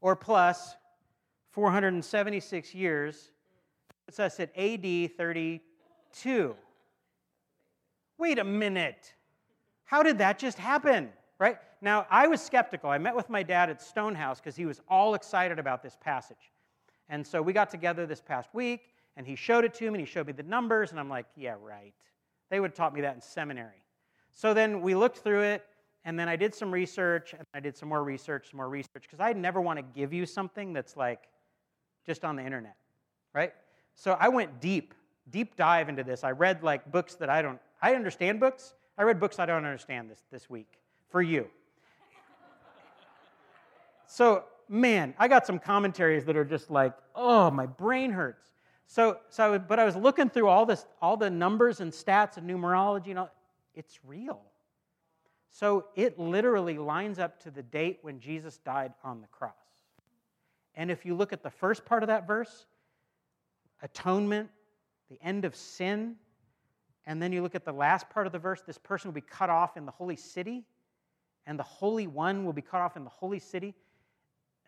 or 0.01 0.15
plus 0.15 0.75
476 1.51 2.73
years 2.73 3.29
puts 4.07 4.19
us 4.19 4.39
at 4.39 4.49
AD 4.57 5.15
32. 5.15 6.55
Wait 8.17 8.39
a 8.39 8.43
minute. 8.43 9.13
How 9.83 10.01
did 10.01 10.17
that 10.17 10.39
just 10.39 10.57
happen? 10.57 11.11
Right? 11.37 11.57
Now, 11.81 12.07
I 12.09 12.25
was 12.25 12.41
skeptical. 12.41 12.89
I 12.89 12.97
met 12.97 13.15
with 13.15 13.29
my 13.29 13.43
dad 13.43 13.69
at 13.69 13.83
Stonehouse 13.83 14.39
because 14.39 14.55
he 14.55 14.65
was 14.65 14.81
all 14.89 15.13
excited 15.13 15.59
about 15.59 15.83
this 15.83 15.95
passage. 16.01 16.51
And 17.07 17.27
so 17.27 17.39
we 17.39 17.53
got 17.53 17.69
together 17.69 18.07
this 18.07 18.19
past 18.19 18.49
week, 18.51 18.90
and 19.17 19.27
he 19.27 19.35
showed 19.35 19.65
it 19.65 19.73
to 19.75 19.83
me, 19.83 19.99
and 19.99 20.07
he 20.07 20.11
showed 20.11 20.27
me 20.27 20.33
the 20.33 20.43
numbers, 20.43 20.91
and 20.91 20.99
I'm 20.99 21.09
like, 21.09 21.25
yeah, 21.35 21.55
right. 21.61 21.93
They 22.49 22.59
would 22.59 22.71
have 22.71 22.75
taught 22.75 22.93
me 22.93 23.01
that 23.01 23.15
in 23.15 23.21
seminary. 23.21 23.83
So 24.31 24.53
then 24.53 24.81
we 24.81 24.95
looked 24.95 25.19
through 25.19 25.41
it, 25.41 25.65
and 26.05 26.17
then 26.17 26.27
I 26.27 26.35
did 26.35 26.55
some 26.55 26.71
research, 26.71 27.33
and 27.33 27.45
I 27.53 27.59
did 27.59 27.77
some 27.77 27.89
more 27.89 28.03
research, 28.03 28.49
some 28.51 28.57
more 28.57 28.69
research, 28.69 29.03
because 29.03 29.19
I 29.19 29.33
never 29.33 29.61
want 29.61 29.77
to 29.77 29.83
give 29.83 30.13
you 30.13 30.25
something 30.25 30.73
that's 30.73 30.97
like 30.97 31.27
just 32.05 32.25
on 32.25 32.35
the 32.35 32.43
internet, 32.43 32.75
right? 33.33 33.53
So 33.95 34.17
I 34.19 34.29
went 34.29 34.59
deep, 34.59 34.93
deep 35.29 35.55
dive 35.55 35.89
into 35.89 36.03
this. 36.03 36.23
I 36.23 36.31
read 36.31 36.63
like 36.63 36.91
books 36.91 37.15
that 37.15 37.29
I 37.29 37.41
don't, 37.41 37.59
I 37.81 37.95
understand 37.95 38.39
books. 38.39 38.73
I 38.97 39.03
read 39.03 39.19
books 39.19 39.39
I 39.39 39.45
don't 39.45 39.65
understand 39.65 40.09
this, 40.09 40.23
this 40.31 40.49
week 40.49 40.79
for 41.09 41.21
you. 41.21 41.47
so, 44.05 44.45
man, 44.67 45.13
I 45.19 45.27
got 45.27 45.45
some 45.45 45.59
commentaries 45.59 46.25
that 46.25 46.35
are 46.35 46.45
just 46.45 46.71
like, 46.71 46.93
oh, 47.15 47.51
my 47.51 47.65
brain 47.65 48.11
hurts. 48.11 48.50
So, 48.91 49.19
so 49.29 49.57
but 49.57 49.79
I 49.79 49.85
was 49.85 49.95
looking 49.95 50.29
through 50.29 50.49
all 50.49 50.65
this, 50.65 50.85
all 51.01 51.15
the 51.15 51.29
numbers 51.29 51.79
and 51.79 51.93
stats 51.93 52.35
and 52.35 52.49
numerology 52.49 53.11
and 53.11 53.19
all, 53.19 53.31
it's 53.73 53.99
real. 54.05 54.41
So 55.49 55.85
it 55.95 56.19
literally 56.19 56.77
lines 56.77 57.17
up 57.17 57.41
to 57.43 57.51
the 57.51 57.63
date 57.63 57.99
when 58.01 58.19
Jesus 58.19 58.57
died 58.57 58.91
on 59.01 59.21
the 59.21 59.27
cross. 59.27 59.53
And 60.75 60.91
if 60.91 61.05
you 61.05 61.15
look 61.15 61.31
at 61.31 61.41
the 61.41 61.49
first 61.49 61.85
part 61.85 62.03
of 62.03 62.07
that 62.07 62.27
verse, 62.27 62.65
atonement, 63.81 64.49
the 65.09 65.17
end 65.21 65.45
of 65.45 65.55
sin, 65.55 66.17
and 67.05 67.21
then 67.21 67.31
you 67.31 67.41
look 67.41 67.55
at 67.55 67.63
the 67.63 67.71
last 67.71 68.09
part 68.09 68.27
of 68.27 68.33
the 68.33 68.39
verse, 68.39 68.61
this 68.61 68.77
person 68.77 69.07
will 69.07 69.15
be 69.15 69.21
cut 69.21 69.49
off 69.49 69.77
in 69.77 69.85
the 69.85 69.91
holy 69.93 70.17
city, 70.17 70.65
and 71.47 71.57
the 71.57 71.63
Holy 71.63 72.07
One 72.07 72.43
will 72.43 72.51
be 72.51 72.61
cut 72.61 72.81
off 72.81 72.97
in 72.97 73.05
the 73.05 73.09
holy 73.09 73.39
city. 73.39 73.73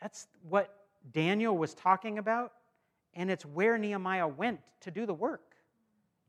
That's 0.01 0.27
what 0.47 0.73
Daniel 1.11 1.57
was 1.57 1.73
talking 1.73 2.19
about, 2.19 2.53
and 3.15 3.29
it's 3.29 3.45
where 3.45 3.77
Nehemiah 3.77 4.27
went 4.27 4.59
to 4.81 4.91
do 4.91 5.05
the 5.05 5.13
work. 5.13 5.55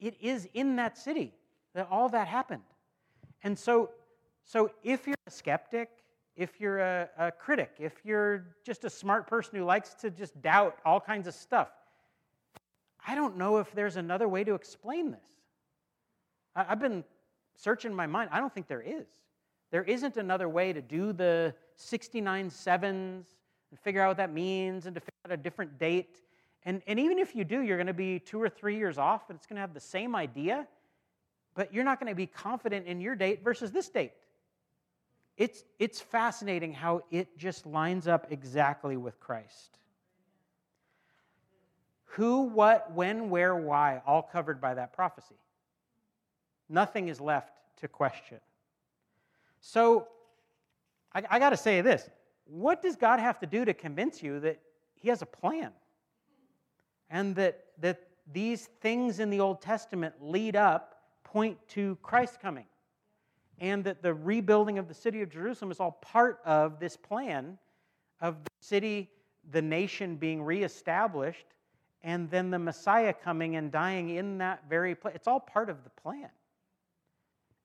It 0.01 0.17
is 0.21 0.49
in 0.55 0.77
that 0.77 0.99
city 0.99 1.35
that 1.75 1.89
all 1.91 2.09
that 2.11 2.29
happened. 2.29 2.63
And 3.43 3.59
so 3.59 3.91
so 4.45 4.71
if 4.83 5.07
you're 5.07 5.17
a 5.27 5.31
skeptic, 5.31 5.89
if 6.37 6.61
you're 6.61 6.79
a, 6.79 7.09
a, 7.19 7.33
critic, 7.33 7.73
if 7.79 7.95
you're 8.05 8.45
just 8.65 8.85
a 8.85 8.91
smart 8.91 9.27
person 9.27 9.59
who 9.59 9.65
likes 9.65 9.95
to 9.95 10.11
just 10.11 10.41
doubt 10.43 10.77
all 10.85 11.01
kinds 11.01 11.27
of 11.27 11.35
stuff, 11.35 11.69
I 13.07 13.15
don't 13.15 13.37
know 13.37 13.59
if 13.59 13.73
there's 13.73 13.97
another 13.97 14.29
way 14.29 14.45
to 14.45 14.55
explain 14.55 15.11
this. 15.11 15.29
I, 16.55 16.67
I've 16.69 16.81
been 16.81 17.05
searching 17.57 17.95
my 17.95 18.07
mind. 18.07 18.31
I 18.33 18.41
don't 18.41 18.53
think 18.53 18.69
there 18.69 18.83
is. 18.83 19.07
There 19.71 19.85
isn't 19.85 20.17
another 20.17 20.49
way 20.49 20.73
to 20.73 20.83
do 20.83 21.13
the 21.13 21.55
69 21.77 22.51
sevens 22.51 23.27
and 23.71 23.81
figure 23.81 24.03
out 24.03 24.09
what 24.09 24.17
that 24.19 24.33
means 24.33 24.87
and 24.87 24.95
to 24.95 25.01
figure 25.01 25.13
out 25.27 25.33
a 25.33 25.37
different 25.37 25.79
date. 25.79 26.21
And, 26.65 26.83
and 26.87 26.99
even 26.99 27.19
if 27.19 27.35
you 27.35 27.45
do, 27.45 27.61
you're 27.61 27.77
going 27.77 27.89
to 27.89 27.93
be 27.93 28.19
two 28.19 28.41
or 28.41 28.49
three 28.49 28.77
years 28.77 28.97
off, 28.97 29.29
and 29.29 29.37
it's 29.37 29.47
going 29.47 29.57
to 29.57 29.61
have 29.61 29.75
the 29.75 29.81
same 29.81 30.17
idea, 30.17 30.67
but 31.55 31.73
you're 31.75 31.85
not 31.85 32.01
going 32.01 32.11
to 32.11 32.17
be 32.17 32.27
confident 32.27 32.87
in 32.87 33.01
your 33.01 33.15
date 33.15 33.45
versus 33.45 33.71
this 33.71 33.89
date. 33.89 34.13
It's, 35.37 35.65
it's 35.79 36.01
fascinating 36.01 36.73
how 36.73 37.03
it 37.11 37.37
just 37.37 37.67
lines 37.67 38.09
up 38.09 38.29
exactly 38.31 38.97
with 38.97 39.19
Christ. 39.21 39.79
Who, 42.05 42.43
what, 42.43 42.93
when, 42.93 43.29
where, 43.29 43.57
why, 43.57 44.01
all 44.07 44.23
covered 44.23 44.61
by 44.61 44.75
that 44.75 44.93
prophecy. 44.93 45.35
Nothing 46.69 47.09
is 47.09 47.21
left 47.21 47.53
to 47.81 47.89
question. 47.89 48.39
So, 49.61 50.07
I, 51.13 51.25
I 51.29 51.39
got 51.39 51.51
to 51.51 51.57
say 51.57 51.81
this 51.81 52.09
what 52.47 52.83
does 52.83 52.97
God 52.97 53.21
have 53.21 53.39
to 53.41 53.47
do 53.47 53.65
to 53.65 53.75
convince 53.75 54.23
you 54.23 54.41
that 54.41 54.61
He 54.95 55.09
has 55.09 55.23
a 55.23 55.27
plan? 55.27 55.73
And 57.15 57.35
that, 57.37 57.65
that 57.81 58.01
these 58.31 58.67
things 58.83 59.21
in 59.21 59.31
the 59.31 59.41
Old 59.41 59.63
Testament 59.63 60.15
lead 60.21 60.57
up, 60.57 60.91
point 61.25 61.57
to 61.69 61.97
Christ 62.03 62.41
coming? 62.43 62.67
and 63.59 63.85
that 63.85 64.03
the 64.03 64.13
rebuilding 64.13 64.79
of 64.79 64.89
the 64.89 64.95
city 64.95 65.23
of 65.23 65.31
Jerusalem 65.31 65.71
is 65.71 65.81
all 65.81 65.93
part 65.93 66.41
of 66.45 66.81
this 66.81 66.97
plan 66.97 67.59
of 68.21 68.43
the 68.43 68.51
city, 68.61 69.11
the 69.51 69.63
nation 69.63 70.17
being 70.17 70.43
reestablished, 70.43 71.47
and 72.03 72.31
then 72.31 72.51
the 72.51 72.59
Messiah 72.59 73.13
coming 73.13 73.57
and 73.57 73.71
dying 73.71 74.11
in 74.11 74.39
that 74.39 74.65
very 74.69 74.95
place. 74.95 75.15
It's 75.15 75.29
all 75.29 75.41
part 75.41 75.71
of 75.71 75.85
the 75.85 75.91
plan. 75.91 76.29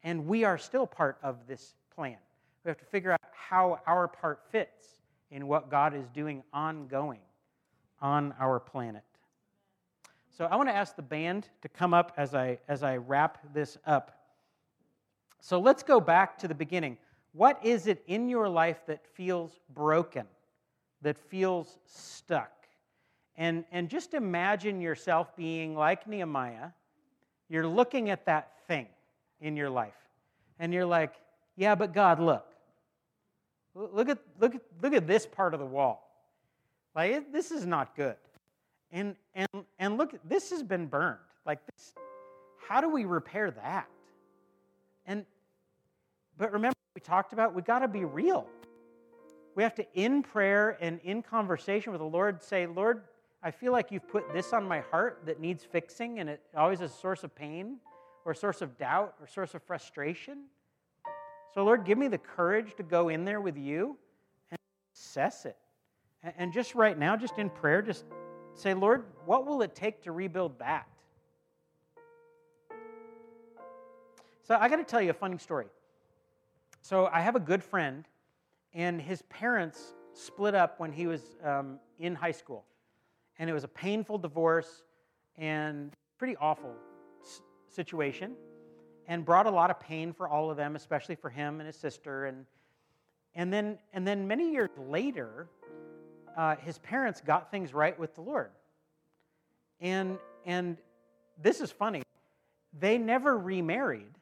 And 0.04 0.28
we 0.28 0.44
are 0.44 0.58
still 0.58 0.88
part 0.88 1.18
of 1.24 1.48
this 1.48 1.74
plan. 1.94 2.18
We 2.64 2.70
have 2.70 2.78
to 2.78 2.86
figure 2.86 3.12
out 3.12 3.20
how 3.34 3.80
our 3.86 4.08
part 4.08 4.42
fits 4.50 4.86
in 5.32 5.48
what 5.48 5.70
God 5.70 5.94
is 5.94 6.08
doing 6.10 6.44
ongoing 6.54 7.20
on 8.02 8.34
our 8.40 8.60
planet. 8.60 9.04
So 10.40 10.46
I 10.46 10.56
want 10.56 10.70
to 10.70 10.74
ask 10.74 10.96
the 10.96 11.02
band 11.02 11.50
to 11.64 11.68
come 11.68 11.94
up 11.94 12.14
as 12.16 12.34
I, 12.34 12.60
as 12.70 12.82
I 12.82 12.96
wrap 12.96 13.40
this 13.54 13.78
up. 13.86 14.22
So 15.42 15.60
let's 15.60 15.84
go 15.84 16.00
back 16.00 16.40
to 16.40 16.48
the 16.48 16.56
beginning. 16.56 16.98
What 17.34 17.60
is 17.62 17.88
it 17.88 18.02
in 18.08 18.30
your 18.30 18.48
life 18.48 18.78
that 18.88 19.06
feels 19.06 19.60
broken, 19.74 20.26
that 21.02 21.18
feels 21.18 21.78
stuck? 21.86 22.54
And, 23.36 23.66
and 23.74 23.90
just 23.90 24.14
imagine 24.14 24.80
yourself 24.80 25.36
being 25.36 25.76
like 25.76 26.08
Nehemiah. 26.08 26.70
You're 27.50 27.68
looking 27.68 28.10
at 28.10 28.26
that 28.28 28.54
thing 28.66 28.88
in 29.42 29.58
your 29.58 29.70
life, 29.70 29.92
and 30.58 30.74
you're 30.74 30.86
like, 30.86 31.16
yeah, 31.58 31.76
but 31.76 31.94
God, 31.94 32.18
look. 32.22 32.46
Look 33.76 34.08
at, 34.08 34.20
look 34.40 34.56
at, 34.56 34.62
look 34.82 34.94
at 34.94 35.06
this 35.06 35.26
part 35.26 35.54
of 35.54 35.60
the 35.60 35.66
wall. 35.66 36.10
Like, 36.96 37.12
it, 37.12 37.34
this 37.34 37.52
is 37.52 37.66
not 37.66 37.94
good. 37.94 38.16
And, 38.92 39.16
and, 39.36 39.66
and 39.78 39.98
look, 39.98 40.16
this 40.28 40.50
has 40.50 40.64
been 40.64 40.88
burned. 40.88 41.20
Like, 41.46 41.60
this, 41.66 41.94
how 42.68 42.82
do 42.82 42.90
we 42.90 43.06
repair 43.06 43.52
that? 43.52 43.88
And 45.06 45.26
but 46.38 46.54
remember 46.54 46.76
we 46.96 47.02
talked 47.02 47.34
about 47.34 47.56
we 47.56 47.64
got 47.64 47.80
to 47.80 47.88
be 47.88 48.06
real. 48.06 48.48
We 49.56 49.64
have 49.64 49.76
to 49.76 49.86
in 49.94 50.22
prayer 50.22 50.78
and 50.80 51.00
in 51.04 51.22
conversation 51.22 51.92
with 51.92 52.00
the 52.00 52.08
Lord 52.08 52.42
say, 52.42 52.68
"Lord, 52.68 53.04
I 53.42 53.52
feel 53.52 53.72
like 53.72 53.92
you've 53.92 54.08
put 54.08 54.32
this 54.34 54.54
on 54.54 54.64
my 54.64 54.80
heart 54.80 55.24
that 55.26 55.40
needs 55.40 55.64
fixing 55.64 56.20
and 56.20 56.30
it 56.30 56.42
always 56.56 56.80
is 56.80 56.92
a 56.92 56.94
source 56.94 57.24
of 57.24 57.36
pain 57.36 57.78
or 58.24 58.34
a 58.34 58.36
source 58.36 58.62
of 58.62 58.78
doubt 58.78 59.16
or 59.20 59.28
source 59.28 59.56
of 59.56 59.64
frustration." 59.64 60.46
So 61.54 61.64
Lord, 61.64 61.84
give 61.84 61.98
me 61.98 62.08
the 62.08 62.20
courage 62.20 62.76
to 62.76 62.84
go 62.84 63.10
in 63.10 63.26
there 63.26 63.42
with 63.42 63.58
you 63.58 63.98
and 64.52 64.60
assess 64.94 65.46
it. 65.46 65.58
And 66.38 66.54
just 66.54 66.76
right 66.76 66.98
now, 66.98 67.16
just 67.16 67.40
in 67.40 67.50
prayer, 67.50 67.82
just 67.82 68.06
say, 68.56 68.74
Lord, 68.74 69.06
what 69.26 69.46
will 69.46 69.62
it 69.62 69.76
take 69.76 70.04
to 70.04 70.12
rebuild 70.12 70.60
that? 70.60 70.88
So 74.44 74.58
I 74.60 74.68
got 74.68 74.78
to 74.78 74.84
tell 74.84 75.02
you 75.02 75.12
a 75.12 75.14
funny 75.14 75.38
story. 75.38 75.68
So 76.82 77.08
I 77.08 77.22
have 77.22 77.36
a 77.36 77.40
good 77.40 77.64
friend, 77.64 78.06
and 78.74 79.00
his 79.00 79.22
parents 79.24 79.94
split 80.14 80.56
up 80.56 80.80
when 80.80 80.92
he 80.92 81.06
was 81.08 81.22
um, 81.44 81.80
in 82.00 82.16
high 82.16 82.32
school. 82.32 82.66
And 83.38 83.50
it 83.50 83.54
was 83.54 83.64
a 83.64 83.70
painful 83.70 84.18
divorce 84.18 84.84
and 85.38 85.96
pretty 86.18 86.36
awful 86.38 86.74
situation, 87.70 88.34
and 89.08 89.24
brought 89.24 89.46
a 89.46 89.52
lot 89.52 89.70
of 89.70 89.80
pain 89.80 90.12
for 90.12 90.28
all 90.28 90.50
of 90.50 90.58
them, 90.58 90.76
especially 90.76 91.16
for 91.16 91.30
him 91.30 91.60
and 91.60 91.68
his 91.68 91.76
sister. 91.76 92.26
And, 92.26 92.46
and, 93.36 93.54
then, 93.54 93.78
and 93.94 94.06
then 94.08 94.28
many 94.28 94.52
years 94.52 94.72
later, 94.78 95.48
uh, 96.38 96.56
his 96.58 96.78
parents 96.80 97.22
got 97.22 97.52
things 97.52 97.74
right 97.74 97.98
with 98.00 98.16
the 98.16 98.22
Lord. 98.22 98.52
And, 99.82 100.18
and 100.46 100.78
this 101.42 101.62
is 101.62 101.72
funny. 101.72 102.04
They 102.78 102.98
never 102.98 103.38
remarried, 103.38 104.14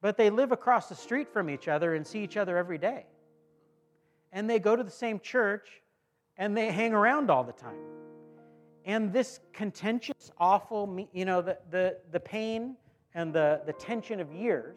but 0.00 0.16
they 0.16 0.30
live 0.30 0.52
across 0.52 0.88
the 0.88 0.94
street 0.94 1.28
from 1.32 1.50
each 1.50 1.68
other 1.68 1.94
and 1.94 2.06
see 2.06 2.22
each 2.22 2.36
other 2.36 2.56
every 2.56 2.78
day. 2.78 3.06
And 4.32 4.48
they 4.48 4.58
go 4.58 4.76
to 4.76 4.82
the 4.82 4.90
same 4.90 5.20
church 5.20 5.68
and 6.36 6.56
they 6.56 6.70
hang 6.70 6.92
around 6.92 7.30
all 7.30 7.44
the 7.44 7.52
time. 7.52 7.78
And 8.84 9.12
this 9.12 9.40
contentious, 9.52 10.30
awful, 10.38 11.08
you 11.12 11.24
know, 11.24 11.42
the, 11.42 11.58
the, 11.70 11.96
the 12.12 12.20
pain 12.20 12.76
and 13.14 13.32
the, 13.32 13.62
the 13.66 13.72
tension 13.72 14.20
of 14.20 14.32
years 14.32 14.76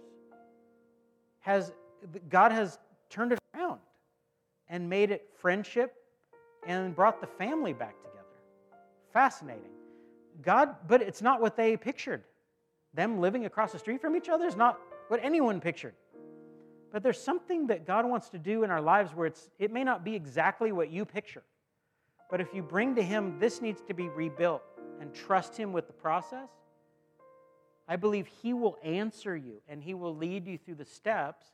has, 1.41 1.71
God 2.29 2.51
has 2.51 2.79
turned 3.09 3.33
it 3.33 3.39
around 3.55 3.79
and 4.67 4.89
made 4.89 5.11
it 5.11 5.29
friendship 5.39 5.98
and 6.65 6.95
brought 6.95 7.21
the 7.21 7.27
family 7.27 7.73
back 7.73 7.95
together. 8.01 8.25
Fascinating. 9.13 9.71
God, 10.41 10.75
but 10.87 11.01
it's 11.01 11.21
not 11.21 11.41
what 11.41 11.57
they 11.57 11.75
pictured. 11.77 12.23
Them 12.93 13.19
living 13.19 13.45
across 13.45 13.71
the 13.71 13.79
street 13.79 14.01
from 14.01 14.15
each 14.15 14.29
other 14.29 14.45
is 14.45 14.55
not 14.55 14.79
what 15.07 15.19
anyone 15.23 15.59
pictured. 15.59 15.95
But 16.91 17.03
there's 17.03 17.21
something 17.21 17.67
that 17.67 17.85
God 17.85 18.05
wants 18.05 18.29
to 18.29 18.39
do 18.39 18.63
in 18.63 18.71
our 18.71 18.81
lives 18.81 19.11
where 19.13 19.27
it's, 19.27 19.49
it 19.59 19.71
may 19.71 19.83
not 19.83 20.03
be 20.03 20.15
exactly 20.15 20.71
what 20.71 20.89
you 20.89 21.05
picture. 21.05 21.43
But 22.31 22.41
if 22.41 22.53
you 22.53 22.63
bring 22.63 22.95
to 22.95 23.03
Him, 23.03 23.39
this 23.39 23.61
needs 23.61 23.81
to 23.87 23.93
be 23.93 24.07
rebuilt 24.09 24.63
and 24.99 25.13
trust 25.13 25.55
Him 25.55 25.71
with 25.71 25.87
the 25.87 25.93
process, 25.93 26.49
I 27.87 27.95
believe 27.95 28.27
He 28.41 28.53
will 28.53 28.77
answer 28.83 29.35
you 29.35 29.61
and 29.67 29.81
He 29.81 29.93
will 29.93 30.15
lead 30.15 30.47
you 30.47 30.57
through 30.57 30.75
the 30.75 30.85
steps 30.85 31.45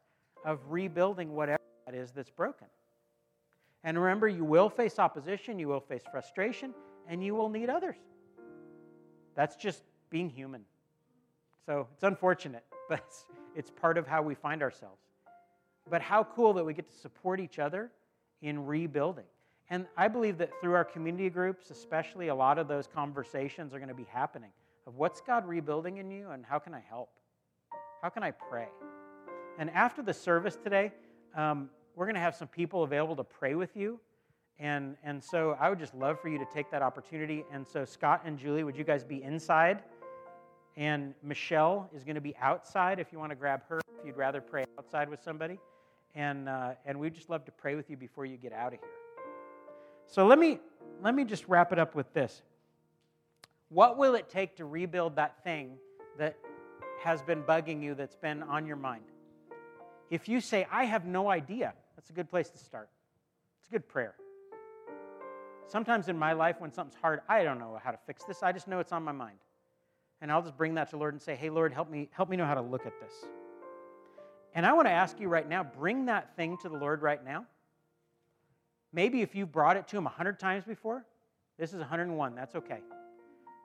of 0.43 0.59
rebuilding 0.69 1.33
whatever 1.33 1.61
that 1.85 1.95
is 1.95 2.11
that's 2.11 2.29
broken. 2.29 2.67
And 3.85 4.01
remember, 4.01 4.27
you 4.27 4.43
will 4.43 4.67
face 4.67 4.97
opposition, 4.97 5.59
you 5.59 5.67
will 5.67 5.79
face 5.79 6.01
frustration, 6.11 6.73
and 7.07 7.23
you 7.23 7.35
will 7.35 7.49
need 7.49 7.69
others. 7.69 7.97
That's 9.35 9.55
just 9.55 9.83
being 10.09 10.27
human. 10.27 10.65
So 11.67 11.87
it's 11.93 12.03
unfortunate, 12.03 12.65
but 12.89 13.03
it's, 13.55 13.69
part 13.69 13.99
of 13.99 14.07
how 14.07 14.23
we 14.23 14.33
find 14.33 14.63
ourselves. 14.63 15.01
But 15.87 16.01
how 16.01 16.23
cool 16.23 16.51
that 16.53 16.65
we 16.65 16.73
get 16.73 16.91
to 16.91 16.97
support 16.97 17.39
each 17.39 17.59
other 17.59 17.91
in 18.41 18.65
rebuilding. 18.65 19.25
And 19.69 19.85
I 19.95 20.07
believe 20.07 20.39
that 20.39 20.49
through 20.61 20.73
our 20.73 20.85
community 20.85 21.29
groups, 21.29 21.69
especially, 21.69 22.29
a 22.29 22.35
lot 22.35 22.57
of 22.57 22.67
those 22.67 22.87
conversations 22.87 23.71
are 23.73 23.77
going 23.77 23.89
to 23.89 23.95
be 23.95 24.07
happening 24.11 24.49
of 24.87 24.95
what's 24.95 25.21
God 25.21 25.47
rebuilding 25.47 25.97
in 25.97 26.09
you 26.09 26.29
and 26.31 26.43
how 26.43 26.57
can 26.57 26.73
I 26.73 26.83
help? 26.89 27.09
How 28.01 28.09
can 28.09 28.23
I 28.23 28.31
pray? 28.31 28.67
And 29.59 29.69
after 29.69 30.01
the 30.01 30.13
service 30.13 30.55
today, 30.55 30.91
um, 31.35 31.69
we're 31.95 32.05
going 32.05 32.15
to 32.15 32.21
have 32.21 32.35
some 32.35 32.47
people 32.47 32.83
available 32.83 33.15
to 33.15 33.23
pray 33.23 33.55
with 33.55 33.75
you. 33.75 33.99
And, 34.59 34.95
and 35.03 35.23
so 35.23 35.57
I 35.59 35.69
would 35.69 35.79
just 35.79 35.93
love 35.93 36.19
for 36.21 36.29
you 36.29 36.37
to 36.37 36.45
take 36.53 36.71
that 36.71 36.81
opportunity. 36.81 37.43
And 37.51 37.67
so, 37.67 37.83
Scott 37.83 38.21
and 38.25 38.37
Julie, 38.37 38.63
would 38.63 38.77
you 38.77 38.83
guys 38.83 39.03
be 39.03 39.21
inside? 39.21 39.83
And 40.77 41.13
Michelle 41.23 41.89
is 41.95 42.03
going 42.03 42.15
to 42.15 42.21
be 42.21 42.35
outside 42.37 42.99
if 42.99 43.11
you 43.11 43.19
want 43.19 43.31
to 43.31 43.35
grab 43.35 43.61
her, 43.69 43.79
if 43.99 44.05
you'd 44.05 44.17
rather 44.17 44.41
pray 44.41 44.65
outside 44.77 45.09
with 45.09 45.21
somebody. 45.23 45.57
And, 46.15 46.47
uh, 46.47 46.71
and 46.85 46.99
we'd 46.99 47.13
just 47.13 47.29
love 47.29 47.43
to 47.45 47.51
pray 47.51 47.75
with 47.75 47.89
you 47.89 47.97
before 47.97 48.25
you 48.25 48.37
get 48.37 48.53
out 48.53 48.73
of 48.73 48.79
here. 48.79 48.89
So 50.07 50.25
let 50.27 50.39
me, 50.39 50.59
let 51.01 51.15
me 51.15 51.25
just 51.25 51.47
wrap 51.47 51.73
it 51.73 51.79
up 51.79 51.95
with 51.95 52.13
this. 52.13 52.41
What 53.69 53.97
will 53.97 54.15
it 54.15 54.29
take 54.29 54.57
to 54.57 54.65
rebuild 54.65 55.15
that 55.15 55.43
thing 55.43 55.77
that 56.17 56.37
has 57.03 57.21
been 57.21 57.43
bugging 57.43 57.81
you, 57.81 57.95
that's 57.95 58.15
been 58.15 58.43
on 58.43 58.65
your 58.65 58.77
mind? 58.77 59.03
If 60.09 60.29
you 60.29 60.39
say, 60.39 60.67
I 60.71 60.85
have 60.85 61.05
no 61.05 61.29
idea, 61.29 61.73
that's 62.05 62.11
a 62.11 62.13
good 62.13 62.29
place 62.29 62.51
to 62.51 62.59
start. 62.59 62.87
It's 63.57 63.67
a 63.67 63.71
good 63.71 63.87
prayer. 63.87 64.13
Sometimes 65.65 66.07
in 66.07 66.15
my 66.15 66.33
life, 66.33 66.57
when 66.59 66.71
something's 66.71 67.01
hard, 67.01 67.21
I 67.27 67.43
don't 67.43 67.57
know 67.57 67.79
how 67.83 67.89
to 67.89 67.97
fix 68.05 68.23
this. 68.25 68.43
I 68.43 68.51
just 68.51 68.67
know 68.67 68.79
it's 68.79 68.91
on 68.91 69.01
my 69.01 69.11
mind. 69.11 69.39
And 70.21 70.31
I'll 70.31 70.43
just 70.43 70.55
bring 70.55 70.75
that 70.75 70.83
to 70.89 70.91
the 70.91 70.97
Lord 70.99 71.15
and 71.15 71.21
say, 71.21 71.35
Hey, 71.35 71.49
Lord, 71.49 71.73
help 71.73 71.89
me, 71.89 72.07
help 72.11 72.29
me 72.29 72.37
know 72.37 72.45
how 72.45 72.53
to 72.53 72.61
look 72.61 72.85
at 72.85 72.93
this. 73.01 73.11
And 74.53 74.67
I 74.67 74.73
want 74.73 74.87
to 74.87 74.91
ask 74.91 75.19
you 75.19 75.29
right 75.29 75.49
now, 75.49 75.63
bring 75.63 76.05
that 76.05 76.35
thing 76.35 76.59
to 76.61 76.69
the 76.69 76.77
Lord 76.77 77.01
right 77.01 77.25
now. 77.25 77.47
Maybe 78.93 79.23
if 79.23 79.33
you've 79.33 79.51
brought 79.51 79.75
it 79.75 79.87
to 79.87 79.97
him 79.97 80.05
a 80.05 80.11
hundred 80.11 80.39
times 80.39 80.63
before, 80.63 81.03
this 81.57 81.73
is 81.73 81.79
101. 81.79 82.35
That's 82.35 82.53
okay. 82.53 82.81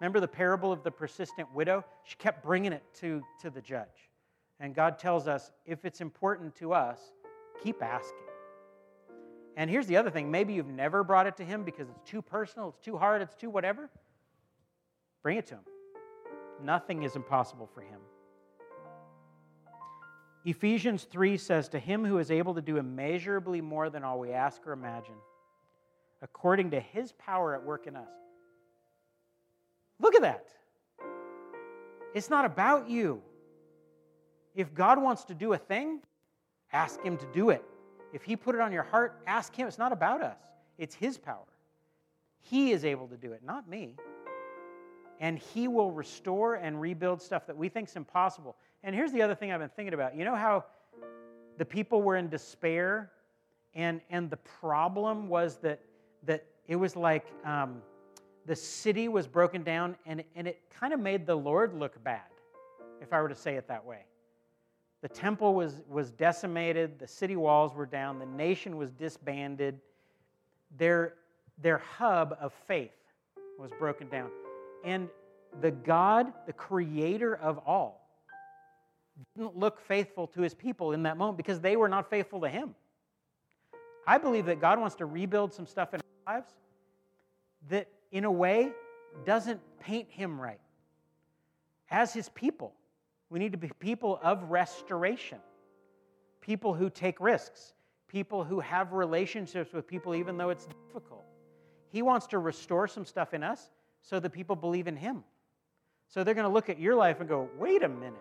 Remember 0.00 0.18
the 0.18 0.28
parable 0.28 0.72
of 0.72 0.82
the 0.82 0.90
persistent 0.90 1.54
widow? 1.54 1.84
She 2.04 2.16
kept 2.16 2.42
bringing 2.42 2.72
it 2.72 2.84
to, 3.00 3.22
to 3.42 3.50
the 3.50 3.60
judge. 3.60 4.08
And 4.60 4.74
God 4.74 4.98
tells 4.98 5.28
us 5.28 5.52
if 5.66 5.84
it's 5.84 6.00
important 6.00 6.56
to 6.56 6.72
us, 6.72 6.98
keep 7.62 7.82
asking. 7.82 8.29
And 9.60 9.68
here's 9.68 9.86
the 9.86 9.98
other 9.98 10.08
thing 10.08 10.30
maybe 10.30 10.54
you've 10.54 10.66
never 10.66 11.04
brought 11.04 11.26
it 11.26 11.36
to 11.36 11.44
Him 11.44 11.64
because 11.64 11.86
it's 11.90 12.10
too 12.10 12.22
personal, 12.22 12.70
it's 12.70 12.78
too 12.78 12.96
hard, 12.96 13.20
it's 13.20 13.34
too 13.34 13.50
whatever. 13.50 13.90
Bring 15.22 15.36
it 15.36 15.48
to 15.48 15.56
Him. 15.56 15.64
Nothing 16.64 17.02
is 17.02 17.14
impossible 17.14 17.68
for 17.74 17.82
Him. 17.82 18.00
Ephesians 20.46 21.04
3 21.04 21.36
says, 21.36 21.68
To 21.68 21.78
Him 21.78 22.06
who 22.06 22.16
is 22.16 22.30
able 22.30 22.54
to 22.54 22.62
do 22.62 22.78
immeasurably 22.78 23.60
more 23.60 23.90
than 23.90 24.02
all 24.02 24.18
we 24.18 24.30
ask 24.30 24.66
or 24.66 24.72
imagine, 24.72 25.16
according 26.22 26.70
to 26.70 26.80
His 26.80 27.12
power 27.12 27.54
at 27.54 27.62
work 27.62 27.86
in 27.86 27.96
us. 27.96 28.08
Look 29.98 30.14
at 30.14 30.22
that. 30.22 30.46
It's 32.14 32.30
not 32.30 32.46
about 32.46 32.88
you. 32.88 33.20
If 34.54 34.72
God 34.72 35.02
wants 35.02 35.24
to 35.24 35.34
do 35.34 35.52
a 35.52 35.58
thing, 35.58 36.00
ask 36.72 37.02
Him 37.02 37.18
to 37.18 37.26
do 37.34 37.50
it. 37.50 37.62
If 38.12 38.22
He 38.22 38.36
put 38.36 38.54
it 38.54 38.60
on 38.60 38.72
your 38.72 38.82
heart, 38.82 39.20
ask 39.26 39.54
Him. 39.54 39.68
It's 39.68 39.78
not 39.78 39.92
about 39.92 40.22
us, 40.22 40.38
it's 40.78 40.94
His 40.94 41.18
power. 41.18 41.46
He 42.42 42.72
is 42.72 42.84
able 42.84 43.06
to 43.08 43.16
do 43.16 43.32
it, 43.32 43.42
not 43.44 43.68
me. 43.68 43.96
And 45.20 45.38
He 45.38 45.68
will 45.68 45.90
restore 45.90 46.54
and 46.54 46.80
rebuild 46.80 47.20
stuff 47.20 47.46
that 47.46 47.56
we 47.56 47.68
think 47.68 47.88
is 47.88 47.96
impossible. 47.96 48.56
And 48.82 48.94
here's 48.94 49.12
the 49.12 49.22
other 49.22 49.34
thing 49.34 49.52
I've 49.52 49.60
been 49.60 49.68
thinking 49.68 49.94
about. 49.94 50.16
You 50.16 50.24
know 50.24 50.34
how 50.34 50.64
the 51.58 51.64
people 51.64 52.00
were 52.00 52.16
in 52.16 52.28
despair, 52.28 53.10
and, 53.74 54.00
and 54.08 54.30
the 54.30 54.38
problem 54.38 55.28
was 55.28 55.58
that, 55.58 55.80
that 56.24 56.46
it 56.66 56.76
was 56.76 56.96
like 56.96 57.26
um, 57.44 57.82
the 58.46 58.56
city 58.56 59.08
was 59.08 59.26
broken 59.26 59.62
down, 59.62 59.96
and, 60.06 60.24
and 60.34 60.48
it 60.48 60.62
kind 60.70 60.94
of 60.94 61.00
made 61.00 61.26
the 61.26 61.34
Lord 61.34 61.74
look 61.74 62.02
bad, 62.02 62.22
if 63.02 63.12
I 63.12 63.20
were 63.20 63.28
to 63.28 63.34
say 63.34 63.56
it 63.56 63.68
that 63.68 63.84
way. 63.84 64.04
The 65.02 65.08
temple 65.08 65.54
was, 65.54 65.80
was 65.88 66.10
decimated, 66.10 66.98
the 66.98 67.06
city 67.06 67.36
walls 67.36 67.74
were 67.74 67.86
down, 67.86 68.18
the 68.18 68.26
nation 68.26 68.76
was 68.76 68.90
disbanded. 68.90 69.80
Their, 70.76 71.14
their 71.62 71.78
hub 71.78 72.36
of 72.40 72.52
faith 72.66 72.92
was 73.58 73.70
broken 73.78 74.08
down. 74.08 74.30
And 74.84 75.08
the 75.60 75.70
God, 75.70 76.32
the 76.46 76.52
creator 76.52 77.34
of 77.36 77.58
all, 77.66 78.08
didn't 79.36 79.56
look 79.56 79.80
faithful 79.80 80.26
to 80.28 80.42
his 80.42 80.54
people 80.54 80.92
in 80.92 81.02
that 81.04 81.16
moment 81.16 81.36
because 81.36 81.60
they 81.60 81.76
were 81.76 81.88
not 81.88 82.08
faithful 82.08 82.40
to 82.40 82.48
him. 82.48 82.74
I 84.06 84.18
believe 84.18 84.46
that 84.46 84.60
God 84.60 84.78
wants 84.78 84.96
to 84.96 85.06
rebuild 85.06 85.52
some 85.52 85.66
stuff 85.66 85.94
in 85.94 86.00
our 86.26 86.34
lives 86.34 86.50
that, 87.68 87.88
in 88.12 88.24
a 88.24 88.30
way, 88.30 88.70
doesn't 89.24 89.60
paint 89.78 90.08
him 90.10 90.40
right. 90.40 90.60
As 91.90 92.12
his 92.12 92.28
people, 92.30 92.72
we 93.30 93.38
need 93.38 93.52
to 93.52 93.58
be 93.58 93.70
people 93.78 94.18
of 94.22 94.50
restoration, 94.50 95.38
people 96.40 96.74
who 96.74 96.90
take 96.90 97.20
risks, 97.20 97.72
people 98.08 98.42
who 98.42 98.58
have 98.60 98.92
relationships 98.92 99.72
with 99.72 99.86
people 99.86 100.16
even 100.16 100.36
though 100.36 100.50
it's 100.50 100.66
difficult. 100.66 101.24
He 101.88 102.02
wants 102.02 102.26
to 102.28 102.38
restore 102.38 102.88
some 102.88 103.04
stuff 103.04 103.32
in 103.32 103.42
us 103.42 103.70
so 104.02 104.18
that 104.18 104.30
people 104.30 104.56
believe 104.56 104.88
in 104.88 104.96
Him. 104.96 105.22
So 106.08 106.24
they're 106.24 106.34
going 106.34 106.46
to 106.46 106.52
look 106.52 106.68
at 106.68 106.80
your 106.80 106.96
life 106.96 107.20
and 107.20 107.28
go, 107.28 107.48
wait 107.56 107.84
a 107.84 107.88
minute, 107.88 108.18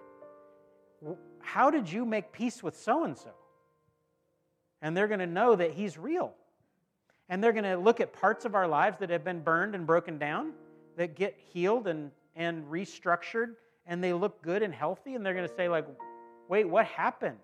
how 1.39 1.71
did 1.71 1.91
you 1.91 2.05
make 2.05 2.31
peace 2.31 2.61
with 2.61 2.77
so 2.77 3.03
and 3.03 3.17
so? 3.17 3.31
And 4.81 4.95
they're 4.95 5.07
going 5.07 5.19
to 5.19 5.27
know 5.27 5.55
that 5.55 5.71
He's 5.71 5.97
real. 5.97 6.33
And 7.29 7.43
they're 7.43 7.53
going 7.53 7.63
to 7.63 7.77
look 7.77 7.99
at 7.99 8.13
parts 8.13 8.45
of 8.45 8.53
our 8.53 8.67
lives 8.67 8.97
that 8.99 9.09
have 9.09 9.23
been 9.23 9.41
burned 9.41 9.73
and 9.75 9.87
broken 9.87 10.17
down, 10.19 10.51
that 10.97 11.15
get 11.15 11.37
healed 11.51 11.87
and, 11.87 12.11
and 12.35 12.65
restructured 12.65 13.55
and 13.89 14.01
they 14.01 14.13
look 14.13 14.41
good 14.41 14.61
and 14.63 14.73
healthy 14.73 15.15
and 15.15 15.25
they're 15.25 15.33
going 15.33 15.47
to 15.47 15.55
say 15.55 15.67
like 15.67 15.85
wait 16.47 16.69
what 16.69 16.85
happened? 16.85 17.37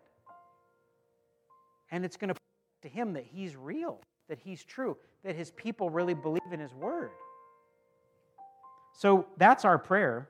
And 1.91 2.05
it's 2.05 2.15
going 2.15 2.29
to 2.29 2.35
to 2.83 2.87
him 2.87 3.13
that 3.13 3.25
he's 3.25 3.55
real 3.55 3.99
that 4.29 4.39
he's 4.39 4.63
true 4.63 4.95
that 5.23 5.35
his 5.35 5.51
people 5.51 5.89
really 5.89 6.13
believe 6.13 6.51
in 6.51 6.59
his 6.59 6.73
word. 6.73 7.09
So 8.93 9.25
that's 9.37 9.65
our 9.65 9.77
prayer. 9.77 10.29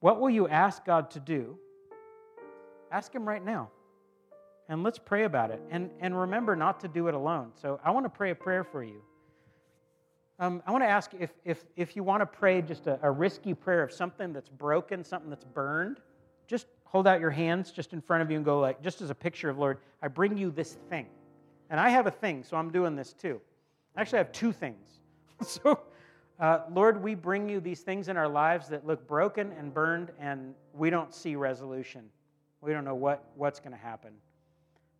What 0.00 0.20
will 0.20 0.30
you 0.30 0.48
ask 0.48 0.84
god 0.84 1.10
to 1.12 1.20
do? 1.20 1.58
Ask 2.90 3.14
him 3.14 3.28
right 3.28 3.44
now. 3.44 3.70
And 4.68 4.82
let's 4.82 4.98
pray 4.98 5.24
about 5.24 5.50
it. 5.50 5.60
And 5.70 5.90
and 6.00 6.18
remember 6.18 6.56
not 6.56 6.80
to 6.80 6.88
do 6.88 7.08
it 7.08 7.14
alone. 7.14 7.52
So 7.60 7.78
i 7.84 7.90
want 7.90 8.06
to 8.06 8.10
pray 8.10 8.30
a 8.30 8.34
prayer 8.34 8.64
for 8.64 8.82
you 8.82 9.02
um, 10.38 10.62
I 10.66 10.72
want 10.72 10.82
to 10.82 10.88
ask 10.88 11.12
if, 11.18 11.30
if, 11.44 11.64
if 11.76 11.94
you 11.94 12.02
want 12.02 12.20
to 12.20 12.26
pray 12.26 12.60
just 12.60 12.86
a, 12.86 12.98
a 13.02 13.10
risky 13.10 13.54
prayer 13.54 13.82
of 13.82 13.92
something 13.92 14.32
that's 14.32 14.48
broken, 14.48 15.04
something 15.04 15.30
that's 15.30 15.44
burned, 15.44 16.00
just 16.46 16.66
hold 16.84 17.06
out 17.06 17.20
your 17.20 17.30
hands 17.30 17.70
just 17.70 17.92
in 17.92 18.00
front 18.00 18.22
of 18.22 18.30
you 18.30 18.36
and 18.36 18.44
go 18.44 18.60
like, 18.60 18.82
just 18.82 19.00
as 19.00 19.10
a 19.10 19.14
picture 19.14 19.48
of 19.48 19.58
Lord, 19.58 19.78
I 20.02 20.08
bring 20.08 20.36
you 20.36 20.50
this 20.50 20.74
thing. 20.90 21.06
And 21.70 21.80
I 21.80 21.88
have 21.88 22.06
a 22.06 22.10
thing, 22.10 22.44
so 22.44 22.56
I'm 22.56 22.70
doing 22.70 22.96
this 22.96 23.12
too. 23.12 23.40
Actually, 23.96 24.18
I 24.18 24.22
have 24.22 24.32
two 24.32 24.52
things. 24.52 25.00
so, 25.42 25.80
uh, 26.40 26.60
Lord, 26.70 27.02
we 27.02 27.14
bring 27.14 27.48
you 27.48 27.60
these 27.60 27.80
things 27.80 28.08
in 28.08 28.16
our 28.16 28.28
lives 28.28 28.68
that 28.68 28.86
look 28.86 29.06
broken 29.06 29.52
and 29.58 29.72
burned, 29.72 30.10
and 30.18 30.54
we 30.72 30.90
don't 30.90 31.14
see 31.14 31.36
resolution 31.36 32.10
We 32.60 32.72
don't 32.72 32.84
know 32.84 32.94
what, 32.94 33.24
what's 33.36 33.60
going 33.60 33.72
to 33.72 33.78
happen. 33.78 34.12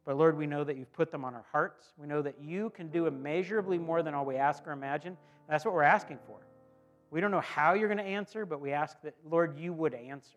But 0.05 0.17
Lord, 0.19 0.37
we 0.37 0.47
know 0.47 0.65
that 0.65 0.77
you've 0.77 0.93
put 0.93 1.11
them 1.11 1.25
on 1.25 1.35
our 1.35 1.45
hearts. 1.51 1.95
We 1.97 2.07
know 2.07 2.21
that 2.23 2.35
you 2.41 2.71
can 2.71 2.89
do 2.89 3.07
immeasurably 3.07 3.79
more 3.79 4.03
than 4.03 4.15
all 4.15 4.25
we 4.25 4.37
ask 4.37 4.67
or 4.67 4.73
imagine. 4.73 5.17
That's 5.49 5.65
what 5.65 5.73
we're 5.75 5.83
asking 5.83 6.19
for. 6.27 6.39
We 7.11 7.21
don't 7.21 7.31
know 7.31 7.41
how 7.41 7.75
you're 7.75 7.89
going 7.89 7.99
to 7.99 8.05
answer, 8.05 8.45
but 8.45 8.61
we 8.61 8.73
ask 8.73 9.01
that, 9.03 9.15
Lord, 9.31 9.59
you 9.59 9.73
would 9.73 9.95
answer. 9.95 10.37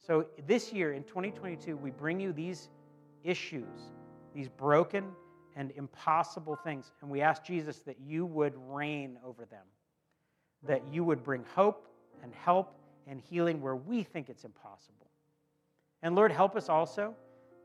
So 0.00 0.26
this 0.46 0.72
year, 0.72 0.92
in 0.92 1.04
2022, 1.04 1.76
we 1.76 1.90
bring 1.90 2.18
you 2.18 2.32
these 2.32 2.68
issues, 3.22 3.92
these 4.34 4.48
broken 4.48 5.04
and 5.56 5.72
impossible 5.76 6.56
things, 6.56 6.92
and 7.00 7.10
we 7.10 7.20
ask 7.20 7.44
Jesus 7.44 7.78
that 7.80 7.96
you 8.04 8.26
would 8.26 8.54
reign 8.68 9.18
over 9.24 9.44
them, 9.44 9.64
that 10.66 10.82
you 10.90 11.04
would 11.04 11.22
bring 11.22 11.44
hope 11.54 11.86
and 12.22 12.34
help 12.34 12.74
and 13.06 13.20
healing 13.20 13.60
where 13.60 13.76
we 13.76 14.02
think 14.02 14.28
it's 14.28 14.44
impossible. 14.44 15.10
And 16.02 16.14
Lord, 16.14 16.32
help 16.32 16.56
us 16.56 16.68
also 16.68 17.14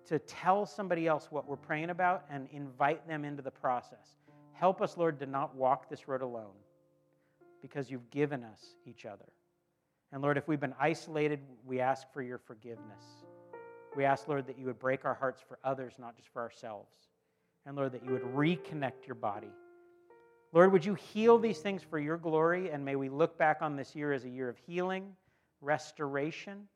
to 0.08 0.20
tell 0.20 0.66
somebody 0.66 1.08
else 1.08 1.28
what 1.30 1.47
we're 1.47 1.56
praying 1.56 1.89
about 1.89 2.26
and 2.30 2.47
invite 2.52 3.08
them 3.08 3.26
into 3.26 3.41
the 3.41 3.52
process. 3.52 4.16
Help 4.54 4.82
us, 4.82 4.97
Lord, 4.97 5.20
to 5.20 5.26
not 5.26 5.56
walk 5.56 5.89
this 5.89 6.08
road 6.08 6.22
alone 6.22 6.56
because 7.62 7.89
you've 7.89 8.10
given 8.10 8.43
us 8.43 8.76
each 8.86 9.06
other. 9.06 9.26
And 10.12 10.22
Lord, 10.22 10.38
if 10.38 10.47
we've 10.47 10.60
been 10.60 10.76
isolated, 10.80 11.39
we 11.66 11.80
ask 11.80 12.12
for 12.14 12.22
your 12.22 12.39
forgiveness. 12.39 13.04
We 13.95 14.06
ask, 14.06 14.28
Lord, 14.28 14.47
that 14.47 14.58
you 14.58 14.66
would 14.66 14.80
break 14.80 15.06
our 15.06 15.14
hearts 15.14 15.41
for 15.47 15.60
others, 15.64 15.93
not 16.00 16.16
just 16.16 16.30
for 16.30 16.41
ourselves. 16.41 16.91
And 17.66 17.76
Lord, 17.76 17.91
that 17.91 18.04
you 18.04 18.12
would 18.12 18.24
reconnect 18.24 19.06
your 19.06 19.16
body. 19.16 19.52
Lord, 20.52 20.72
would 20.72 20.84
you 20.84 20.95
heal 20.95 21.38
these 21.38 21.60
things 21.60 21.84
for 21.84 22.00
your 22.00 22.18
glory? 22.18 22.72
And 22.72 22.84
may 22.84 22.95
we 22.95 23.10
look 23.10 23.38
back 23.38 23.62
on 23.62 23.76
this 23.76 23.95
year 23.95 24.14
as 24.14 24.26
a 24.26 24.30
year 24.30 24.50
of 24.50 24.58
healing, 24.58 25.16
restoration, 25.62 26.68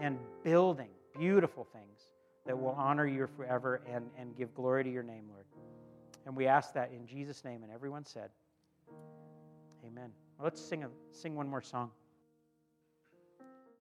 and 0.00 0.18
building 0.42 0.88
beautiful 1.16 1.64
things 1.72 2.00
that 2.46 2.58
will 2.58 2.74
honor 2.78 3.06
you 3.06 3.28
forever 3.36 3.80
and, 3.90 4.08
and 4.18 4.36
give 4.36 4.54
glory 4.54 4.84
to 4.84 4.90
your 4.90 5.02
name, 5.02 5.24
Lord. 5.30 5.44
And 6.26 6.36
we 6.36 6.46
ask 6.46 6.72
that 6.74 6.90
in 6.92 7.06
Jesus' 7.06 7.44
name. 7.44 7.62
And 7.62 7.72
everyone 7.72 8.04
said, 8.04 8.30
Amen. 9.86 10.10
Well, 10.38 10.44
let's 10.44 10.60
sing, 10.60 10.84
a, 10.84 10.88
sing 11.12 11.34
one 11.34 11.48
more 11.48 11.62
song. 11.62 11.90